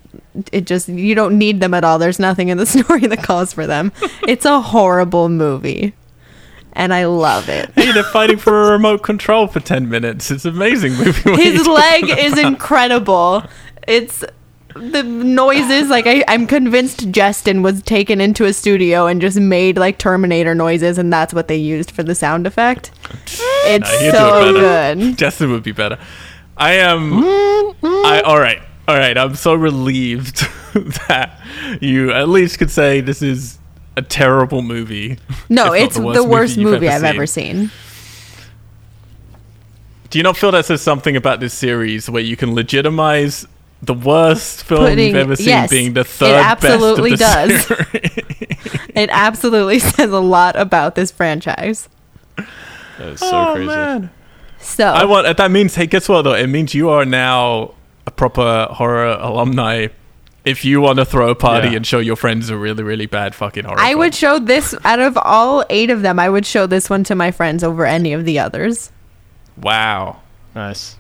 [0.51, 1.99] it just you don't need them at all.
[1.99, 3.93] There's nothing in the story that calls for them.
[4.27, 5.95] It's a horrible movie.
[6.75, 7.71] And I love it.
[7.75, 10.31] Hey, they're fighting for a remote control for 10 minutes.
[10.31, 11.21] It's an amazing movie.
[11.31, 13.45] What are you His leg is incredible.
[13.87, 14.25] It's
[14.75, 19.77] the noises like I, I'm convinced Justin was taken into a studio and just made
[19.79, 22.91] like Terminator noises and that's what they used for the sound effect.
[23.65, 25.17] It's No, so good.
[25.19, 25.99] Justin would be better.
[26.57, 27.25] I am.
[27.25, 29.17] I all right, all right.
[29.17, 30.41] I'm so relieved
[31.09, 31.41] that
[31.81, 33.59] you at least could say this is
[33.97, 35.19] a terrible movie.
[35.49, 37.71] No, It's not it's the the worst worst, movie movie, ever I've ever seen.
[40.11, 43.47] Do you not feel that says something about this series where you can legitimize
[43.83, 47.69] the worst film Putting- you've ever seen yes, being the third it third absolutely best
[47.71, 48.13] of the does.
[48.13, 48.89] series?
[48.95, 51.89] It absolutely says a lot about this franchise.
[52.37, 53.67] That is so oh crazy.
[53.67, 54.11] man!
[54.61, 55.37] So I want.
[55.37, 55.75] That means.
[55.75, 56.35] Hey, guess what though?
[56.35, 57.75] It means you are now
[58.07, 59.89] a proper horror alumni.
[60.45, 61.77] If you want to throw a party Yeah.
[61.77, 63.99] and show your friends a really, really bad fucking horror, I film.
[64.01, 66.19] would show this out of all eight of them.
[66.19, 68.91] I would show this one to my friends over any of the others.
[69.57, 70.21] Wow.
[70.55, 70.97] Nice.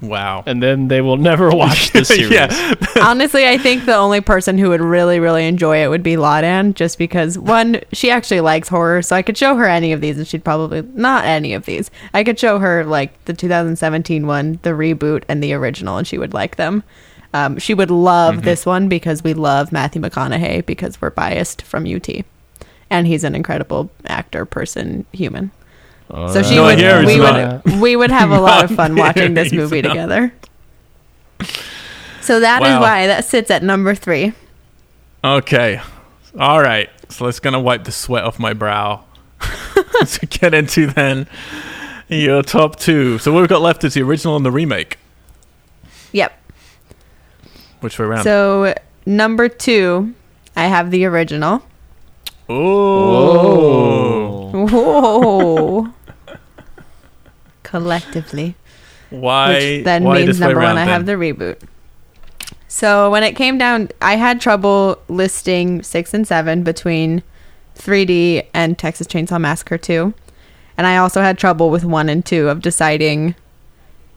[0.00, 0.44] Wow.
[0.46, 2.30] And then they will never watch the series.
[2.30, 2.74] yeah.
[3.02, 6.74] Honestly, I think the only person who would really, really enjoy it would be Laudan,
[6.74, 10.16] just because one, she actually likes horror, so I could show her any of these,
[10.18, 11.90] and she'd probably not any of these.
[12.14, 16.16] I could show her like the 2017 one, the reboot, and the original, and she
[16.18, 16.84] would like them.
[17.34, 18.44] Um, she would love Mm-hmm.
[18.44, 22.08] this one because we love Matthew McConaughey because we're biased from UT,
[22.88, 25.50] and he's an incredible actor, person, human.
[26.10, 29.34] So she No, would, we he's would, we would have a lot of fun watching
[29.34, 29.90] this movie not.
[29.90, 30.32] together.
[32.22, 32.80] So that is Wow.
[32.80, 34.32] why that sits at number three.
[35.24, 35.80] Okay.
[36.38, 36.88] All right.
[37.10, 39.04] So let's gonna wipe the sweat off my brow
[40.06, 41.26] to get into then
[42.08, 43.18] your top two.
[43.18, 44.98] So what we've got left is the original and the remake.
[46.12, 46.32] Yep.
[47.80, 48.24] Which way around?
[48.24, 48.74] So
[49.06, 50.14] number two,
[50.56, 51.62] I have the original.
[52.48, 54.50] oh.
[54.66, 55.88] Whoa.
[57.68, 58.56] Collectively.
[59.10, 59.54] Why?
[59.54, 61.60] which then why means number one, I have the reboot.
[62.66, 67.22] So when it came down, I had trouble listing six and seven between
[67.76, 70.12] 3D and Texas Chainsaw Massacre 2.
[70.76, 73.34] And I also had trouble with one and two of deciding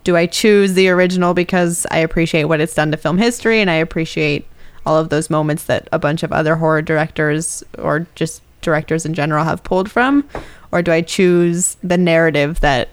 [0.03, 3.69] do I choose the original because I appreciate what it's done to film history and
[3.69, 4.47] I appreciate
[4.85, 9.13] all of those moments that a bunch of other horror directors or just directors in
[9.13, 10.27] general have pulled from,
[10.71, 12.89] or do I choose the narrative that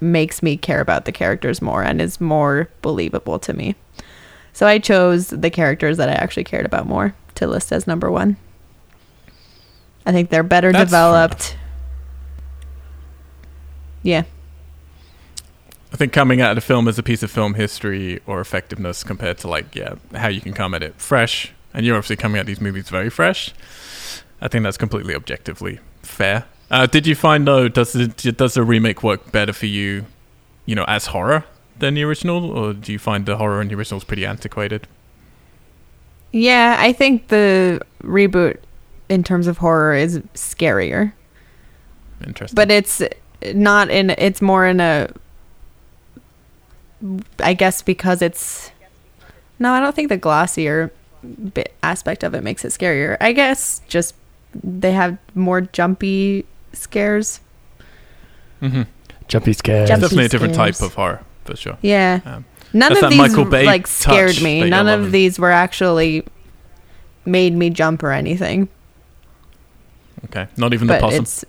[0.00, 3.74] makes me care about the characters more and is more believable to me?
[4.52, 8.10] So I chose the characters that I actually cared about more to list as number
[8.10, 8.36] one.
[10.06, 11.56] I think they're better That's developed.
[14.02, 14.22] Yeah.
[15.92, 19.38] I think coming at a film as a piece of film history or effectiveness compared
[19.38, 22.46] to like yeah how you can come at it fresh, and you're obviously coming at
[22.46, 23.52] these movies very fresh.
[24.40, 26.44] I think that's completely objectively fair.
[26.70, 30.04] Uh, did you find though does the, does the remake work better for you,
[30.64, 31.44] you know, as horror
[31.78, 34.86] than the original, or do you find the horror in the original is pretty antiquated?
[36.32, 38.58] Yeah, I think the reboot
[39.08, 41.12] in terms of horror is scarier.
[42.26, 42.56] Interesting.
[42.56, 43.02] But it's
[43.54, 45.08] not in it's more in a
[47.38, 48.72] I guess because it's
[49.58, 50.90] No, I don't think the glossier
[51.54, 53.16] bit aspect of it makes it scarier.
[53.20, 54.14] I guess just
[54.64, 56.44] they have more jumpy
[56.76, 57.40] scares.
[58.62, 58.82] mm-hmm.
[59.28, 59.88] Jumpy scares.
[59.88, 60.78] Jumpy definitely a different scares.
[60.78, 61.76] type of horror for sure.
[61.82, 62.20] Yeah.
[62.24, 64.68] Um, None of these Michael Bay like scared me.
[64.68, 66.24] None of these were actually
[67.24, 68.68] made me jump or anything.
[70.26, 71.22] Okay, not even the but possum.
[71.22, 71.44] it's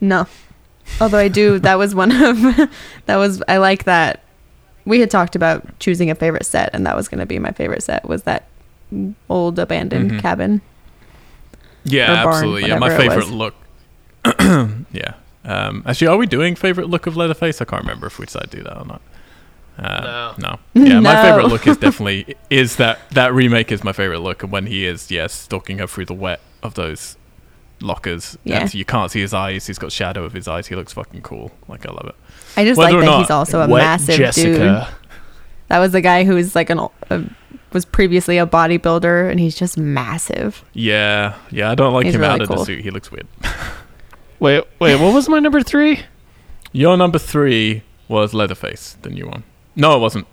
[0.00, 0.26] no.
[1.00, 2.40] Although I do, that was one of
[3.06, 4.22] that was I like that.
[4.84, 7.52] We had talked about choosing a favorite set, and that was going to be my
[7.52, 8.08] favorite set.
[8.08, 8.46] Was that
[9.28, 10.20] old abandoned Mhm.
[10.20, 10.60] cabin?
[11.84, 12.68] Yeah, barn, absolutely.
[12.68, 13.54] Yeah, my favorite look.
[14.92, 15.14] yeah.
[15.44, 17.60] Um, actually, are we doing favorite look of Leatherface?
[17.60, 19.02] I can't remember if we decided to do that or not.
[19.78, 20.58] Uh, no.
[20.74, 24.52] Yeah, my favorite look is definitely is that that remake is my favorite look, and
[24.52, 27.16] when he is yes stalking her through the wet of those
[27.80, 28.60] lockers, Yeah.
[28.60, 29.66] and you can't see his eyes.
[29.66, 30.66] He's got shadow of his eyes.
[30.68, 31.50] He looks fucking cool.
[31.68, 32.14] Like I love it.
[32.56, 34.46] I just Whether like or that not he's also a massive Jessica.
[34.58, 34.86] dude.
[35.68, 37.22] That was the guy who was like an ol- uh,
[37.72, 40.62] was previously a bodybuilder, and he's just massive.
[40.74, 41.70] Yeah, yeah.
[41.70, 42.82] I don't like He's him really out of the suit.
[42.82, 43.26] He looks weird.
[44.42, 45.00] Wait, wait.
[45.00, 46.00] What was my number three?
[46.72, 49.44] Your number three was Leatherface, the new one.
[49.76, 50.26] No, it wasn't.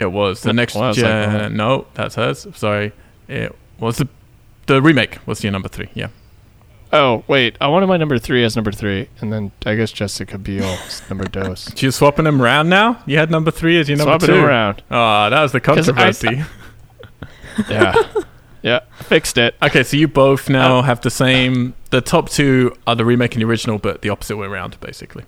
[0.00, 1.42] It was the next like, gen.
[1.42, 1.48] oh.
[1.48, 2.46] no, that's hers.
[2.54, 2.90] Sorry,
[3.28, 4.08] it was the
[4.66, 5.18] the remake.
[5.26, 5.88] Was your number three?
[5.94, 6.08] Yeah.
[6.92, 7.56] Oh, wait.
[7.60, 11.24] I wanted my number three as number three, and then I guess Jessica Biel's number
[11.24, 11.70] dos.
[11.80, 13.00] You're swapping them around now.
[13.06, 14.34] You had number three as your number Swapping two.
[14.40, 14.82] them around.
[14.90, 16.42] Oh, that was the 'Cause I- controversy.
[17.70, 17.94] Yeah,
[18.62, 18.80] yeah.
[19.04, 19.54] Fixed it.
[19.62, 21.72] okay, so you both now Uh, have the same.
[21.96, 25.24] The top two are the remake and the original, but the opposite way around, basically.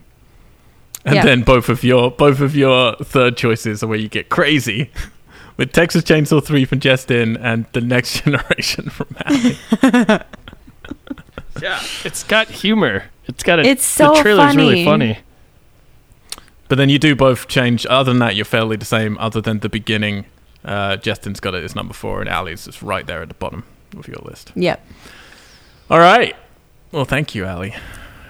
[1.02, 1.24] And Yeah.
[1.24, 4.90] then both of your both of your third choices are where you get crazy.
[5.56, 9.56] With Texas Chainsaw 3 from Justin and The Next Generation from Allie.
[11.62, 13.04] Yeah, it's got humor.
[13.26, 13.62] It's got a.
[13.62, 15.14] It's so the trailer's really funny.
[15.14, 15.18] funny.
[16.68, 17.86] But then you do both change.
[17.86, 19.16] Other than that, you're fairly the same.
[19.18, 20.26] Other than the beginning,
[20.66, 23.64] uh, Justin's got it as number four, and Ali's just right there at the bottom
[23.96, 24.52] of your list.
[24.54, 24.86] Yep.
[25.90, 26.36] All right.
[26.92, 27.74] Well, thank you, Ali,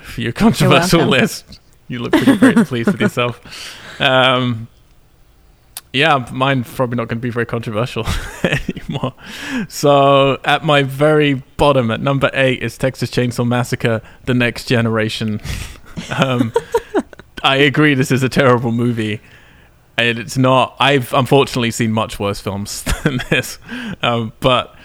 [0.02, 1.60] for your controversial list.
[1.86, 3.40] You look pretty very pleased with yourself.
[4.00, 4.68] Um,
[5.92, 8.06] yeah, mine's probably not going to be very controversial
[8.44, 9.12] anymore.
[9.68, 15.40] So, at my very bottom, at number eight, is Texas Chainsaw Massacre: The Next Generation.
[16.16, 16.52] um,
[17.42, 19.20] I agree, this is a terrible movie.
[19.96, 20.76] And it's not.
[20.78, 23.58] I've unfortunately seen much worse films than this,
[24.00, 24.76] um, but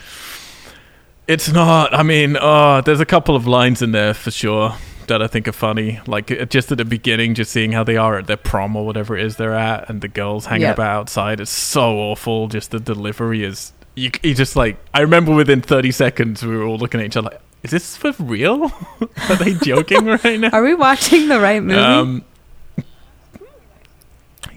[1.27, 1.93] it's not.
[1.93, 4.75] I mean, oh, there's a couple of lines in there for sure
[5.07, 5.99] that I think are funny.
[6.07, 8.85] Like uh, just at the beginning, just seeing how they are at their prom or
[8.85, 10.75] whatever it is they're at, and the girls hanging Yep.
[10.75, 11.39] about outside.
[11.39, 12.47] It's so awful.
[12.47, 13.73] Just the delivery is.
[13.95, 14.77] You, you just like.
[14.93, 17.95] I remember within 30 seconds, we were all looking at each other like, "Is this
[17.95, 18.71] for real?
[19.29, 21.79] are they joking right now?" Are we watching the right movie?
[21.79, 22.23] Um,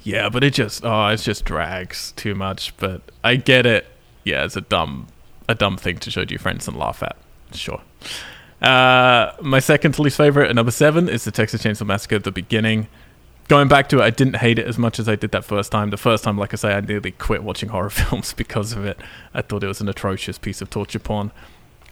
[0.03, 2.77] yeah, but it just oh, it just drags too much.
[2.77, 3.87] But I get it.
[4.25, 5.09] Yeah, it's a dumb,
[5.49, 7.17] a dumb thing to show to your friends and laugh at.
[7.53, 7.81] Sure.
[8.61, 12.17] Uh, my second to least favorite, number seven, is the Texas Chainsaw Massacre.
[12.17, 12.89] at The beginning.
[13.49, 15.71] Going back to it, I didn't hate it as much as I did that first
[15.71, 15.91] time.
[15.91, 18.99] The first time, like I say, I nearly quit watching horror films because of it.
[19.35, 21.31] I thought it was an atrocious piece of torture porn.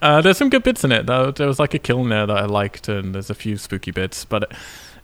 [0.01, 1.31] Uh, there's some good bits in it, though.
[1.31, 3.91] There was like a kill in there that I liked, and there's a few spooky
[3.91, 4.51] bits, but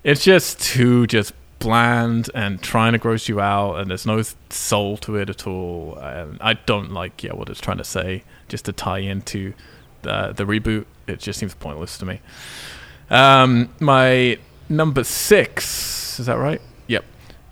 [0.03, 4.97] it's just too just bland and trying to gross you out, and there's no soul
[4.97, 5.95] to it at all.
[5.97, 9.53] And I don't like yeah what it's trying to say, just to tie into
[10.01, 10.85] the the reboot.
[11.07, 12.21] It just seems pointless to me.
[13.09, 14.37] Um, my
[14.69, 16.61] number six is that right?
[16.87, 17.05] Yep,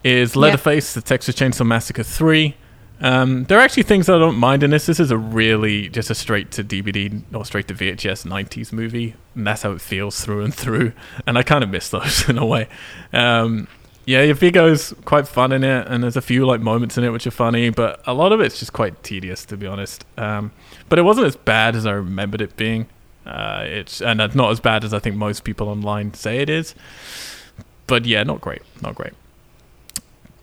[0.04, 0.42] is Yeah.
[0.42, 2.56] Leatherface, the Texas Chainsaw Massacre three.
[3.02, 4.86] Um, there are actually things that I don't mind in this.
[4.86, 9.16] This is a really just a straight to DVD or straight to VHS 90s movie,
[9.36, 10.92] and that's how it feels through and through.
[11.26, 12.68] And I kind of miss those in a way.
[13.14, 13.70] Um,
[14.10, 17.28] yeah, Viggo's quite fun in it, and there's a few like moments in it which
[17.28, 20.04] are funny, but a lot of it's just quite tedious to be honest.
[20.18, 20.52] Um,
[20.90, 22.88] but it wasn't as bad as I remembered it being.
[23.24, 26.50] Uh, it's and it's not as bad as I think most people online say it
[26.50, 26.74] is.
[27.86, 29.14] But yeah, not great, not great.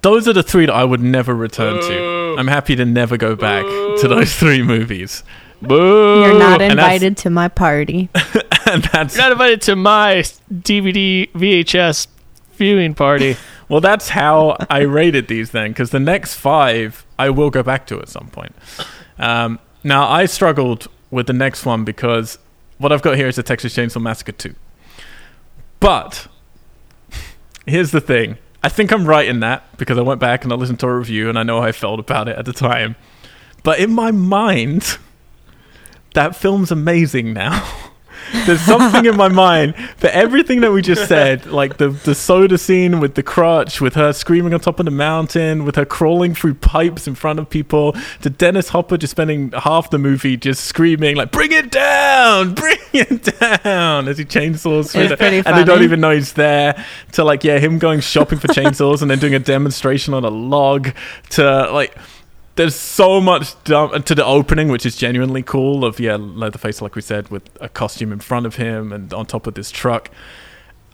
[0.02, 2.36] Those are the three that I would never return to.
[2.38, 5.24] I'm happy to never go back to those three movies.
[5.60, 6.20] Boo!
[6.20, 8.10] You're not invited to my party.
[8.70, 10.22] and that's You're not invited to my
[10.52, 12.06] DVD VHS
[12.52, 13.36] viewing party.
[13.68, 17.86] well, that's how I rated these then, because the next five I will go back
[17.88, 18.54] to at some point.
[19.18, 22.38] Um, now I struggled with the next one because
[22.78, 24.54] what I've got here is the Texas Chainsaw Massacre 2.
[25.80, 26.26] But
[27.66, 28.38] here's the thing.
[28.62, 30.94] I think I'm right in that because I went back and I listened to a
[30.94, 32.96] review and I know how I felt about it at the time.
[33.62, 34.98] But in my mind,
[36.14, 37.64] that film's amazing now.
[38.46, 42.58] There's something in my mind for everything that we just said, like the the soda
[42.58, 46.34] scene with the crutch, with her screaming on top of the mountain, with her crawling
[46.34, 50.64] through pipes in front of people, to Dennis Hopper just spending half the movie just
[50.64, 55.38] screaming like "Bring it down, bring it down" as he chainsaws through It's the- pretty
[55.38, 56.84] and they don't even know he's there.
[57.12, 60.30] To like yeah, him going shopping for chainsaws and then doing a demonstration on a
[60.30, 60.90] log.
[61.30, 61.96] To like
[62.56, 65.84] there's so much dumb to the opening, which is genuinely cool.
[65.84, 69.26] Of yeah, Leatherface, like we said, with a costume in front of him and on
[69.26, 70.10] top of this truck.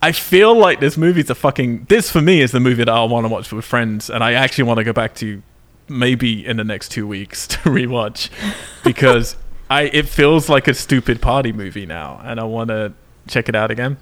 [0.02, 1.84] I feel like this movie's a fucking.
[1.84, 4.32] This for me is the movie that I want to watch with friends, and I
[4.32, 5.40] actually want to go back to
[5.88, 8.28] maybe in the next two weeks to rewatch
[8.84, 9.36] because
[9.70, 12.92] I it feels like a stupid party movie now, and I want to
[13.28, 13.98] check it out again.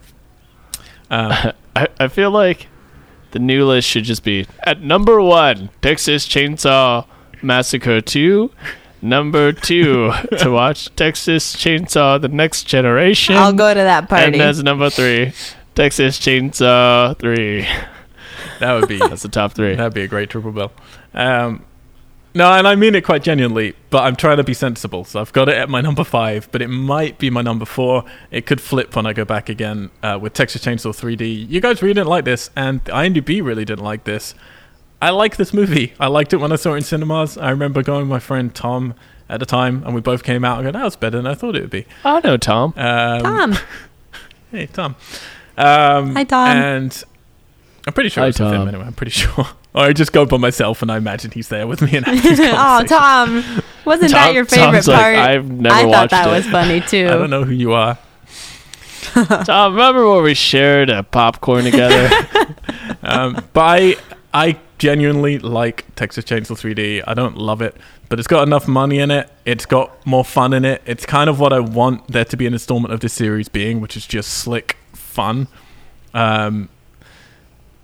[1.11, 1.32] Um,
[1.77, 2.69] I, I feel like
[3.32, 7.07] the new list should just be at number one, Texas Chainsaw
[7.43, 8.51] Massacre 2.
[9.03, 13.35] Number two, to watch Texas Chainsaw The Next Generation.
[13.35, 14.25] I'll go to that party.
[14.27, 15.33] And as number three,
[15.75, 17.67] Texas Chainsaw 3.
[18.59, 19.75] that would be That's the top three.
[19.75, 20.73] That'd be a great triple bill.
[21.15, 21.65] Um,
[22.35, 25.05] no, and I mean it quite genuinely, but I'm trying to be sensible.
[25.05, 28.05] So I've got it at my number five, but it might be my number four.
[28.31, 31.49] It could flip when I go back again uh, with Texas Chainsaw 3D.
[31.49, 34.35] You guys really didn't like this, and IMDb really didn't like this.
[35.02, 35.94] I like this movie.
[35.98, 37.39] I liked it when I saw it in cinemas.
[37.39, 38.94] I remember going with my friend Tom
[39.28, 41.35] at the time, and we both came out and go, "That was better than I
[41.35, 42.74] thought it would be." I know, Tom.
[42.77, 43.59] Um, Tom.
[44.51, 44.97] Hey, Tom.
[45.56, 46.48] Um, Hi, Tom.
[46.48, 47.05] And
[47.86, 48.85] I'm pretty sure Hi, it's with him anyway.
[48.85, 49.47] I'm pretty sure.
[49.72, 52.85] Or I just go by myself and I imagine he's there with me and oh.
[52.89, 53.62] Tom.
[53.85, 55.14] Wasn't that your favorite Tom's like, part?
[55.16, 56.31] I've never I thought watched that it.
[56.32, 57.06] was funny too.
[57.06, 57.97] I don't know who you are.
[59.44, 62.10] Tom, remember when we shared a popcorn together?
[63.05, 63.97] Um, but I,
[64.35, 67.05] I genuinely like Texas Chainsaw 3D.
[67.07, 67.77] I don't love it,
[68.09, 69.31] but it's got enough money in it.
[69.44, 70.82] It's got more fun in it.
[70.86, 73.81] It's kind of what I want there to be an installment of this series being,
[73.81, 75.48] which is just slick fun.
[76.15, 76.70] Um,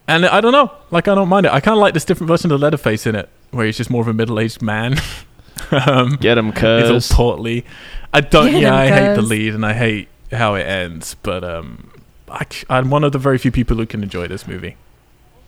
[0.08, 1.52] and I don't know, like I don't mind it.
[1.52, 4.00] I kind of like this different version of Leatherface in it, where he's just more
[4.00, 4.96] of a middle-aged man.
[5.86, 7.66] um, Get him, He's all portly.
[8.12, 8.52] I don't.
[8.52, 11.14] Get yeah, him, I hate the lead and I hate how it ends.
[11.22, 11.90] But um,
[12.28, 14.76] I, am one of the very few people who can enjoy this movie.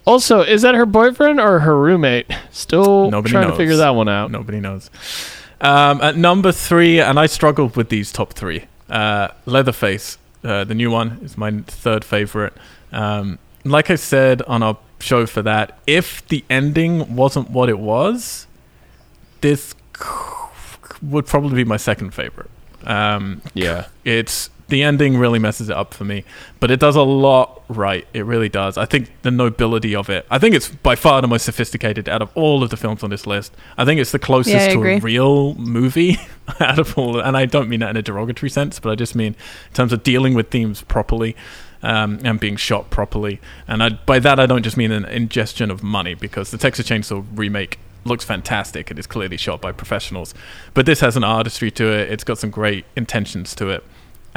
[0.09, 2.27] Also, is that her boyfriend or her roommate?
[2.51, 3.53] Still Nobody trying knows.
[3.53, 4.31] to figure that one out.
[4.31, 4.91] Nobody knows.
[5.61, 8.65] Um, at number three, and I struggled with these top three.
[8.89, 12.55] Uh, Leatherface, uh, the new one, is my third favorite.
[12.91, 17.79] Um, like I said on our show for that, if the ending wasn't what it
[17.79, 18.47] was,
[19.43, 19.75] this
[21.03, 22.51] would probably be my second favorite.
[22.85, 23.87] Um, Yeah.
[24.05, 26.24] it's the ending really messes it up for me,
[26.61, 28.07] but it does a lot right.
[28.12, 28.77] It really does.
[28.77, 30.27] I think the nobility of it.
[30.31, 33.11] I think it's by far the most sophisticated out of all of the films on
[33.11, 33.55] this list.
[33.78, 36.19] I think it's the closest Yeah, to a real movie
[36.61, 37.19] out of all.
[37.19, 39.35] And I don't mean that in a derogatory sense, but I just mean
[39.69, 41.35] in terms of dealing with themes properly.
[41.81, 45.70] Um, and being shot properly, and I, by that I don't just mean an ingestion
[45.70, 50.35] of money because the Texas Chainsaw remake looks fantastic and is clearly shot by professionals,
[50.74, 52.11] but this has an artistry to it.
[52.11, 53.85] It's got some great intentions to it,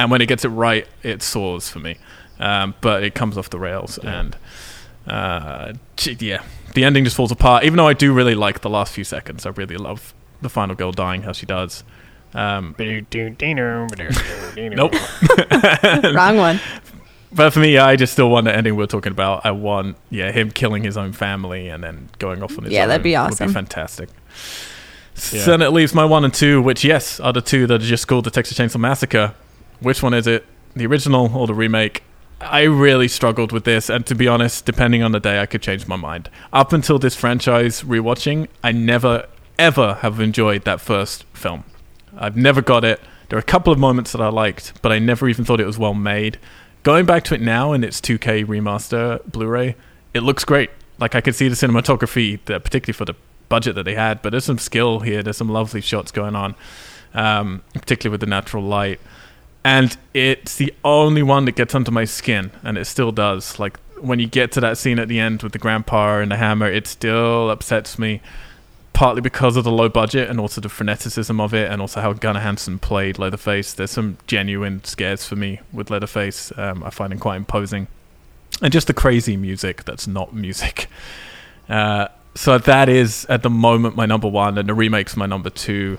[0.02, 1.96] and when it gets it right, it soars for me.
[2.38, 4.36] Um, but it comes off the rails, and
[5.06, 5.72] uh,
[6.18, 6.42] yeah,
[6.74, 7.64] the ending just falls apart.
[7.64, 10.74] Even though I do really like the last few seconds, I really love the final
[10.74, 11.84] girl dying how she does.
[12.34, 14.94] Um, nope.
[16.14, 16.60] Wrong one.
[17.34, 19.46] But for me, I just still want the ending we're talking about.
[19.46, 22.80] I want, yeah, him killing his own family and then going off on his Yeah,
[22.80, 22.82] own.
[22.82, 23.30] Yeah, that'd be awesome.
[23.30, 23.46] Would awesome.
[23.48, 24.08] be fantastic.
[25.14, 27.86] So then it leaves my one and two, which yes, are the two that are
[27.86, 29.34] just called the Texas Chainsaw Massacre.
[29.82, 30.46] Which one is it?
[30.74, 32.04] The original or the remake?
[32.40, 35.62] I really struggled with this, and to be honest, depending on the day, I could
[35.62, 36.28] change my mind.
[36.52, 39.26] Up until this franchise rewatching, I never
[39.58, 41.64] ever have enjoyed that first film.
[42.16, 43.00] I've never got it.
[43.28, 45.66] There are a couple of moments that I liked, but I never even thought it
[45.66, 46.38] was well made.
[46.82, 49.76] Going back to it now in its 2K remaster Blu-ray,
[50.14, 50.70] it looks great.
[50.98, 53.14] Like I could see the cinematography, particularly for the
[53.48, 54.20] budget that they had.
[54.20, 55.22] But there's some skill here.
[55.22, 56.54] There's some lovely shots going on,
[57.14, 59.00] um, particularly with the natural light.
[59.64, 63.58] And it's the only one that gets under my skin, and it still does.
[63.58, 66.36] Like when you get to that scene at the end with the grandpa and the
[66.36, 68.20] hammer, it still upsets me.
[68.92, 72.12] Partly because of the low budget and also the freneticism of it, and also how
[72.12, 73.72] Gunnar Hansen played Leatherface.
[73.72, 76.52] There's some genuine scares for me with Leatherface.
[76.58, 77.86] Um, I find him quite imposing,
[78.60, 80.88] and just the crazy music that's not music.
[81.68, 85.48] Uh, so that is at the moment my number one, and the remake's my number
[85.48, 85.96] two.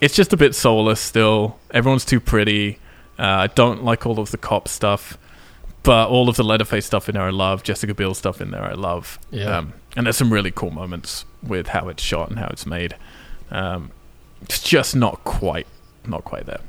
[0.00, 1.58] It's just a bit soulless still.
[1.72, 2.78] Everyone's too pretty.
[3.20, 5.18] Uh, I don't like all of the cop stuff,
[5.82, 7.62] but all of the Leatherface stuff in there I love.
[7.62, 9.18] Jessica Biel stuff in there I love.
[9.30, 9.58] Yeah.
[9.58, 12.96] Um, and there's some really cool moments with how it's shot and how it's made.
[13.50, 13.90] Um,
[14.42, 15.66] it's just not quite,
[16.06, 16.60] not quite there.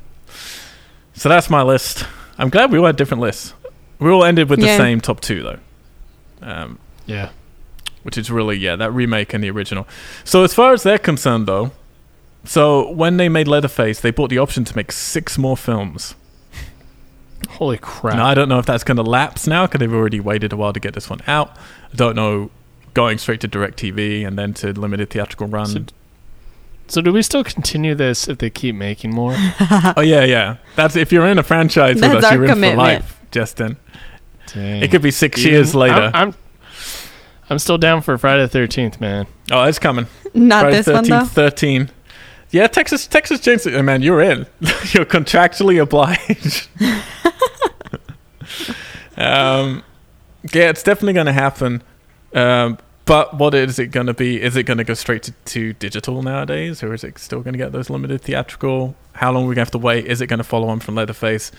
[1.14, 2.04] So that's my list.
[2.38, 3.54] I'm glad we all had different lists.
[3.98, 5.58] We all ended with the same top two though.
[6.42, 7.30] Um, Yeah.
[8.02, 9.86] which is really yeah that remake and the original.
[10.24, 11.70] So as far as they're concerned, though,
[12.44, 16.14] so when they made Leatherface, they bought the option to make six more films.
[17.50, 18.16] Holy crap.
[18.16, 20.56] Now I don't know if that's going to lapse now because they've already waited a
[20.56, 21.56] while to get this one out.
[21.92, 22.50] I don't know
[22.94, 25.66] going straight to direct TV and then to limited theatrical run.
[25.66, 25.84] So,
[26.88, 29.34] so do we still continue this if they keep making more?
[29.96, 30.56] oh yeah, yeah.
[30.76, 32.78] That's if you're in a franchise with That's us, you're in for commitment.
[32.78, 33.76] life, Justin.
[34.48, 34.82] Dang.
[34.82, 36.10] It could be six Even- years later.
[36.14, 36.34] I'm, I'm
[37.50, 39.26] I'm still down for Friday the Thirteenth, man.
[39.50, 40.06] oh, it's coming.
[40.32, 41.20] Not Friday this one though.
[41.20, 41.90] 13th, 13.
[42.52, 43.74] Yeah, Texas, Texas Chainsaw.
[43.74, 44.40] oh, Man, you're in.
[44.60, 46.68] you're contractually obliged.
[49.16, 49.82] um,
[50.52, 51.82] yeah, it's definitely going to happen.
[52.34, 52.76] Um,
[53.06, 54.40] but what is it going to be?
[54.40, 57.54] Is it going to go straight to, to digital nowadays, or is it still going
[57.54, 58.94] to get those limited theatrical?
[59.14, 60.06] How long are we going to have to wait?
[60.06, 61.52] Is it going to follow on from Leatherface?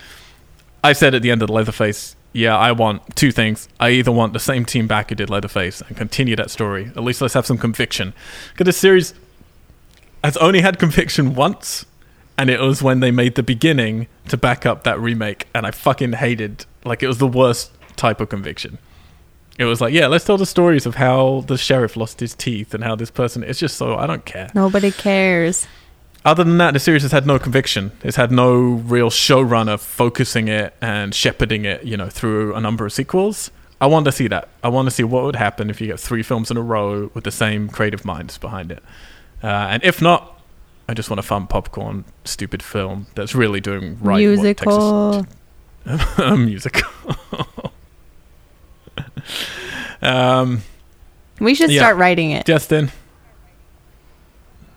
[0.84, 3.68] I said at the end of the Leatherface, yeah, I want two things.
[3.80, 6.86] I either want the same team back who did Leatherface and continue that story.
[6.96, 8.14] At least let's have some conviction.
[8.52, 9.14] Because this series
[10.24, 11.84] has only had conviction once,
[12.38, 15.70] and it was when they made the beginning to back up that remake, and I
[15.70, 16.64] fucking hated.
[16.84, 18.78] Like it was the worst type of conviction.
[19.58, 22.74] It was like, yeah, let's tell the stories of how the sheriff lost his teeth
[22.74, 23.44] and how this person.
[23.44, 24.50] It's just so I don't care.
[24.54, 25.68] Nobody cares.
[26.24, 27.92] Other than that, the series has had no conviction.
[28.02, 32.86] It's had no real showrunner focusing it and shepherding it, you know, through a number
[32.86, 33.50] of sequels.
[33.80, 34.48] I want to see that.
[34.62, 37.10] I want to see what would happen if you get three films in a row
[37.12, 38.82] with the same creative minds behind it.
[39.42, 40.40] Uh, and if not,
[40.88, 44.18] I just want a fun popcorn, stupid film that's really doing right.
[44.18, 45.26] Musical.
[45.86, 46.90] Texas, musical.
[50.02, 50.62] um,
[51.40, 51.80] We should Yeah.
[51.80, 52.46] start writing it.
[52.46, 52.90] Justin.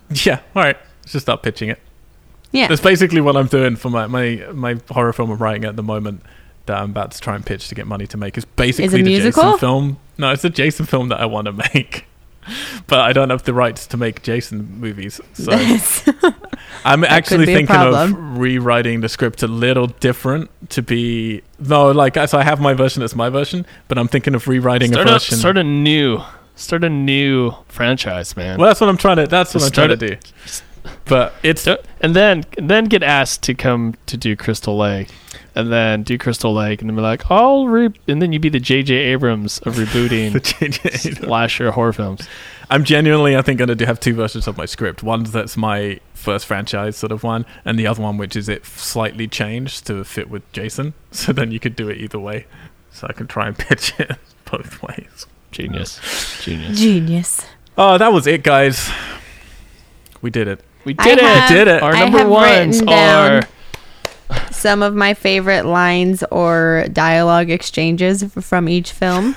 [0.10, 0.78] Yeah, all right.
[1.04, 1.80] Let's just start pitching it.
[2.52, 2.68] Yeah.
[2.68, 5.84] That's basically what I'm doing for my, my, my horror film I'm writing at the
[5.84, 6.22] moment
[6.66, 8.38] that I'm about to try and pitch to get money to make.
[8.38, 9.44] It's basically the musical?
[9.44, 10.00] Jason film.
[10.18, 12.06] No, it's a Jason film that I want to make.
[12.88, 15.20] But I don't have the rights to make Jason movies.
[15.34, 15.52] So
[16.86, 18.38] I'm actually thinking of problem.
[18.38, 22.74] rewriting the script a little different to be no, like uh, so I have my
[22.74, 25.38] version that's my version, but I'm thinking of rewriting Start a a, version.
[25.38, 26.22] start a new
[26.56, 28.58] start a new franchise, man.
[28.60, 29.28] well, that's what I'm trying to.
[29.28, 31.02] That's what Just I'm trying start to do.
[31.06, 35.10] But it's Don't- and then and then get asked to come to do Crystal Lake,
[35.58, 38.50] and then do Crystal Lake, and then be like, "I'll re," and then you be
[38.50, 38.94] the J.J.
[38.94, 41.26] Abrams of the rebooting JJ.
[41.26, 42.28] slasher horror films.
[42.70, 45.02] I'm genuinely, I think, going to have two versions of my script.
[45.02, 48.66] One that's my first franchise sort of one, and the other one which is it
[48.66, 50.94] slightly changed to fit with Jason.
[51.12, 52.46] So then you could do it either way.
[52.92, 54.12] So I can try and pitch it
[54.50, 55.26] both ways.
[55.52, 56.00] Genius,
[56.44, 56.80] genius.
[56.80, 57.46] Genius.
[57.78, 58.90] Oh, that was it, guys.
[60.22, 60.62] We did it.
[60.86, 61.24] We I did it.
[61.24, 61.82] have- Did it.
[61.84, 63.44] Our I number ones are down
[64.52, 69.36] some of my favorite lines or dialogue exchanges from each film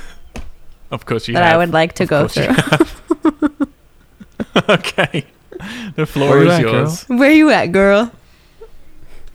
[0.90, 1.54] Of course you that have.
[1.54, 2.54] I would like to Of go through.
[4.68, 5.24] okay.
[5.96, 6.72] The floor Where you is at, girl?
[6.74, 7.04] yours.
[7.08, 8.10] Where you at, girl?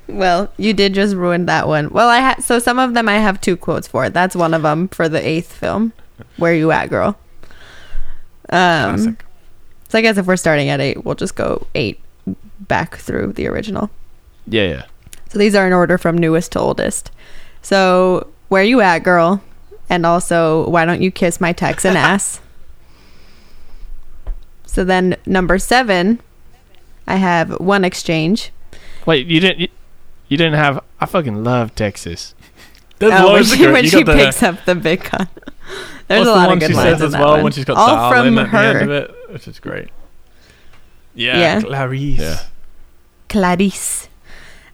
[0.07, 1.89] Well, you did just ruin that one.
[1.89, 4.09] Well, I ha- so some of them I have two quotes for.
[4.09, 5.93] That's one of them for the eighth film.
[6.37, 7.17] Where you at, girl?
[8.49, 9.25] Um, Classic.
[9.89, 11.99] so I guess if we're starting at eight, we'll just go eight
[12.59, 13.89] back through the original.
[14.47, 14.85] yeah, yeah.
[15.35, 17.11] So these are in order from newest to oldest.
[17.61, 19.43] So where you at, girl?
[19.89, 22.39] And also, why don't you kiss my Texan ass?
[24.65, 26.21] So then number seven,
[27.05, 28.51] I have one exchange.
[29.05, 29.59] Wait, you didn't.
[29.59, 29.67] You,
[30.29, 30.81] you didn't have.
[31.01, 32.33] I fucking love Texas.
[32.99, 35.27] That's Oh, when loads of she, when she got the- picks up the big gun.
[36.07, 37.31] There's What's a the lot one of good she lines says in as that well
[37.31, 37.43] one.
[37.43, 38.83] when she's got All Sal from in at the end her.
[38.85, 39.89] of it, which is great.
[41.13, 41.61] Yeah, Yeah.
[41.61, 42.19] Clarice.
[42.19, 42.39] Yeah.
[43.27, 44.07] Clarice.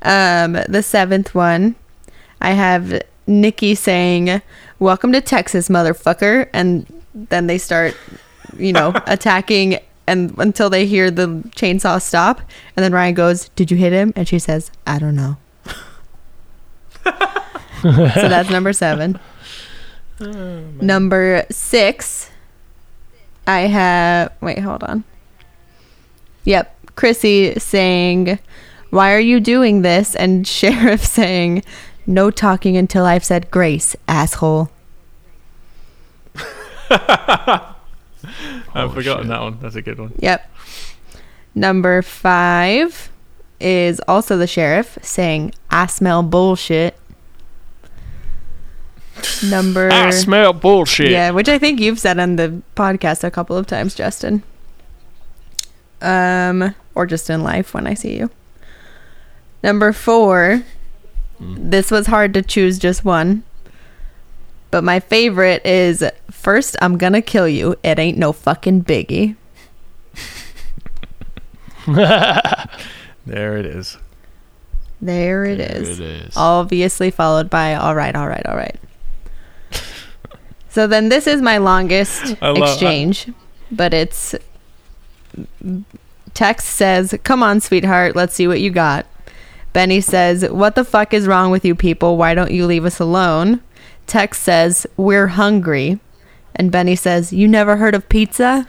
[0.04, 1.76] Um, the seventh one,
[2.40, 4.42] I have Nikki saying,
[4.80, 7.96] "Welcome to Texas, motherfucker," and then they start,
[8.58, 12.42] you know, attacking, and until they hear the chainsaw stop,
[12.76, 15.38] and then Ryan goes, "Did you hit him?" And she says, "I don't know."
[17.82, 17.92] so
[18.28, 19.20] that's number seven.
[20.20, 22.30] Number six,
[23.48, 24.32] I have.
[24.40, 25.04] Wait, hold on.
[26.46, 28.38] Yep, Chrissy saying,
[28.92, 31.64] "Why are you doing this?" and Sheriff saying,
[32.06, 34.70] "No talking until I've said grace, asshole."
[36.90, 37.70] I've
[38.74, 39.30] Holy forgotten shit.
[39.30, 39.58] that one.
[39.62, 40.14] That's a good one.
[40.20, 40.50] Yep.
[41.56, 43.10] Number five
[43.60, 46.96] is also the sheriff saying, "I smell bullshit."
[49.44, 51.12] Number I smell bullshit.
[51.12, 54.44] Yeah, which I think you've said on the podcast a couple of times, Justin.
[56.02, 58.30] Um, or just in life when I see you.
[59.64, 60.64] Number four.
[61.38, 61.70] Hmm.
[61.70, 63.44] This was hard to choose just one.
[64.72, 67.76] But my favorite is first I'm gonna kill you.
[67.84, 69.36] It ain't no fucking biggie.
[73.26, 73.98] There it is.
[75.00, 76.00] There it There is.
[76.00, 76.34] It is.
[76.36, 78.78] Obviously followed by all right, all right, all right.
[80.70, 83.30] so then this is my longest love- exchange,
[83.72, 84.36] but it's
[86.34, 89.06] Tex says, "Come on, sweetheart, let's see what you got."
[89.74, 92.18] Benny says, "What the fuck is wrong with you people?
[92.18, 93.62] Why don't you leave us alone?"
[94.08, 96.00] Tex says, "We're hungry."
[96.56, 98.68] And Benny says, "You never heard of pizza?"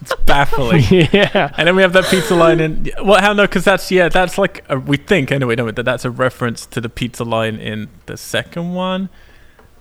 [0.00, 0.82] It's baffling.
[1.12, 1.52] yeah.
[1.56, 2.90] And then we have that pizza line in.
[3.04, 3.44] Well, how no?
[3.44, 5.56] Because that's yeah, that's like a, we think anyway.
[5.56, 9.10] No, that that's a reference to the pizza line in the second one.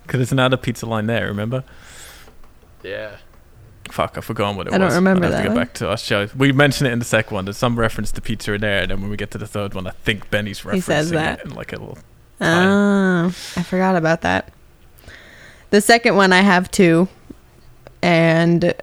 [0.04, 1.28] Because there's another pizza line there.
[1.28, 1.64] Remember?
[2.84, 3.18] Yeah.
[3.92, 4.96] Fuck, I've forgotten what it I don't was.
[4.96, 5.64] remember I'll have that to go one.
[5.66, 6.28] back to our show.
[6.38, 7.46] We mentioned it in the second one.
[7.46, 9.74] There's some reference to pizza in there, and then when we get to the third
[9.74, 11.40] one, I think Benny's referencing He says that.
[11.40, 11.98] it in like a little.
[12.42, 13.26] Oh,
[13.56, 14.52] I forgot about that.
[15.72, 17.08] The second one I have two,
[18.02, 18.74] and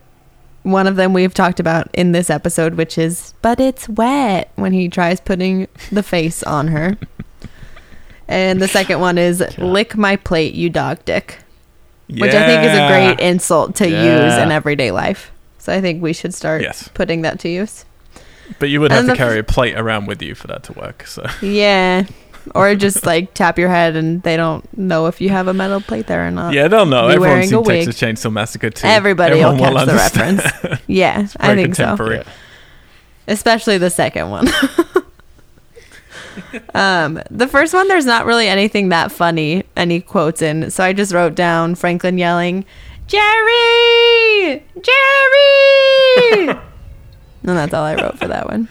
[0.63, 4.73] one of them we've talked about in this episode, which is "But it's wet" when
[4.73, 6.97] he tries putting the face on her.
[8.29, 11.39] and the second one is "Lick my plate, you dog dick,"
[12.09, 15.31] which I think is a great insult to use in everyday life.
[15.59, 16.89] So I think we should start Yes.
[16.95, 17.85] putting that to use.
[18.61, 20.63] But you would have And to the carry a plate around with you for that
[20.65, 21.07] to work.
[21.07, 22.05] So Yeah.
[22.55, 25.81] Or just like tap your head and they don't know if you have a metal
[25.81, 26.55] plate there or not.
[26.55, 27.09] yeah, they'll know.
[27.09, 27.85] be Everyone's wearing a seen wig.
[27.87, 28.87] Texas Chainsaw Massacre too.
[28.87, 30.81] Everybody Everyone will catch the reference.
[30.87, 31.83] Yeah, It's I think so.
[31.87, 32.25] contemporary.
[33.27, 34.47] Especially the second one.
[36.75, 40.71] um, the first one, there's not really anything that funny, any quotes in.
[40.71, 42.65] So I just wrote down Franklin yelling,
[43.07, 44.65] Jerry!
[44.81, 46.49] Jerry!
[46.49, 46.59] and
[47.43, 48.69] that's all I wrote for that one.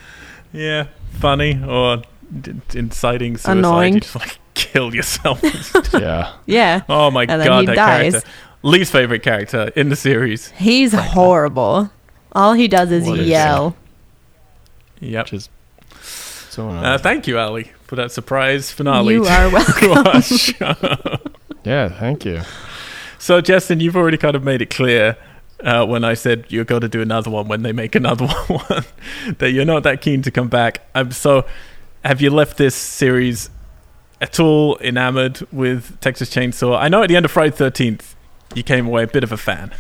[0.54, 2.02] Yeah, funny or
[2.42, 3.58] d- inciting suicide.
[3.58, 3.94] Annoying.
[3.96, 5.42] You just like kill yourself.
[5.94, 6.34] Yeah.
[6.46, 6.82] Yeah.
[6.90, 8.12] oh my And then god, he that dies.
[8.14, 8.30] character.
[8.64, 10.50] Least favorite character in the series.
[10.52, 11.92] He's horrible.
[12.34, 13.76] All he does is What is yell.
[15.00, 15.28] Yep.
[15.28, 15.50] Just
[16.56, 16.86] so annoying.
[16.86, 19.16] Uh, thank you, Ali, for that surprise finale.
[19.16, 21.32] You to are welcome.
[21.64, 21.90] yeah.
[21.90, 22.42] Thank you.
[23.20, 25.18] So, Justin, you've already kind of made it clear
[25.62, 28.86] uh, when I said you're going to do another one when they make another one
[29.38, 30.82] that you're not that keen to come back.
[30.96, 31.46] Um, so,
[32.04, 33.50] have you left this series
[34.22, 36.80] at all enamored with Texas Chainsaw?
[36.80, 38.16] I know at the end of Friday Thirteenth,
[38.54, 39.74] you came away a bit of a fan.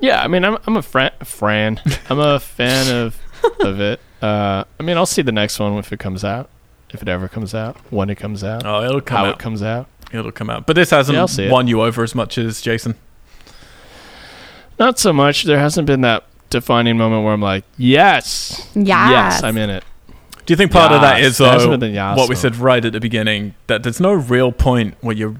[0.00, 1.12] Yeah, I mean, I'm I'm a fran.
[1.24, 1.80] Fran.
[2.10, 3.18] I'm a fan of
[3.60, 4.00] of it.
[4.26, 6.48] Uh, I mean, I'll see the next one if it comes out,
[6.90, 9.34] if it ever comes out, when it comes out, Oh, it'll come how out.
[9.34, 9.86] it comes out.
[10.12, 10.66] It'll come out.
[10.66, 12.94] But this hasn't Yeah, won you over as much as Jason.
[14.78, 15.44] Not so much.
[15.44, 19.10] There hasn't been that defining moment where I'm like, yes, Yes.
[19.10, 19.84] yes, I'm in it.
[20.44, 21.32] Do you think part of that Yes.
[21.32, 24.94] is though, yes what we said right at the beginning that there's no real point
[25.00, 25.36] where you're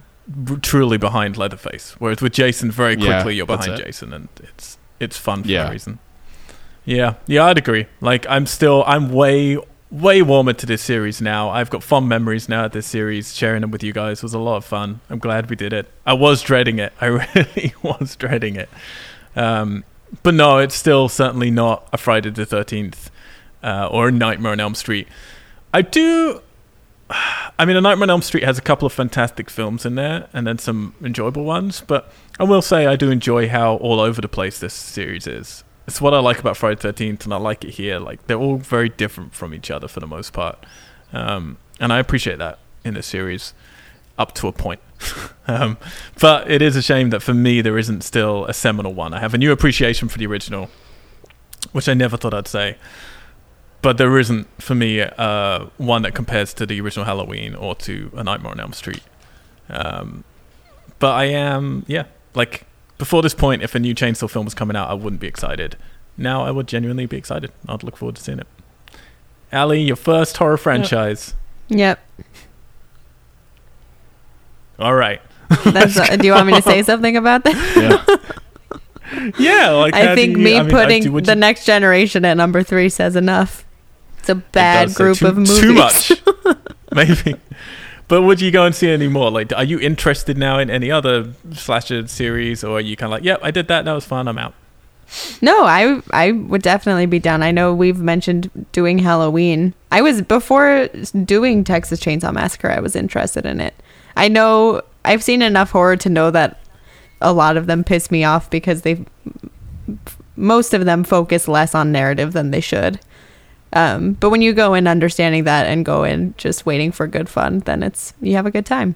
[0.63, 3.77] truly behind Leatherface, whereas with Jason, very Yeah, quickly you're behind.
[3.77, 5.65] Jason, and it's it's fun for Yeah.
[5.65, 5.99] that reason.
[6.87, 7.87] Yeah, yeah, I'd agree.
[8.01, 9.59] Like I'm still I'm way
[9.91, 11.51] way warmer to this series now.
[11.51, 13.35] I've got fond memories now of this series.
[13.35, 15.01] Sharing them with you guys was a lot of fun.
[15.11, 15.91] I'm glad we did it.
[16.07, 16.93] I was dreading it.
[17.01, 18.69] I really was dreading it.
[19.35, 19.85] Um,
[20.23, 23.11] but no, it's still certainly not a Friday the Thirteenth
[23.63, 25.09] uh, or a Nightmare on Elm Street.
[25.75, 26.41] I do.
[27.59, 30.29] I mean, A Nightmare on Elm Street has a couple of fantastic films in there,
[30.33, 31.83] and then some enjoyable ones.
[31.85, 35.65] But I will say I do enjoy how all over the place this series is.
[35.87, 37.99] It's what I like about Friday Thirteenth, and I like it here.
[37.99, 40.65] Like they're all very different from each other for the most part,
[41.13, 43.55] um, and I appreciate that in the series
[44.19, 44.81] up to a point.
[45.49, 45.77] um,
[46.21, 49.13] but it is a shame that for me there isn't still a seminal one.
[49.13, 50.71] I have a new appreciation for the original,
[51.73, 52.77] which I never thought I'd say
[53.87, 58.11] but there isn't for me uh, one that compares to the original Halloween or to
[58.17, 59.03] A Nightmare on Elm Street.
[59.69, 60.25] Um,
[60.99, 62.66] but I am, yeah, like
[62.99, 65.77] before this point, if a new Chainsaw film was coming out, I wouldn't be excited.
[66.17, 67.53] Now I would genuinely be excited.
[67.69, 68.47] I'd look forward to seeing it.
[69.53, 71.35] Ali, your first horror franchise.
[71.69, 71.99] Yep.
[74.79, 75.21] All right.
[75.65, 77.55] That's, uh, do you want me to say something about that?
[77.77, 79.31] Yeah.
[79.39, 82.63] Yeah, like I think you- me I mean, putting do- the next generation at number
[82.65, 83.65] three says enough.
[84.19, 85.61] It's a bad say group too, of movies.
[85.61, 86.13] Too much,
[86.93, 87.37] maybe.
[88.09, 89.31] But would you go and see any more?
[89.31, 93.17] Like, are you interested now in any other slasher series, or are you kind of
[93.19, 94.55] like, yep, I did that, that was fun, I'm out.
[95.41, 97.43] No, I I would definitely be down.
[97.43, 99.73] I know we've mentioned doing Halloween.
[99.93, 100.89] I was before
[101.25, 102.71] doing Texas Chainsaw Massacre.
[102.71, 103.75] I was interested in it.
[104.17, 106.61] I know I've seen enough horror to know that
[107.21, 109.05] a lot of them piss me off because they
[110.35, 112.99] most of them focus less on narrative than they should.
[113.77, 117.29] Um, but when you go in understanding that and go in just waiting for good
[117.29, 118.95] fun, then it's you have a good time.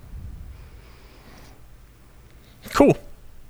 [2.73, 2.97] Cool.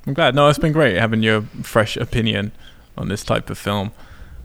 [0.06, 0.34] I'm glad.
[0.34, 2.52] No, it's been great having your fresh opinion
[2.96, 3.92] on this type of film.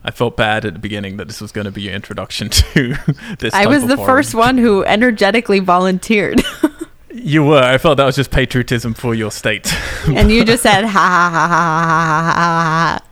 [0.03, 2.95] I felt bad at the beginning that this was going to be your introduction to
[3.40, 3.53] this.
[3.53, 4.07] I was the horror.
[4.07, 6.44] first one who energetically volunteered.
[7.12, 7.64] you were.
[7.64, 9.74] I felt that was just patriotism for your state.
[10.07, 13.06] and you just said ha ha ha ha ha ha ha.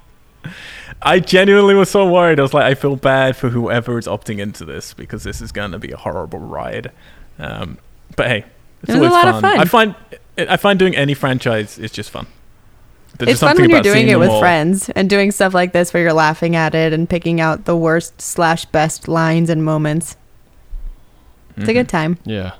[1.05, 2.39] I genuinely was so worried.
[2.39, 5.51] I was like, I feel bad for whoever is opting into this because this is
[5.51, 6.91] going to be a horrible ride.
[7.39, 7.77] Um,
[8.15, 8.45] but hey,
[8.81, 9.59] it's It was a always lot of fun.
[9.59, 9.95] I find
[10.37, 12.27] I find doing any franchise is just fun.
[13.17, 14.39] There's It's just fun when you're doing it with all.
[14.39, 17.75] friends and doing stuff like this where you're laughing at it and picking out the
[17.77, 20.15] worst slash best lines and moments.
[21.57, 21.75] It's a Mhm.
[21.75, 22.17] good time.
[22.25, 22.53] Yeah.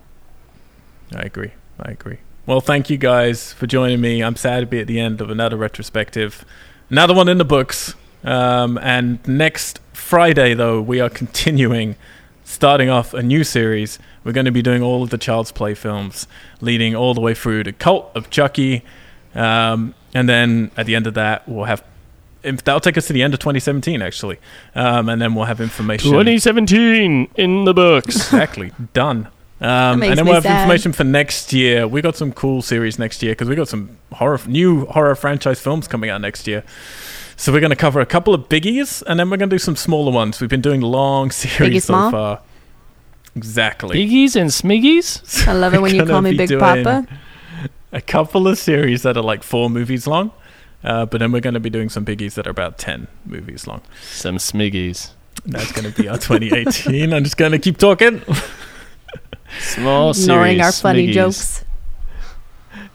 [1.15, 1.51] I agree.
[1.79, 2.17] I agree.
[2.45, 4.21] Well, thank you guys for joining me.
[4.21, 6.45] I'm sad to be at the end of another retrospective,
[6.89, 7.95] another one in the books.
[8.23, 11.95] Um, and next Friday, though, we are continuing,
[12.43, 13.99] starting off a new series.
[14.23, 16.27] We're going to be doing all of the Child's Play films,
[16.61, 18.83] leading all the way through the Cult of Chucky.
[19.35, 21.83] Um, and then at the end of that, we'll have.
[22.43, 24.37] If that'll take us to the end of 2017, actually,
[24.75, 26.11] um, and then we'll have information.
[26.11, 28.15] 2017 in the books.
[28.15, 28.71] Exactly.
[28.91, 29.29] Done.
[29.61, 30.61] Um, and then we'll have sad.
[30.61, 31.87] information for next year.
[31.87, 35.61] We got some cool series next year because we got some horror, new horror franchise
[35.61, 36.65] films coming out next year.
[37.35, 39.59] So we're going to cover a couple of biggies, and then we're going to do
[39.59, 40.39] some smaller ones.
[40.39, 42.11] We've been doing long series so small?
[42.11, 42.41] far.
[43.35, 43.97] Exactly.
[44.05, 45.47] Biggies and smiggies?
[45.47, 47.07] I love it when you call me Big Papa.
[47.91, 50.31] A couple of series that are like four movies long,
[50.83, 53.67] uh, but then we're going to be doing some biggies that are about ten movies
[53.67, 53.81] long.
[54.03, 55.11] Some smiggies.
[55.45, 57.13] And that's going to be our 2018.
[57.13, 58.21] I'm just going to keep talking.
[59.59, 61.13] Small Ignoring series, our funny smiggies.
[61.13, 61.65] jokes.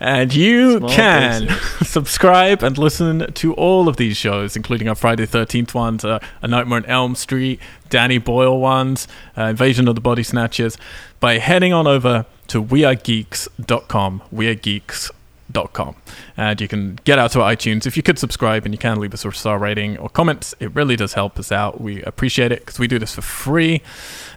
[0.01, 1.49] And you Small can
[1.83, 6.49] subscribe and listen to all of these shows, including our Friday 13th ones, uh, A
[6.49, 10.79] Nightmare on Elm Street, Danny Boyle ones, uh, Invasion of the Body Snatchers,
[11.21, 14.23] by heading on over to wearegeeks.com.
[14.33, 15.97] Wearegeeks.com.
[16.37, 17.87] And you can get out to our iTunes.
[17.87, 20.73] If you could subscribe and you can leave us a star rating or comments, it
[20.75, 21.81] really does help us out.
[21.81, 23.83] We appreciate it because we do this for free.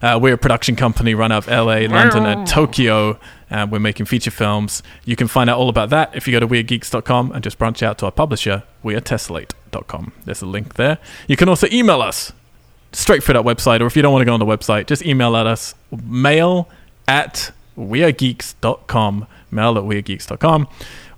[0.01, 3.19] Uh, we're a production company run out of LA, London, and Tokyo.
[3.51, 4.81] And we're making feature films.
[5.05, 7.83] You can find out all about that if you go to wearegeeks.com and just branch
[7.83, 10.13] out to our publisher, wearetessellate.com.
[10.25, 10.97] There's a link there.
[11.27, 12.31] You can also email us
[12.93, 15.05] straight through that website, or if you don't want to go on the website, just
[15.05, 16.69] email at us mail
[17.07, 20.67] at wearegeeks.com, mail at wearegeeks.com,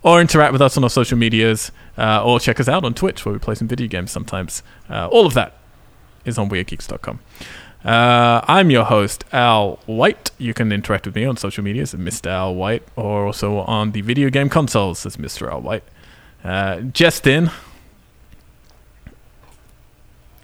[0.01, 3.25] or interact with us on our social medias, uh, or check us out on Twitch
[3.25, 4.63] where we play some video games sometimes.
[4.89, 5.57] Uh, all of that
[6.25, 7.19] is on wearegeeks.com.
[7.83, 10.31] Uh, I'm your host, Al White.
[10.37, 12.27] You can interact with me on social media as Mr.
[12.27, 15.51] Al White, or also on the video game consoles as Mr.
[15.51, 15.83] Al White.
[16.43, 17.51] Uh, Justin,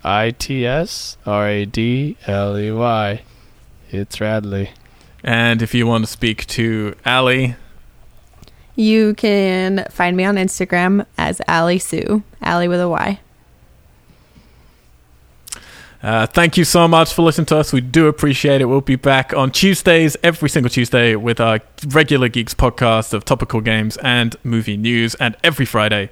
[0.03, 3.21] I T S R A D L E Y.
[3.89, 4.71] It's Radley.
[5.23, 7.55] and if you want to speak to Ali,
[8.75, 13.19] You can find me on Instagram as Ali Sue, Ali with a Y.
[16.01, 17.73] Uh, thank you so much for listening to us.
[17.73, 18.65] We do appreciate it.
[18.65, 23.59] We'll be back on Tuesdays, every single Tuesday, with our regular Geeks podcast of topical
[23.59, 26.09] games and movie news, and every Friday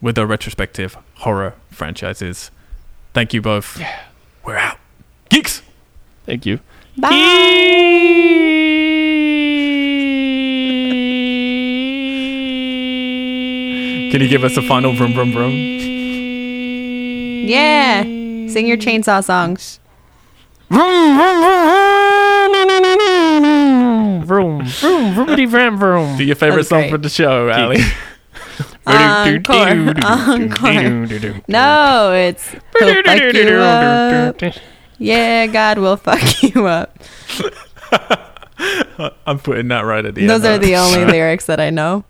[0.00, 2.50] with our retrospective horror franchises.
[3.14, 3.78] Thank you both.
[3.78, 4.02] Yeah.
[4.44, 4.78] We're out.
[5.28, 5.62] Geeks!
[6.26, 6.58] Thank you.
[6.96, 7.10] Bye.
[14.10, 15.52] Can you give us a final vroom vroom vroom?
[17.46, 18.17] Yeah.
[18.48, 19.80] Sing your chainsaw songs.
[24.28, 26.18] Vroom, vroom, vroomity vroom, vroom.
[26.18, 26.90] Do your favorite That's song great.
[26.90, 27.80] for the show, Ali.
[28.86, 29.94] Encore.
[30.04, 31.40] Encore.
[31.48, 34.42] No, it's he'll fuck you up.
[34.98, 36.98] Yeah, God will fuck you up.
[39.26, 40.30] I'm putting that right at the end.
[40.30, 40.58] Those are huh?
[40.58, 42.04] the only lyrics that I know.